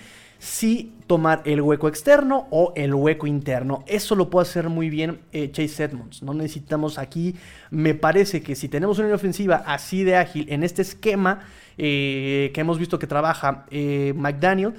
si 0.40 0.94
tomar 1.06 1.42
el 1.44 1.60
hueco 1.60 1.86
externo 1.86 2.48
o 2.50 2.72
el 2.74 2.94
hueco 2.94 3.26
interno. 3.26 3.84
Eso 3.86 4.16
lo 4.16 4.30
puede 4.30 4.48
hacer 4.48 4.70
muy 4.70 4.88
bien 4.88 5.20
eh, 5.32 5.50
Chase 5.52 5.84
Edmonds. 5.84 6.22
No 6.22 6.32
necesitamos 6.32 6.98
aquí, 6.98 7.36
me 7.70 7.94
parece 7.94 8.42
que 8.42 8.56
si 8.56 8.68
tenemos 8.68 8.98
una 8.98 9.14
ofensiva 9.14 9.62
así 9.66 10.02
de 10.02 10.16
ágil 10.16 10.46
en 10.48 10.64
este 10.64 10.80
esquema 10.80 11.40
eh, 11.76 12.50
que 12.54 12.60
hemos 12.62 12.78
visto 12.78 12.98
que 12.98 13.06
trabaja 13.06 13.66
eh, 13.70 14.14
McDaniel, 14.16 14.72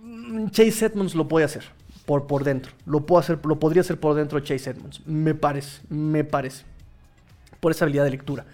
mm, 0.00 0.50
Chase 0.50 0.86
Edmonds 0.86 1.16
lo 1.16 1.26
puede 1.26 1.44
hacer 1.44 1.64
por, 2.06 2.28
por 2.28 2.44
dentro. 2.44 2.70
Lo, 2.86 3.04
hacer, 3.18 3.40
lo 3.44 3.58
podría 3.58 3.80
hacer 3.80 3.98
por 3.98 4.14
dentro 4.14 4.38
Chase 4.38 4.70
Edmonds. 4.70 5.04
Me 5.06 5.34
parece, 5.34 5.80
me 5.88 6.22
parece. 6.22 6.64
Por 7.58 7.72
esa 7.72 7.84
habilidad 7.84 8.04
de 8.04 8.10
lectura. 8.10 8.46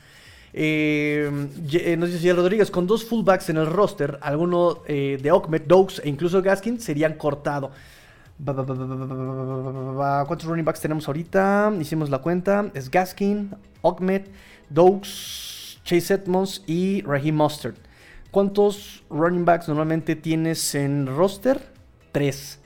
Eh, 0.57 1.29
eh, 1.73 1.97
nos 1.97 2.13
dice 2.13 2.33
Rodríguez, 2.33 2.71
con 2.71 2.87
dos 2.87 3.05
fullbacks 3.05 3.49
en 3.49 3.57
el 3.57 3.67
roster, 3.67 4.21
alguno 4.23 4.83
eh, 4.87 5.19
de 5.21 5.33
Okmet, 5.33 5.67
Dokes 5.67 6.01
e 6.05 6.09
incluso 6.09 6.41
Gaskin 6.41 6.81
serían 6.81 7.15
cortado. 7.15 7.73
¿Cuántos 8.37 10.45
running 10.45 10.65
backs 10.65 10.81
tenemos 10.81 11.09
ahorita? 11.09 11.73
Hicimos 11.81 12.09
la 12.09 12.19
cuenta. 12.19 12.71
Es 12.75 12.89
Gaskin, 12.89 13.51
Okmet, 13.83 14.31
Dokes, 14.71 15.81
Chase 15.83 16.15
Edmonds 16.15 16.63
y 16.69 17.03
Raheem 17.03 17.35
Mustard. 17.35 17.75
¿Cuántos 18.31 19.03
running 19.11 19.45
backs 19.45 19.67
normalmente 19.67 20.15
tienes 20.15 20.77
en 20.77 21.07
roster? 21.07 21.61
Tres. 22.13 22.61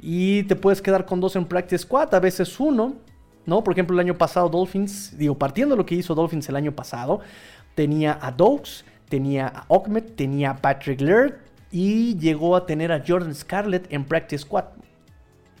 Y 0.00 0.44
te 0.44 0.56
puedes 0.56 0.80
quedar 0.80 1.04
con 1.04 1.20
dos 1.20 1.36
en 1.36 1.44
practice 1.44 1.82
squad, 1.82 2.14
a 2.14 2.20
veces 2.20 2.58
uno. 2.60 2.94
¿No? 3.46 3.64
Por 3.64 3.72
ejemplo, 3.72 3.94
el 3.94 4.00
año 4.00 4.18
pasado 4.18 4.48
Dolphins, 4.48 5.16
digo, 5.16 5.38
partiendo 5.38 5.74
de 5.74 5.78
lo 5.78 5.86
que 5.86 5.94
hizo 5.94 6.14
Dolphins 6.14 6.48
el 6.48 6.56
año 6.56 6.72
pasado, 6.72 7.20
tenía 7.74 8.18
a 8.20 8.32
Dogs, 8.32 8.84
tenía 9.08 9.46
a 9.46 9.64
Okmet, 9.68 10.16
tenía 10.16 10.50
a 10.50 10.56
Patrick 10.56 11.00
Laird 11.00 11.34
y 11.70 12.16
llegó 12.18 12.56
a 12.56 12.66
tener 12.66 12.92
a 12.92 13.02
Jordan 13.06 13.34
Scarlett 13.34 13.86
en 13.92 14.04
Practice 14.04 14.42
Squad. 14.42 14.64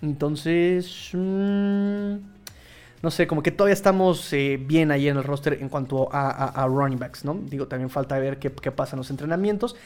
Entonces, 0.02 1.10
mm, 1.12 2.16
no 3.02 3.10
sé, 3.10 3.26
como 3.26 3.42
que 3.42 3.50
todavía 3.50 3.74
estamos 3.74 4.32
eh, 4.32 4.58
bien 4.60 4.90
ahí 4.90 5.08
en 5.08 5.16
el 5.16 5.24
roster 5.24 5.58
en 5.60 5.68
cuanto 5.68 6.08
a, 6.12 6.66
running 6.68 6.98
backs, 6.98 7.24
¿no? 7.24 7.34
Digo, 7.34 7.66
también 7.66 7.90
falta 7.90 8.18
ver 8.18 8.38
qué 8.38 8.50
pasa 8.50 8.96
en 8.96 8.98
los 8.98 9.10
entrenamientos. 9.10 9.76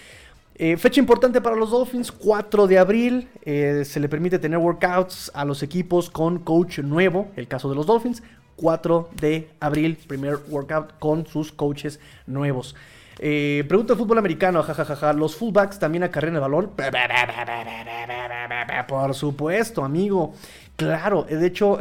Eh, 0.62 0.76
fecha 0.76 1.00
importante 1.00 1.40
para 1.40 1.56
los 1.56 1.70
Dolphins, 1.70 2.12
4 2.12 2.66
de 2.66 2.78
abril. 2.78 3.30
Eh, 3.46 3.82
se 3.86 3.98
le 3.98 4.10
permite 4.10 4.38
tener 4.38 4.58
workouts 4.58 5.30
a 5.32 5.46
los 5.46 5.62
equipos 5.62 6.10
con 6.10 6.40
coach 6.40 6.80
nuevo, 6.80 7.28
el 7.36 7.48
caso 7.48 7.70
de 7.70 7.76
los 7.76 7.86
Dolphins. 7.86 8.22
4 8.56 9.08
de 9.18 9.48
abril, 9.58 9.96
primer 10.06 10.36
workout 10.50 10.98
con 10.98 11.26
sus 11.26 11.50
coaches 11.50 11.98
nuevos. 12.26 12.76
Eh, 13.18 13.64
pregunta 13.68 13.94
de 13.94 14.00
fútbol 14.00 14.18
americano, 14.18 14.62
jajajaja. 14.62 15.14
¿Los 15.14 15.34
fullbacks 15.34 15.78
también 15.78 16.02
acarrean 16.02 16.34
el 16.34 16.42
balón? 16.42 16.72
Por 18.86 19.14
supuesto, 19.14 19.82
amigo. 19.82 20.34
Claro, 20.76 21.22
de 21.22 21.46
hecho, 21.46 21.78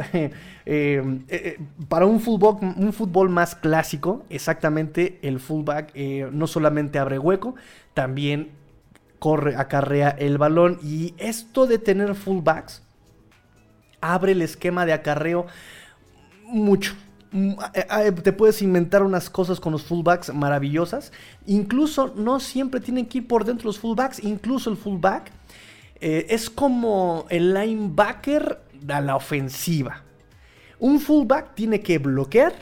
para 1.90 2.06
un 2.06 2.18
fútbol, 2.18 2.56
un 2.62 2.94
fútbol 2.94 3.28
más 3.28 3.54
clásico, 3.54 4.24
exactamente 4.30 5.18
el 5.20 5.38
fullback 5.38 5.94
no 6.32 6.46
solamente 6.46 6.98
abre 6.98 7.18
hueco, 7.18 7.56
también 7.92 8.58
corre, 9.20 9.54
acarrea 9.54 10.10
el 10.10 10.36
balón. 10.36 10.80
Y 10.82 11.14
esto 11.18 11.68
de 11.68 11.78
tener 11.78 12.16
fullbacks 12.16 12.82
abre 14.00 14.32
el 14.32 14.42
esquema 14.42 14.84
de 14.84 14.92
acarreo 14.92 15.46
mucho. 16.46 16.94
Mm, 17.30 17.52
eh, 17.74 17.86
eh, 18.06 18.12
te 18.12 18.32
puedes 18.32 18.60
inventar 18.60 19.04
unas 19.04 19.30
cosas 19.30 19.60
con 19.60 19.70
los 19.70 19.84
fullbacks 19.84 20.34
maravillosas. 20.34 21.12
Incluso 21.46 22.12
no 22.16 22.40
siempre 22.40 22.80
tienen 22.80 23.06
que 23.06 23.18
ir 23.18 23.28
por 23.28 23.44
dentro 23.44 23.66
los 23.66 23.78
fullbacks. 23.78 24.24
Incluso 24.24 24.70
el 24.70 24.76
fullback 24.76 25.30
eh, 26.00 26.26
es 26.30 26.50
como 26.50 27.26
el 27.28 27.54
linebacker 27.54 28.60
a 28.88 29.00
la 29.00 29.14
ofensiva. 29.14 30.02
Un 30.78 30.98
fullback 30.98 31.54
tiene 31.54 31.82
que 31.82 31.98
bloquear, 31.98 32.54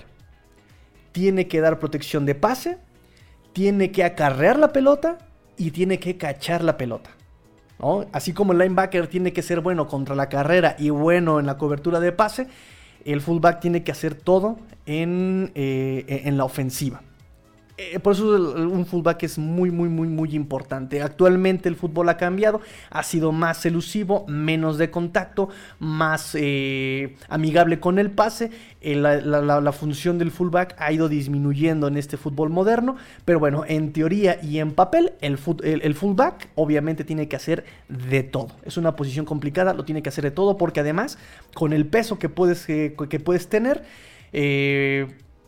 tiene 1.13 1.47
que 1.47 1.61
dar 1.61 1.79
protección 1.79 2.27
de 2.27 2.35
pase, 2.35 2.79
tiene 3.53 3.93
que 3.93 4.03
acarrear 4.03 4.59
la 4.59 4.73
pelota 4.73 5.19
y 5.59 5.71
tiene 5.73 5.99
que 5.99 6.17
cachar 6.17 6.63
la 6.63 6.77
pelota. 6.77 7.11
Así 8.13 8.33
como 8.33 8.53
el 8.53 8.59
linebacker 8.59 9.07
tiene 9.07 9.33
que 9.33 9.43
ser 9.43 9.61
bueno 9.61 9.87
contra 9.87 10.15
la 10.15 10.29
carrera 10.29 10.75
y 10.79 10.91
bueno 10.91 11.39
en 11.39 11.47
la 11.47 11.59
cobertura 11.59 12.01
de 12.01 12.11
pase, 12.11 12.49
el 13.05 13.21
fullback 13.21 13.61
tiene 13.61 13.85
que 13.85 13.93
hacer 13.93 14.15
todo 14.15 14.59
en, 14.87 15.53
eh, 15.55 16.23
en 16.25 16.37
la 16.37 16.45
ofensiva. 16.45 17.03
Eh, 17.81 18.01
por 18.01 18.15
eso 18.15 18.27
un 18.27 18.87
fullback 18.87 19.23
es 19.23 19.39
muy, 19.39 19.71
muy, 19.71 19.89
muy, 19.89 20.09
muy 20.09 20.35
importante. 20.35 21.01
Actualmente 21.01 21.69
el 21.69 21.77
fútbol 21.77 22.09
ha 22.09 22.17
cambiado, 22.17 22.61
ha 22.91 23.05
sido 23.05 23.31
más 23.31 23.65
elusivo, 23.67 24.27
menos 24.27 24.79
de 24.79 24.91
contacto, 24.91 25.49
más 25.79 26.35
eh, 26.35 27.15
amigable 27.29 27.79
con 27.79 28.01
el 28.01 28.11
pase. 28.11 28.51
Eh, 28.81 28.97
la, 28.97 29.73
función 29.73 30.19
del 30.19 30.33
fullback 30.33 30.75
ha 30.79 30.91
ido 30.91 31.09
disminuyendo 31.09 31.87
en 31.87 31.97
este 31.97 32.17
fútbol 32.17 32.51
moderno, 32.51 32.97
pero 33.25 33.39
bueno, 33.39 33.65
en 33.65 33.93
teoría 33.93 34.41
y 34.43 34.59
en 34.59 34.73
papel, 34.73 35.13
el, 35.21 35.39
el, 35.63 35.95
fullback 35.95 36.49
obviamente 36.57 37.05
tiene 37.05 37.29
que 37.29 37.37
hacer 37.37 37.65
de 37.89 38.25
todo. 38.25 38.49
Es 38.65 38.77
una 38.77 38.97
posición 38.97 39.25
complicada, 39.25 39.73
lo 39.73 39.85
tiene 39.85 40.03
que 40.03 40.09
hacer 40.09 40.25
de 40.25 40.33
todo 40.33 40.57
porque 40.57 40.81
además, 40.81 41.17
con 41.55 41.73
el 41.73 41.87
peso 41.87 42.19
que 42.19 42.29
puedes, 42.29 42.67
que 42.67 43.21
puedes 43.25 43.49
tener, 43.49 43.85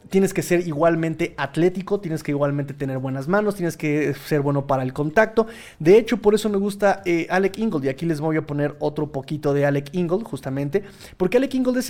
tienes 0.09 0.35
que 0.35 0.43
ser 0.43 0.67
igualmente 0.67 1.35
atlético, 1.37 2.01
tienes 2.01 2.23
que 2.23 2.33
igualmente 2.33 2.75
tener 2.75 2.99
buenas 2.99 3.29
manos, 3.29 3.55
tienes 3.55 3.77
que 3.77 4.15
ser 4.15 4.41
bueno 4.41 4.67
para 4.67 4.83
el 4.83 4.93
contacto. 4.93 5.47
De 5.79 5.99
hecho, 5.99 6.17
por 6.17 6.35
eso 6.35 6.49
me 6.49 6.57
gusta 6.57 7.03
eh, 7.05 7.27
Alec 7.31 7.59
Ingold. 7.59 7.85
Y 7.85 7.89
aquí 7.89 8.07
les 8.07 8.21
voy 8.21 8.37
a 8.37 8.43
poner 8.43 8.77
otro 8.81 9.13
poquito 9.13 9.55
de 9.55 9.67
Alec 9.67 9.91
Ingold, 9.93 10.25
justamente. 10.25 10.83
Porque 11.17 11.37
Alec 11.37 11.55
Ingold 11.55 11.81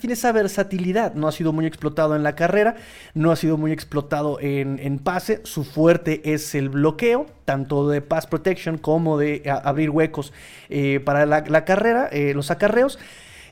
tiene 0.00 0.14
esa 0.14 0.32
versatilidad. 0.32 1.14
No 1.14 1.28
ha 1.28 1.32
sido 1.32 1.52
muy 1.52 1.66
explotado 1.66 2.16
en 2.16 2.22
la 2.22 2.34
carrera, 2.34 2.76
no 3.14 3.30
ha 3.30 3.36
sido 3.36 3.56
muy 3.56 3.72
explotado 3.72 4.38
en, 4.40 4.98
pase. 4.98 5.40
Su 5.44 5.64
fuerte 5.64 6.32
es 6.32 6.54
el 6.54 6.68
bloqueo, 6.68 7.26
tanto 7.44 7.88
de 7.88 8.02
pass 8.02 8.26
protection 8.26 8.76
como 8.76 9.18
de 9.18 9.42
abrir 9.64 9.90
huecos 9.90 10.32
eh, 10.68 11.00
para 11.04 11.26
la, 11.26 11.64
carrera, 11.64 12.08
eh, 12.12 12.34
los 12.34 12.50
acarreos. 12.50 12.98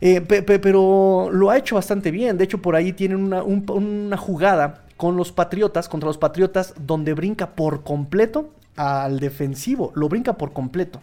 Eh, 0.01 0.20
pero 0.20 1.28
lo 1.32 1.51
ha 1.51 1.59
hecho 1.59 1.74
bastante 1.74 2.11
bien. 2.11 2.38
De 2.38 2.44
hecho, 2.44 2.59
por 2.62 2.76
ahí 2.76 2.92
tienen 2.92 3.32
una, 3.32 4.16
jugada 4.16 4.84
con 4.96 5.16
los 5.16 5.32
Patriotas, 5.32 5.88
contra 5.88 6.09
los 6.09 6.18
Patriotas, 6.18 6.74
donde 6.78 7.14
brinca 7.14 7.51
por 7.51 7.82
completo 7.82 8.51
al 8.76 9.20
defensivo. 9.20 9.92
Lo 9.94 10.09
brinca 10.09 10.34
por 10.34 10.53
completo. 10.53 11.01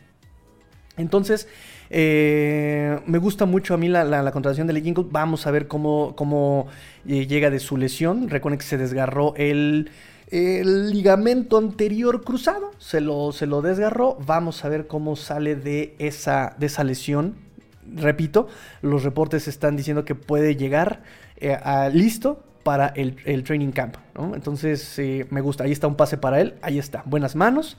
Entonces, 0.97 1.47
eh, 1.89 2.99
me 3.05 3.17
gusta 3.17 3.45
mucho 3.45 3.73
a 3.73 3.77
mí 3.77 3.89
la, 3.89 4.05
la, 4.05 4.31
contratación 4.31 4.65
de 4.67 4.73
Lee 4.73 4.93
Vamos 5.11 5.45
a 5.45 5.51
ver 5.51 5.67
cómo, 5.67 6.67
eh, 7.07 7.27
llega 7.27 7.49
de 7.49 7.59
su 7.59 7.75
lesión. 7.75 8.29
Recuerden 8.29 8.59
que 8.59 8.65
se 8.65 8.77
desgarró 8.77 9.33
el, 9.35 9.89
ligamento 10.31 11.57
anterior 11.57 12.23
cruzado. 12.23 12.71
Se 12.79 13.01
lo, 13.01 13.33
se 13.33 13.45
lo 13.45 13.61
desgarró. 13.61 14.17
Vamos 14.25 14.63
a 14.63 14.69
ver 14.69 14.87
cómo 14.87 15.17
sale 15.17 15.55
de 15.55 15.95
esa, 15.99 16.55
de 16.57 16.65
esa 16.67 16.83
lesión 16.85 17.44
repito, 17.93 18.47
los 18.81 19.03
reportes 19.03 19.47
están 19.47 19.75
diciendo 19.75 20.05
que 20.05 20.15
puede 20.15 20.55
llegar 20.55 21.03
eh, 21.37 21.57
listo 21.93 22.43
para 22.65 22.87
el, 22.87 23.43
training 23.43 23.71
camp. 23.71 23.95
Entonces 24.33 24.97
eh, 24.97 25.27
me 25.29 25.39
gusta, 25.41 25.65
ahí 25.65 25.71
está 25.71 25.85
un 25.85 25.93
pase 25.93 26.17
para 26.17 26.41
él, 26.41 26.55
ahí 26.63 26.79
está, 26.79 27.03
buenas 27.05 27.35
manos 27.35 27.77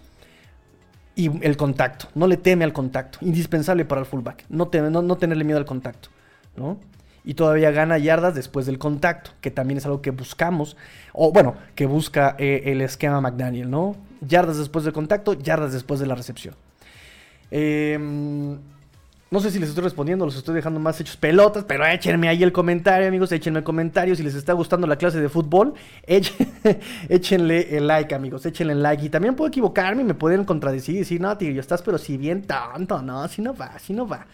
y 1.16 1.44
el 1.44 1.56
contacto. 1.56 2.06
No 2.14 2.28
le 2.28 2.36
teme 2.36 2.64
al 2.64 2.72
contacto, 2.72 3.18
indispensable 3.22 3.84
para 3.84 4.02
el 4.02 4.06
fullback, 4.06 4.44
no, 4.48 4.70
no, 4.70 5.16
tenerle 5.16 5.42
miedo 5.42 5.58
al 5.58 5.64
contacto. 5.64 6.10
Y 7.24 7.34
todavía 7.34 7.72
gana 7.72 7.98
yardas 7.98 8.36
después 8.36 8.66
del 8.66 8.78
contacto, 8.78 9.32
que 9.40 9.50
también 9.50 9.78
es 9.78 9.86
algo 9.86 10.00
que 10.00 10.12
buscamos, 10.12 10.76
o 11.12 11.32
bueno, 11.32 11.56
que 11.74 11.86
busca 11.86 12.36
eh, 12.38 12.62
el 12.66 12.80
esquema 12.80 13.20
McDaniel, 13.20 13.68
¿no? 13.68 13.96
Yardas 14.20 14.58
después 14.58 14.84
del 14.84 14.94
contacto, 14.94 15.32
yardas 15.34 15.72
después 15.72 15.98
de 15.98 16.06
la 16.06 16.14
recepción. 16.14 16.54
Eh, 17.50 17.98
no 19.28 19.40
sé 19.40 19.50
si 19.50 19.58
les 19.58 19.70
estoy 19.70 19.82
respondiendo, 19.82 20.24
los 20.24 20.36
estoy 20.36 20.54
dejando 20.54 20.78
más 20.78 21.00
hechos 21.00 21.16
pelotas, 21.16 21.64
pero 21.64 21.84
échenme 21.84 22.28
ahí 22.28 22.44
el 22.44 22.52
comentario, 22.52 23.08
amigos, 23.08 23.32
échenme 23.32 23.58
el 23.58 23.64
comentario. 23.64 24.14
Si 24.14 24.22
les 24.22 24.36
está 24.36 24.52
gustando 24.52 24.86
la 24.86 24.94
clase 24.94 25.20
de 25.20 25.28
fútbol, 25.28 25.74
échenle 27.08 27.76
el 27.76 27.88
like, 27.88 28.14
amigos, 28.14 28.46
échenle 28.46 28.74
el 28.74 28.82
like. 28.82 29.04
Y 29.04 29.08
también 29.08 29.34
puedo 29.34 29.48
equivocarme 29.48 30.04
me 30.04 30.14
pueden 30.14 30.44
contradecir 30.44 30.94
y 30.94 30.98
decir, 30.98 31.20
no, 31.20 31.36
tío, 31.36 31.60
estás, 31.60 31.82
pero 31.82 31.98
si 31.98 32.16
bien 32.16 32.42
tanto, 32.42 33.02
no, 33.02 33.22
así 33.22 33.42
no 33.42 33.52
va, 33.52 33.66
así 33.66 33.92
no 33.92 34.06
va. 34.06 34.26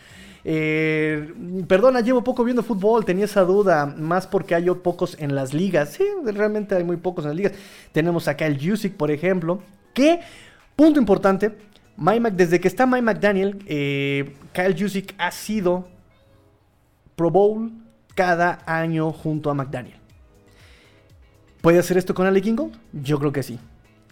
Eh, 0.45 1.33
perdona, 1.67 2.01
llevo 2.01 2.23
poco 2.23 2.45
viendo 2.45 2.63
fútbol, 2.63 3.07
tenía 3.07 3.25
esa 3.25 3.45
duda, 3.45 3.87
más 3.87 4.27
porque 4.27 4.55
hay 4.55 4.69
pocos 4.71 5.17
en 5.19 5.35
las 5.35 5.55
ligas. 5.55 5.95
Sí, 5.95 6.05
realmente 6.23 6.75
hay 6.75 6.85
muy 6.85 6.99
pocos 6.99 7.25
en 7.25 7.31
las 7.31 7.37
ligas. 7.37 7.53
Tenemos 7.93 8.29
acá 8.29 8.47
el 8.47 8.59
Jusic, 8.63 8.95
por 8.95 9.11
ejemplo, 9.11 9.63
que, 9.95 10.21
punto 10.77 11.01
importante, 11.01 11.53
desde 12.33 12.61
que 12.61 12.69
está 12.69 12.87
Mike 12.87 13.03
McDaniel, 13.03 13.63
eh, 13.67 14.35
Kyle 14.53 14.77
Jusic 14.79 15.15
ha 15.19 15.31
sido 15.31 15.89
Pro 17.17 17.31
Bowl 17.31 17.73
cada 18.15 18.61
año 18.67 19.13
junto 19.13 19.51
a 19.51 19.55
McDaniel. 19.55 19.97
¿Puede 21.61 21.79
hacer 21.79 21.97
esto 21.97 22.15
con 22.15 22.27
Alec 22.27 22.47
Ingold? 22.47 22.75
Yo 22.93 23.19
creo 23.19 23.33
que 23.33 23.43
sí. 23.43 23.59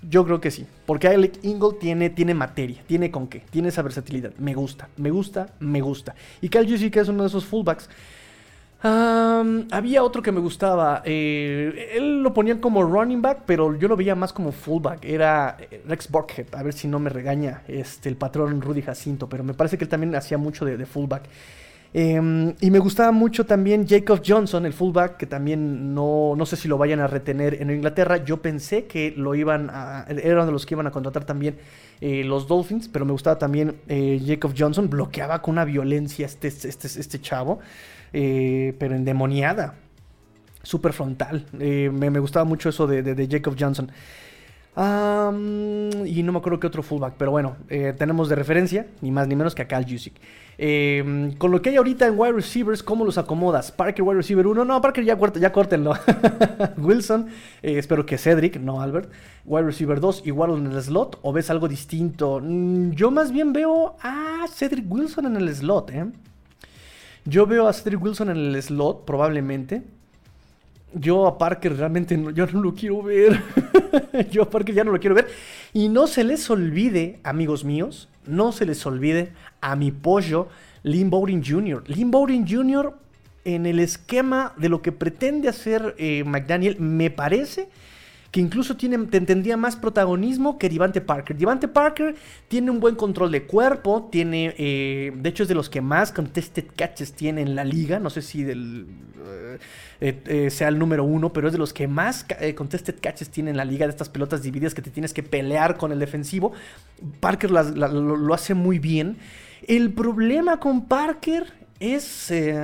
Yo 0.09 0.25
creo 0.25 0.41
que 0.41 0.51
sí. 0.51 0.67
Porque 0.87 1.09
Alec 1.09 1.39
Ingold 1.43 1.79
tiene, 1.79 2.11
tiene 2.11 2.33
materia, 2.33 2.83
tiene 2.87 3.11
con 3.11 3.27
qué, 3.27 3.41
tiene 3.51 3.69
esa 3.69 3.83
versatilidad. 3.83 4.33
Me 4.39 4.55
gusta, 4.55 4.89
me 4.97 5.11
gusta, 5.11 5.55
me 5.59 5.81
gusta. 5.81 6.15
Y 6.41 6.49
Kyle 6.49 6.71
Jusic 6.71 6.97
es 6.97 7.09
uno 7.09 7.25
de 7.25 7.29
esos 7.29 7.45
fullbacks 7.45 7.91
había 8.83 10.03
otro 10.03 10.23
que 10.23 10.33
me 10.33 10.41
gustaba. 10.41 11.03
Eh, 11.05 11.91
él 11.95 12.23
lo 12.23 12.33
ponían 12.33 12.59
como 12.59 12.83
running 12.83 13.21
back, 13.21 13.43
pero 13.47 13.77
yo 13.79 13.89
lo 13.89 13.97
veía 13.97 14.15
más 14.15 14.33
como 14.33 14.53
fullback. 14.53 15.05
Era 15.05 15.57
eh, 15.59 15.83
Rex 15.87 16.11
Burkhead. 16.11 16.55
A 16.55 16.63
ver 16.63 16.73
si 16.73 16.89
no 16.89 16.99
me 16.99 17.11
regaña 17.11 17.63
este, 17.69 18.09
el 18.09 18.17
patrón 18.17 18.61
Rudy 18.61 18.83
Jacinto. 18.83 19.29
Pero 19.29 19.45
me 19.45 19.55
parece 19.55 19.77
que 19.77 19.85
él 19.85 19.91
también 19.91 20.15
hacía 20.15 20.39
mucho 20.39 20.65
de, 20.65 20.87
fullback. 20.87 21.25
Em, 21.93 22.55
y 22.61 22.71
me 22.71 22.79
gustaba 22.79 23.11
mucho 23.11 23.45
también 23.45 23.87
Jacob 23.87 24.23
Johnson, 24.25 24.65
el 24.65 24.73
fullback, 24.73 25.17
que 25.17 25.27
también 25.27 25.93
no, 25.93 26.35
no 26.37 26.47
sé 26.47 26.57
si 26.57 26.69
lo 26.69 26.79
vayan 26.79 27.01
a 27.01 27.07
retener 27.07 27.61
en 27.61 27.71
Inglaterra. 27.71 28.25
Yo 28.25 28.39
pensé 28.39 28.87
que 28.87 29.13
lo 29.15 29.35
iban 29.35 29.69
a. 29.71 30.07
Era 30.09 30.37
uno 30.37 30.47
de 30.47 30.53
los 30.53 30.65
que 30.65 30.75
iban 30.75 30.87
a 30.87 30.91
contratar 30.91 31.25
también 31.25 31.59
eh, 32.01 32.25
los 32.25 32.49
Dolphins, 32.49 32.89
pero 32.89 33.05
me 33.05 33.13
gustaba 33.13 33.39
también 33.39 33.77
Jacob 34.25 34.55
Johnson. 34.57 34.89
Bloqueaba 34.89 35.43
con 35.43 35.53
una 35.53 35.67
violencia 35.67 36.25
este, 36.25 36.49
este, 36.49 36.87
este 36.87 37.21
chavo. 37.21 37.61
Eh, 38.13 38.75
pero 38.79 38.95
endemoniada, 38.95 39.75
súper 40.63 40.93
frontal. 40.93 41.47
Eh, 41.59 41.91
me, 41.93 42.19
gustaba 42.19 42.45
mucho 42.45 42.69
eso 42.69 42.87
de, 42.87 43.29
Jacob 43.31 43.57
Johnson. 43.59 43.91
y 44.77 46.23
no 46.23 46.33
me 46.33 46.39
acuerdo 46.39 46.61
qué 46.61 46.67
otro 46.67 46.83
fullback, 46.83 47.15
pero 47.17 47.31
bueno, 47.31 47.57
eh, 47.69 47.95
tenemos 47.97 48.29
de 48.29 48.35
referencia, 48.35 48.87
ni 49.01 49.11
más 49.11 49.29
ni 49.29 49.37
menos 49.37 49.55
que 49.55 49.63
a 49.63 49.69
Cal 49.69 49.87
Jusic. 49.89 50.15
con 51.39 51.51
lo 51.51 51.63
que 51.63 51.71
hay 51.71 51.77
ahorita 51.77 52.07
en 52.07 52.19
wide 52.19 52.33
receivers, 52.33 52.83
¿cómo 52.83 53.05
los 53.05 53.17
acomodas? 53.17 53.71
Parker, 53.71 54.03
wide 54.03 54.17
receiver 54.17 54.47
1, 54.47 54.65
no, 54.65 54.81
Parker 54.81 55.05
ya, 55.05 55.17
ya 55.39 55.53
córtenlo. 55.53 55.95
Wilson, 56.79 57.29
espero 57.63 58.05
que 58.07 58.19
Cedric, 58.19 58.57
no 58.59 58.81
Albert. 58.81 59.11
Wide 59.45 59.65
receiver 59.65 60.01
2, 60.01 60.27
igual 60.27 60.57
en 60.57 60.67
el 60.67 60.83
slot, 60.83 61.19
o 61.23 61.33
ves 61.33 61.49
algo 61.51 61.69
distinto. 61.69 62.41
Mm, 62.43 62.91
yo 62.91 63.11
más 63.11 63.33
bien 63.33 63.53
veo 63.53 63.97
a 64.03 64.47
Cedric 64.53 64.85
Wilson 64.91 65.27
en 65.27 65.37
el 65.37 65.55
slot, 65.55 65.91
¿eh? 65.91 66.07
Yo 67.31 67.47
veo 67.47 67.69
a 67.69 67.73
Cedric 67.73 68.03
Wilson 68.03 68.31
en 68.31 68.39
el 68.39 68.61
slot, 68.61 69.05
probablemente. 69.05 69.85
yo 70.93 71.29
a 71.29 71.39
Parker 71.39 71.77
realmente 71.77 72.17
no, 72.17 72.31
yo 72.31 72.45
no 72.49 72.61
lo 72.61 72.75
quiero 72.75 73.05
ver. 73.05 73.41
yo 74.33 74.43
a 74.43 74.51
Parker 74.51 74.75
ya 74.75 74.83
no 74.83 74.91
lo 74.91 74.99
quiero 74.99 75.15
ver. 75.15 75.29
Y 75.73 75.89
no 75.89 76.09
se 76.09 76.25
les 76.25 76.51
olvide, 76.51 77.21
amigos 77.23 77.65
míos, 77.65 78.09
no 78.27 78.51
se 78.51 78.67
les 78.67 78.85
olvide 78.85 79.33
a 79.61 79.77
mi 79.77 79.93
pollo 79.93 80.49
Lynn 80.83 81.09
Bowden 81.09 81.45
Jr. 81.45 81.85
Lynn 81.87 82.11
Bowden 82.11 82.49
Jr. 82.49 82.99
en 83.45 83.65
el 83.65 83.79
esquema 83.79 84.53
de 84.57 84.69
lo 84.69 84.83
que 84.83 84.91
pretende 84.91 85.49
hacer 85.49 85.95
eh, 85.99 86.25
McDaniel, 86.25 86.81
me 86.81 87.11
parece 87.11 87.69
que 88.31 88.41
incluso 88.41 88.77
tiene, 88.77 88.99
tendría 89.07 89.57
más 89.57 89.77
protagonismo 89.77 90.59
que 90.59 90.69
Divante 90.69 91.01
Parker. 91.01 91.37
Divante 91.37 91.69
Parker 91.69 92.15
tiene 92.49 92.71
un 92.71 92.79
buen 92.79 92.95
control 92.95 93.33
de 93.33 93.45
cuerpo, 93.45 94.09
tiene, 94.11 94.55
eh, 94.57 95.13
de 95.15 95.29
hecho 95.29 95.43
es 95.43 95.49
de 95.49 95.55
los 95.55 95.69
que 95.69 95.81
más 95.81 96.13
contested 96.13 96.67
catches 96.77 97.13
tiene 97.13 97.43
en 97.43 97.55
la 97.55 97.65
liga, 97.65 97.99
no 97.99 98.09
sé 98.09 98.23
si 98.23 98.45
del, 98.45 98.87
eh, 100.01 100.49
sea 100.51 100.69
el 100.69 100.79
número 100.79 101.03
uno, 101.03 101.33
pero 101.33 101.49
es 101.49 101.53
de 101.53 101.59
los 101.59 101.73
que 101.73 101.89
más 101.89 102.25
contested 102.55 102.97
catches 103.01 103.31
tiene 103.31 103.51
en 103.51 103.57
la 103.57 103.65
liga, 103.65 103.87
de 103.87 103.91
estas 103.91 104.09
pelotas 104.09 104.43
divididas 104.43 104.75
que 104.75 104.83
te 104.83 104.91
tienes 104.91 105.13
que 105.13 105.23
pelear 105.23 105.77
con 105.77 105.91
el 105.91 105.99
defensivo. 105.99 106.53
Parker 107.21 107.51
lo 107.51 108.35
hace 108.35 108.55
muy 108.55 108.79
bien. 108.79 109.17
El 109.67 109.93
problema 109.93 110.59
con 110.59 110.87
Parker 110.87 111.53
es 111.81 112.31
eh, 112.31 112.55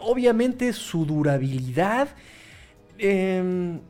obviamente 0.00 0.72
su 0.72 1.04
durabilidad. 1.04 2.08
Em, 2.98 3.80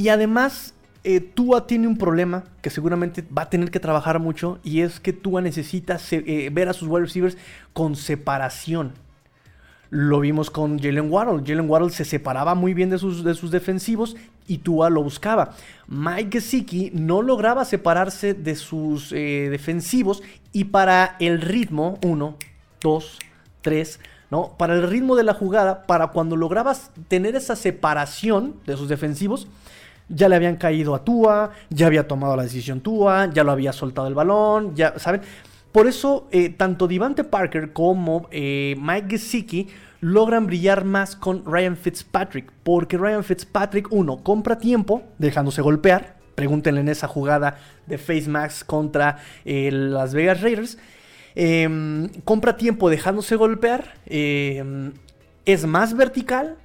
y 0.00 0.08
además, 0.08 0.72
eh, 1.04 1.20
Tua 1.20 1.66
tiene 1.66 1.86
un 1.86 1.98
problema 1.98 2.44
que 2.62 2.70
seguramente 2.70 3.22
va 3.36 3.42
a 3.42 3.50
tener 3.50 3.70
que 3.70 3.80
trabajar 3.80 4.18
mucho. 4.18 4.58
Y 4.64 4.80
es 4.80 4.98
que 4.98 5.12
Tua 5.12 5.42
necesita 5.42 5.98
eh, 6.10 6.48
ver 6.50 6.70
a 6.70 6.72
sus 6.72 6.88
wide 6.88 7.04
receivers 7.04 7.36
con 7.74 7.96
separación. 7.96 8.94
Lo 9.90 10.20
vimos 10.20 10.50
con 10.50 10.78
Jalen 10.78 11.12
Waddle. 11.12 11.42
Jalen 11.46 11.68
Waddle 11.68 11.90
se 11.90 12.06
separaba 12.06 12.54
muy 12.54 12.72
bien 12.72 12.88
de 12.88 12.96
sus, 12.96 13.24
de 13.24 13.34
sus 13.34 13.50
defensivos 13.50 14.16
y 14.46 14.58
Tua 14.58 14.88
lo 14.88 15.02
buscaba. 15.02 15.54
Mike 15.86 16.40
Gesicki 16.40 16.92
no 16.94 17.20
lograba 17.20 17.66
separarse 17.66 18.32
de 18.32 18.56
sus 18.56 19.12
eh, 19.12 19.48
defensivos 19.50 20.22
y 20.50 20.64
para 20.64 21.16
el 21.18 21.42
ritmo, 21.42 21.98
1, 22.02 22.36
2, 22.80 23.18
3, 23.60 24.00
¿no? 24.30 24.54
Para 24.56 24.76
el 24.76 24.88
ritmo 24.88 25.14
de 25.14 25.24
la 25.24 25.34
jugada, 25.34 25.82
para 25.82 26.06
cuando 26.06 26.36
lograbas 26.36 26.90
tener 27.08 27.36
esa 27.36 27.54
separación 27.54 28.54
de 28.64 28.78
sus 28.78 28.88
defensivos, 28.88 29.46
ya 30.10 30.28
le 30.28 30.36
habían 30.36 30.56
caído 30.56 30.94
a 30.94 31.04
Tua, 31.04 31.52
ya 31.70 31.86
había 31.86 32.06
tomado 32.06 32.36
la 32.36 32.42
decisión 32.42 32.80
Tua, 32.80 33.30
ya 33.32 33.44
lo 33.44 33.52
había 33.52 33.72
soltado 33.72 34.08
el 34.08 34.14
balón, 34.14 34.74
ya, 34.74 34.98
¿saben? 34.98 35.22
Por 35.72 35.86
eso, 35.86 36.26
eh, 36.32 36.50
tanto 36.50 36.88
Divante 36.88 37.22
Parker 37.22 37.72
como 37.72 38.28
eh, 38.32 38.74
Mike 38.80 39.06
Gesicki 39.10 39.68
logran 40.00 40.46
brillar 40.46 40.84
más 40.84 41.14
con 41.14 41.44
Ryan 41.44 41.76
Fitzpatrick, 41.76 42.50
porque 42.64 42.98
Ryan 42.98 43.22
Fitzpatrick, 43.22 43.92
uno, 43.92 44.18
compra 44.18 44.58
tiempo 44.58 45.02
dejándose 45.18 45.62
golpear, 45.62 46.16
pregúntenle 46.34 46.80
en 46.80 46.88
esa 46.88 47.06
jugada 47.06 47.58
de 47.86 47.98
Face 47.98 48.28
Max 48.28 48.64
contra 48.64 49.18
eh, 49.44 49.70
Las 49.70 50.12
Vegas 50.12 50.40
Raiders, 50.40 50.78
em, 51.36 52.08
compra 52.24 52.56
tiempo 52.56 52.90
dejándose 52.90 53.36
golpear, 53.36 53.94
em, 54.06 54.92
es 55.44 55.66
más 55.66 55.94
vertical 55.94 56.56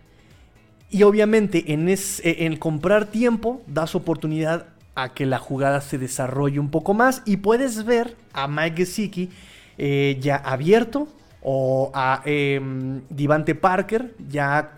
y 0.90 1.04
obviamente 1.04 1.74
en, 1.74 1.94
en 2.24 2.58
comprar 2.58 3.06
tiempo 3.06 3.62
das 3.68 3.96
oportunidad 3.96 4.68
a 4.96 5.14
que 5.14 5.26
la 5.26 5.40
jugada 5.40 5.82
se 5.82 5.98
desarrolle 5.98 6.60
un 6.60 6.70
poco 6.70 6.94
más 6.94 7.22
y 7.26 7.38
puedes 7.38 7.84
ver 7.84 8.16
a 8.34 8.48
Mike 8.48 8.78
Gesicki 8.78 9.30
eh, 9.78 10.18
ya 10.22 10.38
abierto 10.38 11.08
o 11.42 11.92
a 11.94 12.22
em, 12.26 13.02
Divante 13.10 13.56
Parker 13.56 14.16
ya 14.30 14.74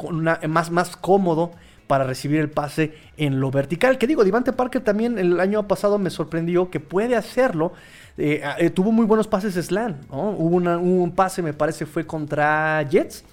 más, 0.48 0.72
más 0.72 0.98
cómodo 0.98 1.52
para 1.86 2.04
recibir 2.04 2.40
el 2.42 2.50
pase 2.50 2.94
en 3.16 3.40
lo 3.40 3.50
vertical. 3.52 3.98
Que 3.98 4.08
digo, 4.08 4.24
Divante 4.24 4.52
Parker 4.52 4.84
también 4.84 5.18
el 5.18 5.40
año 5.40 5.68
pasado 5.68 5.98
me 5.98 6.10
sorprendió 6.10 6.70
que 6.70 6.80
puede 6.80 7.16
hacerlo. 7.16 7.72
Eh, 8.18 8.42
eh, 8.58 8.70
tuvo 8.70 8.92
muy 8.92 9.06
buenos 9.06 9.28
pases 9.28 9.54
slam. 9.54 9.96
Hubo, 10.10 10.58
un 10.58 11.14
pase, 11.16 11.42
me 11.42 11.54
parece, 11.54 11.86
fue 11.86 12.06
contra 12.06 12.84
Jets 12.84 13.24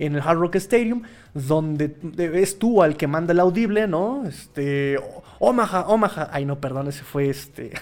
en 0.00 0.16
el 0.16 0.22
Hard 0.22 0.38
Rock 0.38 0.56
Stadium, 0.56 1.02
donde 1.34 1.94
es 2.34 2.58
tú 2.58 2.82
al 2.82 2.96
que 2.96 3.06
manda 3.06 3.32
el 3.32 3.40
audible, 3.40 3.86
¿no? 3.86 4.24
Este, 4.26 4.98
Omaha, 5.38 5.86
Omaha. 5.88 6.30
Ay, 6.32 6.46
no, 6.46 6.58
perdón, 6.58 6.88
ese 6.88 7.04
fue 7.04 7.28
este. 7.28 7.72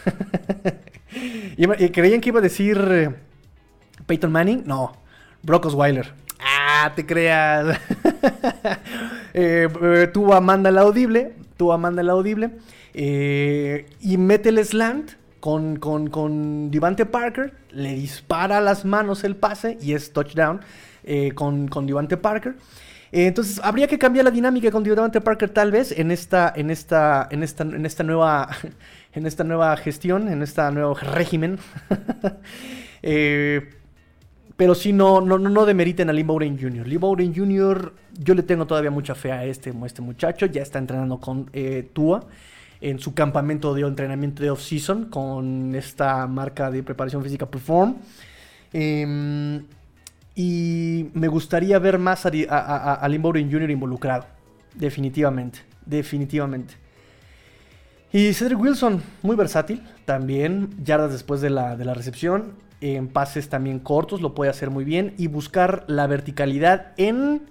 y, 1.57 1.89
creían 1.91 2.21
que 2.21 2.31
iba 2.31 2.41
a 2.41 2.43
decir 2.43 2.77
eh, 2.91 3.15
Peyton 4.07 4.33
Manning. 4.33 4.65
No, 4.67 4.97
Brock 5.43 5.67
Osweiler. 5.67 6.13
Ah, 6.41 6.93
te 6.95 7.07
creas. 7.07 7.79
eh, 9.35 9.69
eh 9.73 10.41
manda 10.43 10.71
el 10.71 10.79
audible, 10.79 11.35
tú 11.57 11.77
manda 11.79 12.03
el 12.03 12.11
audible. 12.11 12.51
Eh, 12.95 13.87
y 14.01 14.17
mete 14.17 14.49
el 14.49 14.65
slant 14.65 15.13
con, 15.39 15.77
con, 15.77 16.09
con 16.11 16.73
Devante 16.73 17.07
Parker, 17.07 17.55
le 17.71 17.95
dispara 17.95 18.59
a 18.59 18.61
las 18.61 18.85
manos 18.85 19.23
el 19.23 19.37
pase 19.37 19.79
y 19.81 19.93
es 19.93 20.13
touchdown. 20.13 20.61
Eh, 21.11 21.33
con, 21.33 21.69
con 21.69 21.87
Devante 21.87 22.19
Parker. 22.19 22.57
Eh, 23.13 23.29
entonces, 23.29 23.59
habría 23.65 23.87
que 23.87 23.99
cambiar 23.99 24.27
la 24.27 24.31
dinámica 24.31 24.71
con 24.71 24.85
Devante 24.85 25.23
Parker 25.23 25.49
tal 25.49 25.71
vez 25.71 25.91
en 25.91 26.11
esta, 26.11 26.53
en 26.55 26.71
esta, 26.71 27.27
en 27.31 27.43
esta, 27.43 27.63
en 27.63 27.87
esta 27.87 28.03
nueva, 28.03 28.51
en 29.15 29.25
esta 29.25 29.43
nueva 29.43 29.75
gestión, 29.79 30.29
en 30.29 30.43
este 30.43 30.71
nuevo 30.71 30.95
régimen. 30.95 31.59
Eh, 33.01 33.71
pero 34.57 34.75
si 34.75 34.93
no, 34.93 35.21
no, 35.21 35.39
no 35.39 35.65
demeriten 35.65 36.11
a 36.11 36.13
Lee 36.13 36.25
Bowden 36.25 36.59
Jr. 36.61 36.85
Lee 36.85 36.97
Bowden 36.97 37.33
Jr., 37.33 37.95
yo 38.19 38.35
le 38.35 38.43
tengo 38.43 38.67
todavía 38.67 38.91
mucha 38.91 39.15
fe 39.15 39.31
a 39.31 39.45
este, 39.45 39.73
este 39.87 40.03
muchacho. 40.03 40.47
Ya 40.47 40.63
está 40.63 40.81
entrenando 40.81 41.21
con 41.21 41.49
Tua 41.93 42.27
en 42.81 42.99
su 42.99 43.15
campamento 43.15 43.73
de 43.73 43.83
entrenamiento 43.83 44.43
de 44.43 44.51
off-season 44.51 45.05
con 45.05 45.77
esta 45.77 46.27
marca 46.27 46.73
de 46.73 46.83
preparación 46.83 47.23
física 47.23 47.47
Perform. 47.47 47.99
Eh, 48.73 49.63
y 50.41 51.11
me 51.15 51.27
gustaría 51.27 51.81
ver 51.81 51.99
más 51.99 52.25
a, 52.25 52.31
a, 52.49 53.05
a, 53.05 53.09
Jr. 53.11 53.71
involucrado. 53.73 54.25
Definitivamente. 54.73 55.59
Definitivamente. 55.85 56.75
Y 58.13 58.33
Cedric 58.35 58.61
Wilson, 58.61 59.03
muy 59.23 59.35
versátil. 59.35 59.83
También, 60.05 60.71
yardas 60.85 61.11
después 61.11 61.41
de 61.41 61.51
la, 61.51 61.77
de 61.77 61.85
la 61.85 61.93
recepción. 61.93 62.53
En 62.81 63.09
pases 63.09 63.49
también 63.49 63.81
cortos, 63.81 64.21
lo 64.21 64.37
puede 64.37 64.49
hacer 64.49 64.71
muy 64.71 64.85
bien. 64.85 65.13
Y 65.19 65.27
buscar 65.27 65.83
la 65.89 66.07
verticalidad 66.07 66.93
en 66.99 67.43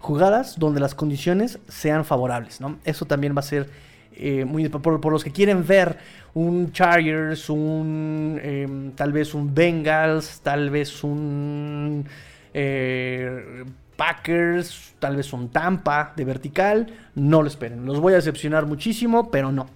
jugadas 0.00 0.58
donde 0.58 0.80
las 0.80 0.96
condiciones 0.96 1.60
sean 1.68 2.04
favorables. 2.04 2.60
¿no? 2.60 2.80
Eso 2.82 3.04
también 3.04 3.36
va 3.36 3.40
a 3.40 3.42
ser 3.42 3.70
eh, 4.16 4.44
muy 4.44 4.68
por, 4.68 5.12
los 5.12 5.24
que 5.24 5.32
quieren 5.32 5.66
ver 5.66 5.98
un 6.34 6.72
Chargers, 6.72 7.48
un 7.48 8.40
em, 8.42 8.92
tal 8.92 9.12
vez 9.12 9.34
un 9.34 9.54
Bengals, 9.54 10.40
tal 10.40 10.70
vez 10.70 11.02
un 11.04 12.04
eh, 12.52 13.64
Packers, 13.96 14.94
tal 14.98 15.16
vez 15.16 15.32
un 15.32 15.48
Tampa 15.48 16.12
de 16.16 16.24
vertical, 16.24 16.86
no 17.14 17.42
lo 17.42 17.48
esperen. 17.48 17.84
Los 17.86 18.00
voy 18.00 18.12
a 18.12 18.16
decepcionar 18.16 18.66
muchísimo, 18.66 19.30
pero 19.30 19.52
no. 19.52 19.68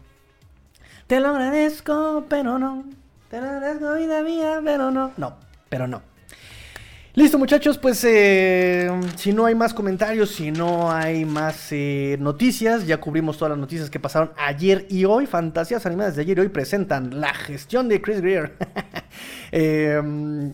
Te 1.07 1.21
lo 1.21 1.29
agradezco, 1.29 2.25
pero 2.29 2.59
no. 2.59 2.85
Te 3.31 3.41
lo 3.41 3.49
agradezco, 3.49 3.95
vida 3.95 4.23
mía, 4.23 4.61
pero 4.65 4.91
no. 4.91 5.13
No, 5.17 5.37
pero 5.69 5.87
no. 5.87 6.08
Listo 7.19 7.37
muchachos, 7.37 7.79
pues 7.79 8.05
eh, 8.05 8.89
si 9.17 9.33
no 9.33 9.45
hay 9.45 9.57
más 9.57 9.75
comentarios, 9.75 10.31
si 10.31 10.53
no 10.53 10.93
hay 10.93 11.25
más 11.25 11.73
eh, 11.73 12.17
noticias, 12.21 12.87
ya 12.87 13.01
cubrimos 13.01 13.37
todas 13.37 13.51
las 13.51 13.59
noticias 13.59 13.91
que 13.91 13.99
pasaron 13.99 14.31
ayer 14.37 14.87
y 14.89 15.05
hoy. 15.05 15.27
Fantasías 15.27 15.85
animadas 15.85 16.15
de 16.15 16.23
ayer 16.23 16.39
y 16.39 16.43
hoy 16.43 16.49
presentan 16.49 17.21
la 17.21 17.35
gestión 17.35 17.89
de 17.89 18.01
Chris 18.01 18.21
Greer. 18.21 18.55
Em, 19.51 20.53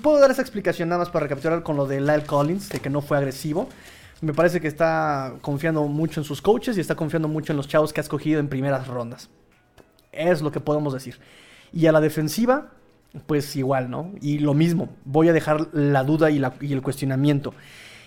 puedo 0.00 0.20
dar 0.20 0.30
esa 0.30 0.42
explicación 0.42 0.88
nada 0.90 1.00
más 1.00 1.10
para 1.10 1.24
recapitular 1.24 1.64
con 1.64 1.76
lo 1.76 1.88
de 1.88 2.00
Lyle 2.00 2.22
Collins, 2.24 2.68
de 2.68 2.78
que 2.78 2.88
no 2.88 3.00
fue 3.00 3.18
agresivo. 3.18 3.68
Me 4.20 4.32
parece 4.32 4.60
que 4.60 4.68
está 4.68 5.34
confiando 5.40 5.82
mucho 5.88 6.20
en 6.20 6.24
sus 6.24 6.40
coaches 6.40 6.78
y 6.78 6.80
está 6.80 6.94
confiando 6.94 7.26
mucho 7.26 7.52
en 7.52 7.56
los 7.56 7.66
chavos 7.66 7.92
que 7.92 7.98
ha 7.98 8.04
escogido 8.04 8.38
en 8.38 8.46
primeras 8.46 8.86
rondas. 8.86 9.28
Es 10.12 10.40
lo 10.40 10.52
que 10.52 10.60
podemos 10.60 10.94
decir. 10.94 11.18
Y 11.72 11.86
a 11.86 11.92
la 11.92 12.00
defensiva, 12.00 12.70
pues 13.26 13.56
igual, 13.56 13.90
¿no? 13.90 14.12
Y 14.20 14.38
lo 14.38 14.54
mismo, 14.54 14.90
voy 15.04 15.28
a 15.28 15.32
dejar 15.32 15.68
la 15.72 16.04
duda 16.04 16.30
y, 16.30 16.42
el 16.72 16.82
cuestionamiento. 16.82 17.54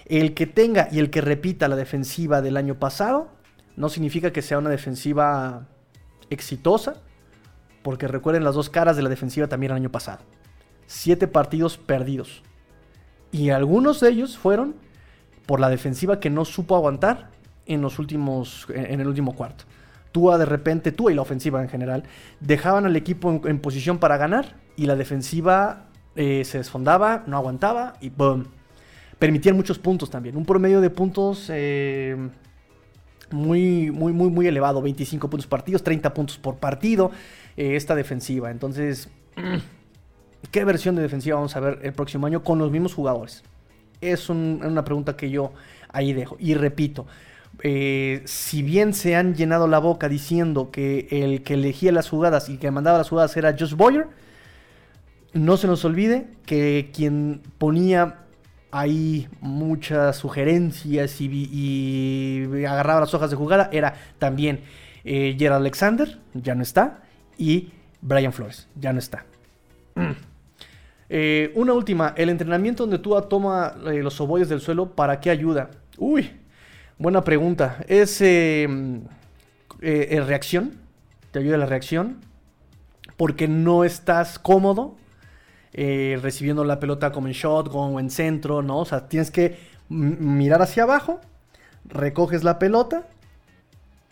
El 0.06 0.34
que 0.34 0.48
tenga 0.48 0.88
y 0.92 1.00
el 1.00 1.10
que 1.10 1.22
repita 1.22 1.68
la 1.68 1.76
defensiva 1.76 2.42
del 2.42 2.58
año 2.58 2.76
pasado 2.76 3.30
no 3.76 3.90
significa 3.90 4.32
que 4.32 4.42
sea 4.42 4.58
una 4.58 4.70
defensiva 4.70 5.68
exitosa, 6.30 6.96
porque 7.84 8.08
recuerden 8.08 8.44
las 8.44 8.56
dos 8.56 8.70
caras 8.70 8.96
de 8.96 9.02
la 9.02 9.10
defensiva 9.10 9.48
también 9.48 9.72
el 9.72 9.78
año 9.78 9.92
pasado. 9.92 10.20
Siete 10.86 11.28
partidos 11.28 11.78
perdidos. 11.78 12.44
Y 13.32 13.50
algunos 13.50 14.00
de 14.02 14.10
ellos 14.10 14.38
fueron 14.38 14.76
por 15.46 15.60
la 15.60 15.70
defensiva 15.70 16.20
que 16.20 16.30
no 16.30 16.46
supo 16.46 16.76
aguantar 16.76 17.32
en 17.66 17.82
los 17.82 17.98
últimos 17.98 18.68
en 18.70 19.00
el 19.00 19.08
último 19.08 19.34
cuarto. 19.34 19.64
Tua 20.12 20.38
de 20.38 20.46
repente, 20.46 20.92
Tua 20.92 21.12
y 21.12 21.16
la 21.16 21.22
ofensiva 21.22 21.62
en 21.62 21.70
general, 21.70 22.04
dejaban 22.40 22.86
al 22.86 22.96
equipo 22.96 23.42
en, 23.46 23.60
posición 23.60 23.98
para 23.98 24.18
ganar 24.18 24.56
y 24.76 24.86
la 24.86 24.96
defensiva 24.96 25.88
eh, 26.16 26.44
se 26.44 26.58
desfondaba, 26.58 27.24
no 27.26 27.38
aguantaba 27.38 27.94
y 28.02 28.10
¡boom! 28.10 28.46
permitían 29.18 29.56
muchos 29.56 29.80
puntos 29.80 30.10
también. 30.10 30.36
Un 30.36 30.46
promedio 30.46 30.82
de 30.82 30.90
puntos 30.90 31.46
eh, 31.50 32.18
muy, 33.30 33.92
muy, 33.92 34.12
muy, 34.12 34.30
muy 34.30 34.48
elevado. 34.48 34.82
25 34.82 35.30
puntos 35.30 35.48
partidos, 35.48 35.84
30 35.84 36.14
puntos 36.14 36.38
por 36.38 36.58
partido. 36.58 37.12
Eh, 37.56 37.76
esta 37.76 37.96
defensiva. 37.96 38.52
Entonces, 38.52 39.10
¿qué 40.52 40.66
versión 40.66 40.96
de 40.96 41.04
defensiva 41.04 41.36
vamos 41.36 41.56
a 41.56 41.60
ver 41.60 41.80
el 41.84 41.94
próximo 41.94 42.28
año 42.28 42.44
con 42.44 42.60
los 42.60 42.72
mismos 42.72 42.94
jugadores? 42.94 43.44
Es 44.02 44.30
una 44.30 44.84
pregunta 44.84 45.16
que 45.16 45.30
yo 45.30 45.54
ahí 45.90 46.12
dejo. 46.14 46.36
Y 46.40 46.56
repito, 46.56 47.06
si 47.62 48.64
bien 48.64 48.96
se 48.96 49.16
han 49.16 49.36
llenado 49.36 49.68
la 49.68 49.78
boca 49.78 50.10
diciendo 50.10 50.72
que 50.72 51.08
el 51.12 51.44
que 51.44 51.54
elegía 51.54 51.92
las 51.92 52.10
jugadas 52.10 52.50
y 52.50 52.58
que 52.58 52.72
mandaba 52.72 52.98
las 52.98 53.10
jugadas 53.10 53.38
era 53.38 53.56
Josh 53.58 53.76
Boyer, 53.76 54.08
no 55.34 55.58
se 55.58 55.68
nos 55.68 55.86
olvide 55.86 56.28
que 56.46 56.92
quien 56.94 57.42
ponía 57.58 58.18
ahí 58.72 59.28
muchas 59.42 60.16
sugerencias 60.18 61.20
y, 61.20 62.46
agarraba 62.68 63.02
las 63.02 63.14
hojas 63.14 63.30
de 63.30 63.36
jugada 63.36 63.70
era 63.72 63.96
también 64.18 64.62
eh, 65.04 65.36
Gerald 65.38 65.62
Alexander, 65.62 66.20
ya 66.34 66.56
no 66.56 66.64
está, 66.64 67.02
y 67.38 67.70
Brian 68.02 68.34
Flores, 68.34 68.68
ya 68.76 68.94
no 68.94 69.00
está. 69.00 69.26
Eh, 71.14 71.52
una 71.56 71.74
última, 71.74 72.14
el 72.16 72.30
entrenamiento 72.30 72.84
donde 72.84 72.98
tú 72.98 73.20
toma 73.24 73.76
eh, 73.88 74.02
los 74.02 74.22
oboyes 74.22 74.48
del 74.48 74.62
suelo, 74.62 74.92
¿para 74.92 75.20
qué 75.20 75.30
ayuda? 75.30 75.72
Uy, 75.98 76.32
buena 76.98 77.22
pregunta. 77.22 77.84
¿Es 77.86 78.22
reacción? 79.82 80.78
¿Te 81.32 81.40
ayuda 81.40 81.58
la 81.58 81.66
reacción? 81.66 82.22
Porque 83.18 83.50
no 83.50 83.84
estás 83.84 84.40
cómodo 84.40 84.96
eh, 85.74 86.20
recibiendo 86.22 86.66
la 86.66 86.80
pelota 86.80 87.12
como 87.12 87.28
en 87.28 87.34
shotgun 87.34 87.96
o 87.96 88.00
en 88.00 88.10
centro, 88.10 88.62
¿no? 88.62 88.80
O 88.80 88.86
sea, 88.86 89.08
tienes 89.08 89.32
que 89.32 89.58
mirar 89.90 90.62
hacia 90.62 90.84
abajo, 90.84 91.22
recoges 91.86 92.44
la 92.44 92.60
pelota 92.60 93.08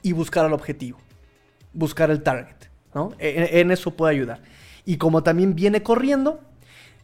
y 0.02 0.14
buscar 0.14 0.46
el 0.46 0.54
objetivo, 0.54 0.98
buscar 1.74 2.12
el 2.12 2.24
target, 2.24 2.56
¿no? 2.94 3.12
E, 3.20 3.30
e, 3.30 3.60
en, 3.60 3.72
eso 3.72 3.92
puede 3.92 4.14
ayudar. 4.16 4.42
Y 4.86 4.98
como 4.98 5.22
también 5.22 5.54
viene 5.54 5.84
corriendo, 5.84 6.40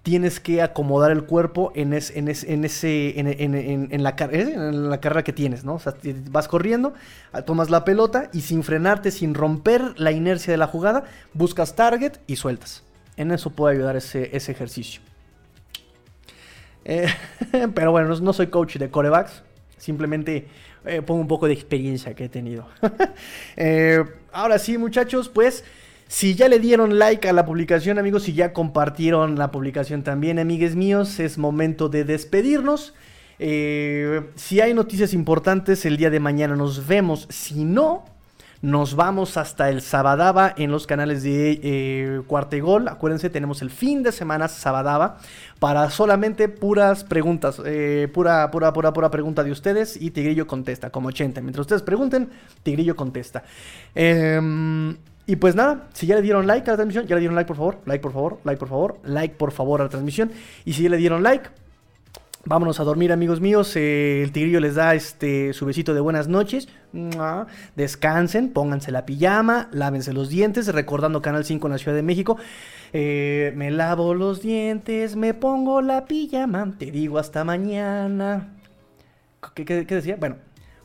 tienes 0.03 0.39
que 0.39 0.61
acomodar 0.61 1.11
el 1.11 1.25
cuerpo 1.25 1.73
en, 1.75 1.91
en, 1.91 2.27
ese, 2.29 3.19
en, 3.19 4.03
la, 4.03 4.15
en 4.17 4.89
la 4.89 5.01
carrera 5.01 5.23
que 5.23 5.33
tienes, 5.33 5.65
¿no? 5.65 5.73
O 5.73 5.79
sea, 5.79 5.95
vas 6.29 6.47
corriendo, 6.47 6.93
tomas 7.45 7.69
la 7.69 7.83
pelota 7.83 8.29
y 8.31 8.41
sin 8.41 8.63
frenarte, 8.63 9.11
sin 9.11 9.33
romper 9.33 9.99
la 9.99 10.11
inercia 10.11 10.53
de 10.53 10.57
la 10.57 10.67
jugada, 10.67 11.03
buscas 11.33 11.75
target 11.75 12.19
y 12.27 12.37
sueltas. 12.37 12.84
En 13.17 13.31
eso 13.31 13.49
puede 13.49 13.75
ayudar 13.75 13.95
ese, 13.95 14.35
ejercicio. 14.35 15.01
Eh, 16.83 17.07
pero 17.73 17.91
bueno, 17.91 18.15
no, 18.19 18.33
soy 18.33 18.47
coach 18.47 18.77
de 18.77 18.89
corebacks. 18.89 19.43
Simplemente 19.77 20.47
eh, 20.85 21.01
pongo 21.01 21.21
un 21.21 21.27
poco 21.27 21.47
de 21.47 21.53
experiencia 21.53 22.13
que 22.13 22.25
he 22.25 22.29
tenido. 22.29 22.67
Eh, 23.57 24.03
ahora 24.33 24.59
sí, 24.59 24.77
muchachos, 24.77 25.29
pues 25.29 25.63
si 26.07 26.35
ya 26.35 26.49
le 26.49 26.59
dieron 26.59 26.99
like 26.99 27.27
a 27.29 27.33
la 27.33 27.45
publicación, 27.45 27.97
amigos, 27.97 28.23
si 28.23 28.33
ya 28.33 28.51
compartieron 28.51 29.37
la 29.37 29.49
publicación 29.51 30.03
también, 30.03 30.39
amigues 30.39 30.75
míos, 30.75 31.19
es 31.19 31.37
momento 31.37 31.87
de 31.87 32.03
despedirnos. 32.03 32.93
si 33.37 34.61
hay 34.61 34.73
noticias 34.73 35.13
importantes, 35.13 35.85
el 35.85 35.95
día 35.97 36.09
de 36.09 36.19
mañana 36.19 36.55
nos 36.55 36.85
vemos. 36.85 37.27
Si 37.29 37.63
no, 37.63 38.03
nos 38.65 38.95
vamos 38.95 39.37
hasta 39.37 39.69
el 39.69 39.79
Sabadaba 39.79 40.51
en 40.57 40.71
los 40.71 40.87
canales 40.87 41.21
de 41.21 41.59
eh, 41.61 42.59
Gol. 42.61 42.87
Acuérdense, 42.87 43.29
tenemos 43.29 43.61
el 43.61 43.69
fin 43.69 44.01
de 44.01 44.11
semana 44.11 44.47
Sabadaba 44.47 45.19
para 45.59 45.91
solamente 45.91 46.49
puras 46.49 47.03
preguntas. 47.03 47.61
Eh, 47.63 48.09
pura, 48.11 48.49
pura, 48.49 48.73
pura, 48.73 48.91
pura 48.91 49.11
pregunta 49.11 49.43
de 49.43 49.51
ustedes 49.51 50.01
y 50.01 50.09
Tigrillo 50.09 50.47
contesta, 50.47 50.89
como 50.89 51.09
80. 51.09 51.41
Mientras 51.41 51.61
ustedes 51.61 51.83
pregunten, 51.83 52.29
Tigrillo 52.63 52.95
contesta. 52.95 53.43
Em, 53.93 54.97
y 55.27 55.35
pues 55.35 55.53
nada, 55.53 55.87
si 55.93 56.07
ya 56.07 56.15
le 56.15 56.23
dieron 56.23 56.47
like 56.47 56.67
a 56.67 56.73
la 56.73 56.77
transmisión, 56.77 57.05
ya 57.05 57.13
le 57.13 57.19
dieron 57.19 57.35
like 57.35 57.47
por 57.47 57.57
favor, 57.57 57.77
like 57.85 58.01
por 58.01 58.13
favor, 58.13 58.39
like 58.45 58.59
por 58.59 58.69
favor, 58.69 58.99
like 59.03 59.35
por 59.35 59.51
favor 59.51 59.81
a 59.81 59.83
la 59.83 59.89
transmisión. 59.91 60.31
Y 60.65 60.73
si 60.73 60.83
ya 60.83 60.89
le 60.89 60.97
dieron 60.97 61.21
like, 61.21 61.49
Vámonos 62.47 62.79
a 62.79 62.83
dormir, 62.83 63.11
amigos 63.11 63.41
míos. 63.41 63.75
Eh, 63.75 64.21
el 64.21 64.31
tigrillo 64.31 64.59
les 64.59 64.75
da 64.75 64.93
este 64.93 65.51
su 65.53 65.65
besito 65.65 65.95
de 65.95 65.99
buenas 65.99 66.27
noches. 66.27 66.67
Descansen, 67.75 68.53
pónganse 68.53 68.91
la 68.91 69.07
pijama, 69.07 69.67
lávense 69.71 70.13
los 70.13 70.29
dientes, 70.29 70.67
recordando 70.67 71.23
Canal 71.23 71.43
5 71.43 71.65
en 71.65 71.71
la 71.71 71.79
Ciudad 71.79 71.95
de 71.95 72.03
México. 72.03 72.37
Eh, 72.93 73.51
me 73.55 73.71
lavo 73.71 74.13
los 74.13 74.43
dientes, 74.43 75.15
me 75.15 75.33
pongo 75.33 75.81
la 75.81 76.05
pijama, 76.05 76.71
te 76.77 76.91
digo 76.91 77.17
hasta 77.17 77.43
mañana. 77.43 78.53
¿Qué, 79.55 79.65
decía? 79.65 80.15
Bueno, 80.15 80.35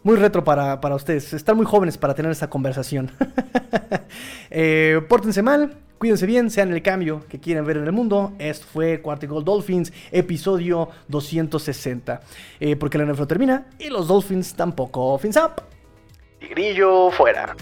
muy 0.02 0.16
retro 0.16 0.44
para, 0.44 0.80
para 0.80 0.94
ustedes. 0.94 1.32
Están 1.32 1.56
muy 1.56 1.66
jóvenes 1.66 1.98
para 1.98 2.14
tener 2.14 2.30
esta 2.32 2.48
conversación. 2.48 3.10
eh, 4.50 5.00
pórtense 5.08 5.42
mal, 5.42 5.76
cuídense 5.98 6.26
bien, 6.26 6.50
sean 6.50 6.72
el 6.72 6.82
cambio 6.82 7.24
que 7.28 7.38
quieren 7.38 7.64
ver 7.64 7.76
en 7.76 7.84
el 7.84 7.92
mundo. 7.92 8.32
Esto 8.38 8.66
fue 8.72 9.00
Cuartico 9.00 9.40
Dolphins, 9.40 9.92
episodio 10.10 10.88
260. 11.08 12.20
Eh, 12.60 12.76
porque 12.76 12.98
la 12.98 13.04
NFL 13.04 13.26
termina 13.26 13.66
y 13.78 13.88
los 13.88 14.08
Dolphins 14.08 14.54
tampoco. 14.54 15.18
Fins 15.18 15.36
up. 15.36 15.62
Y 16.40 16.46
grillo 16.48 17.10
fuera. 17.10 17.54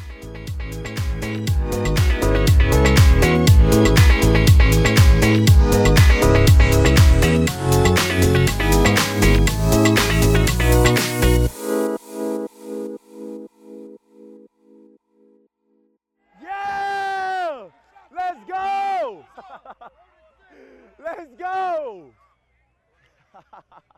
Let's 21.17 21.35
go! 21.39 22.11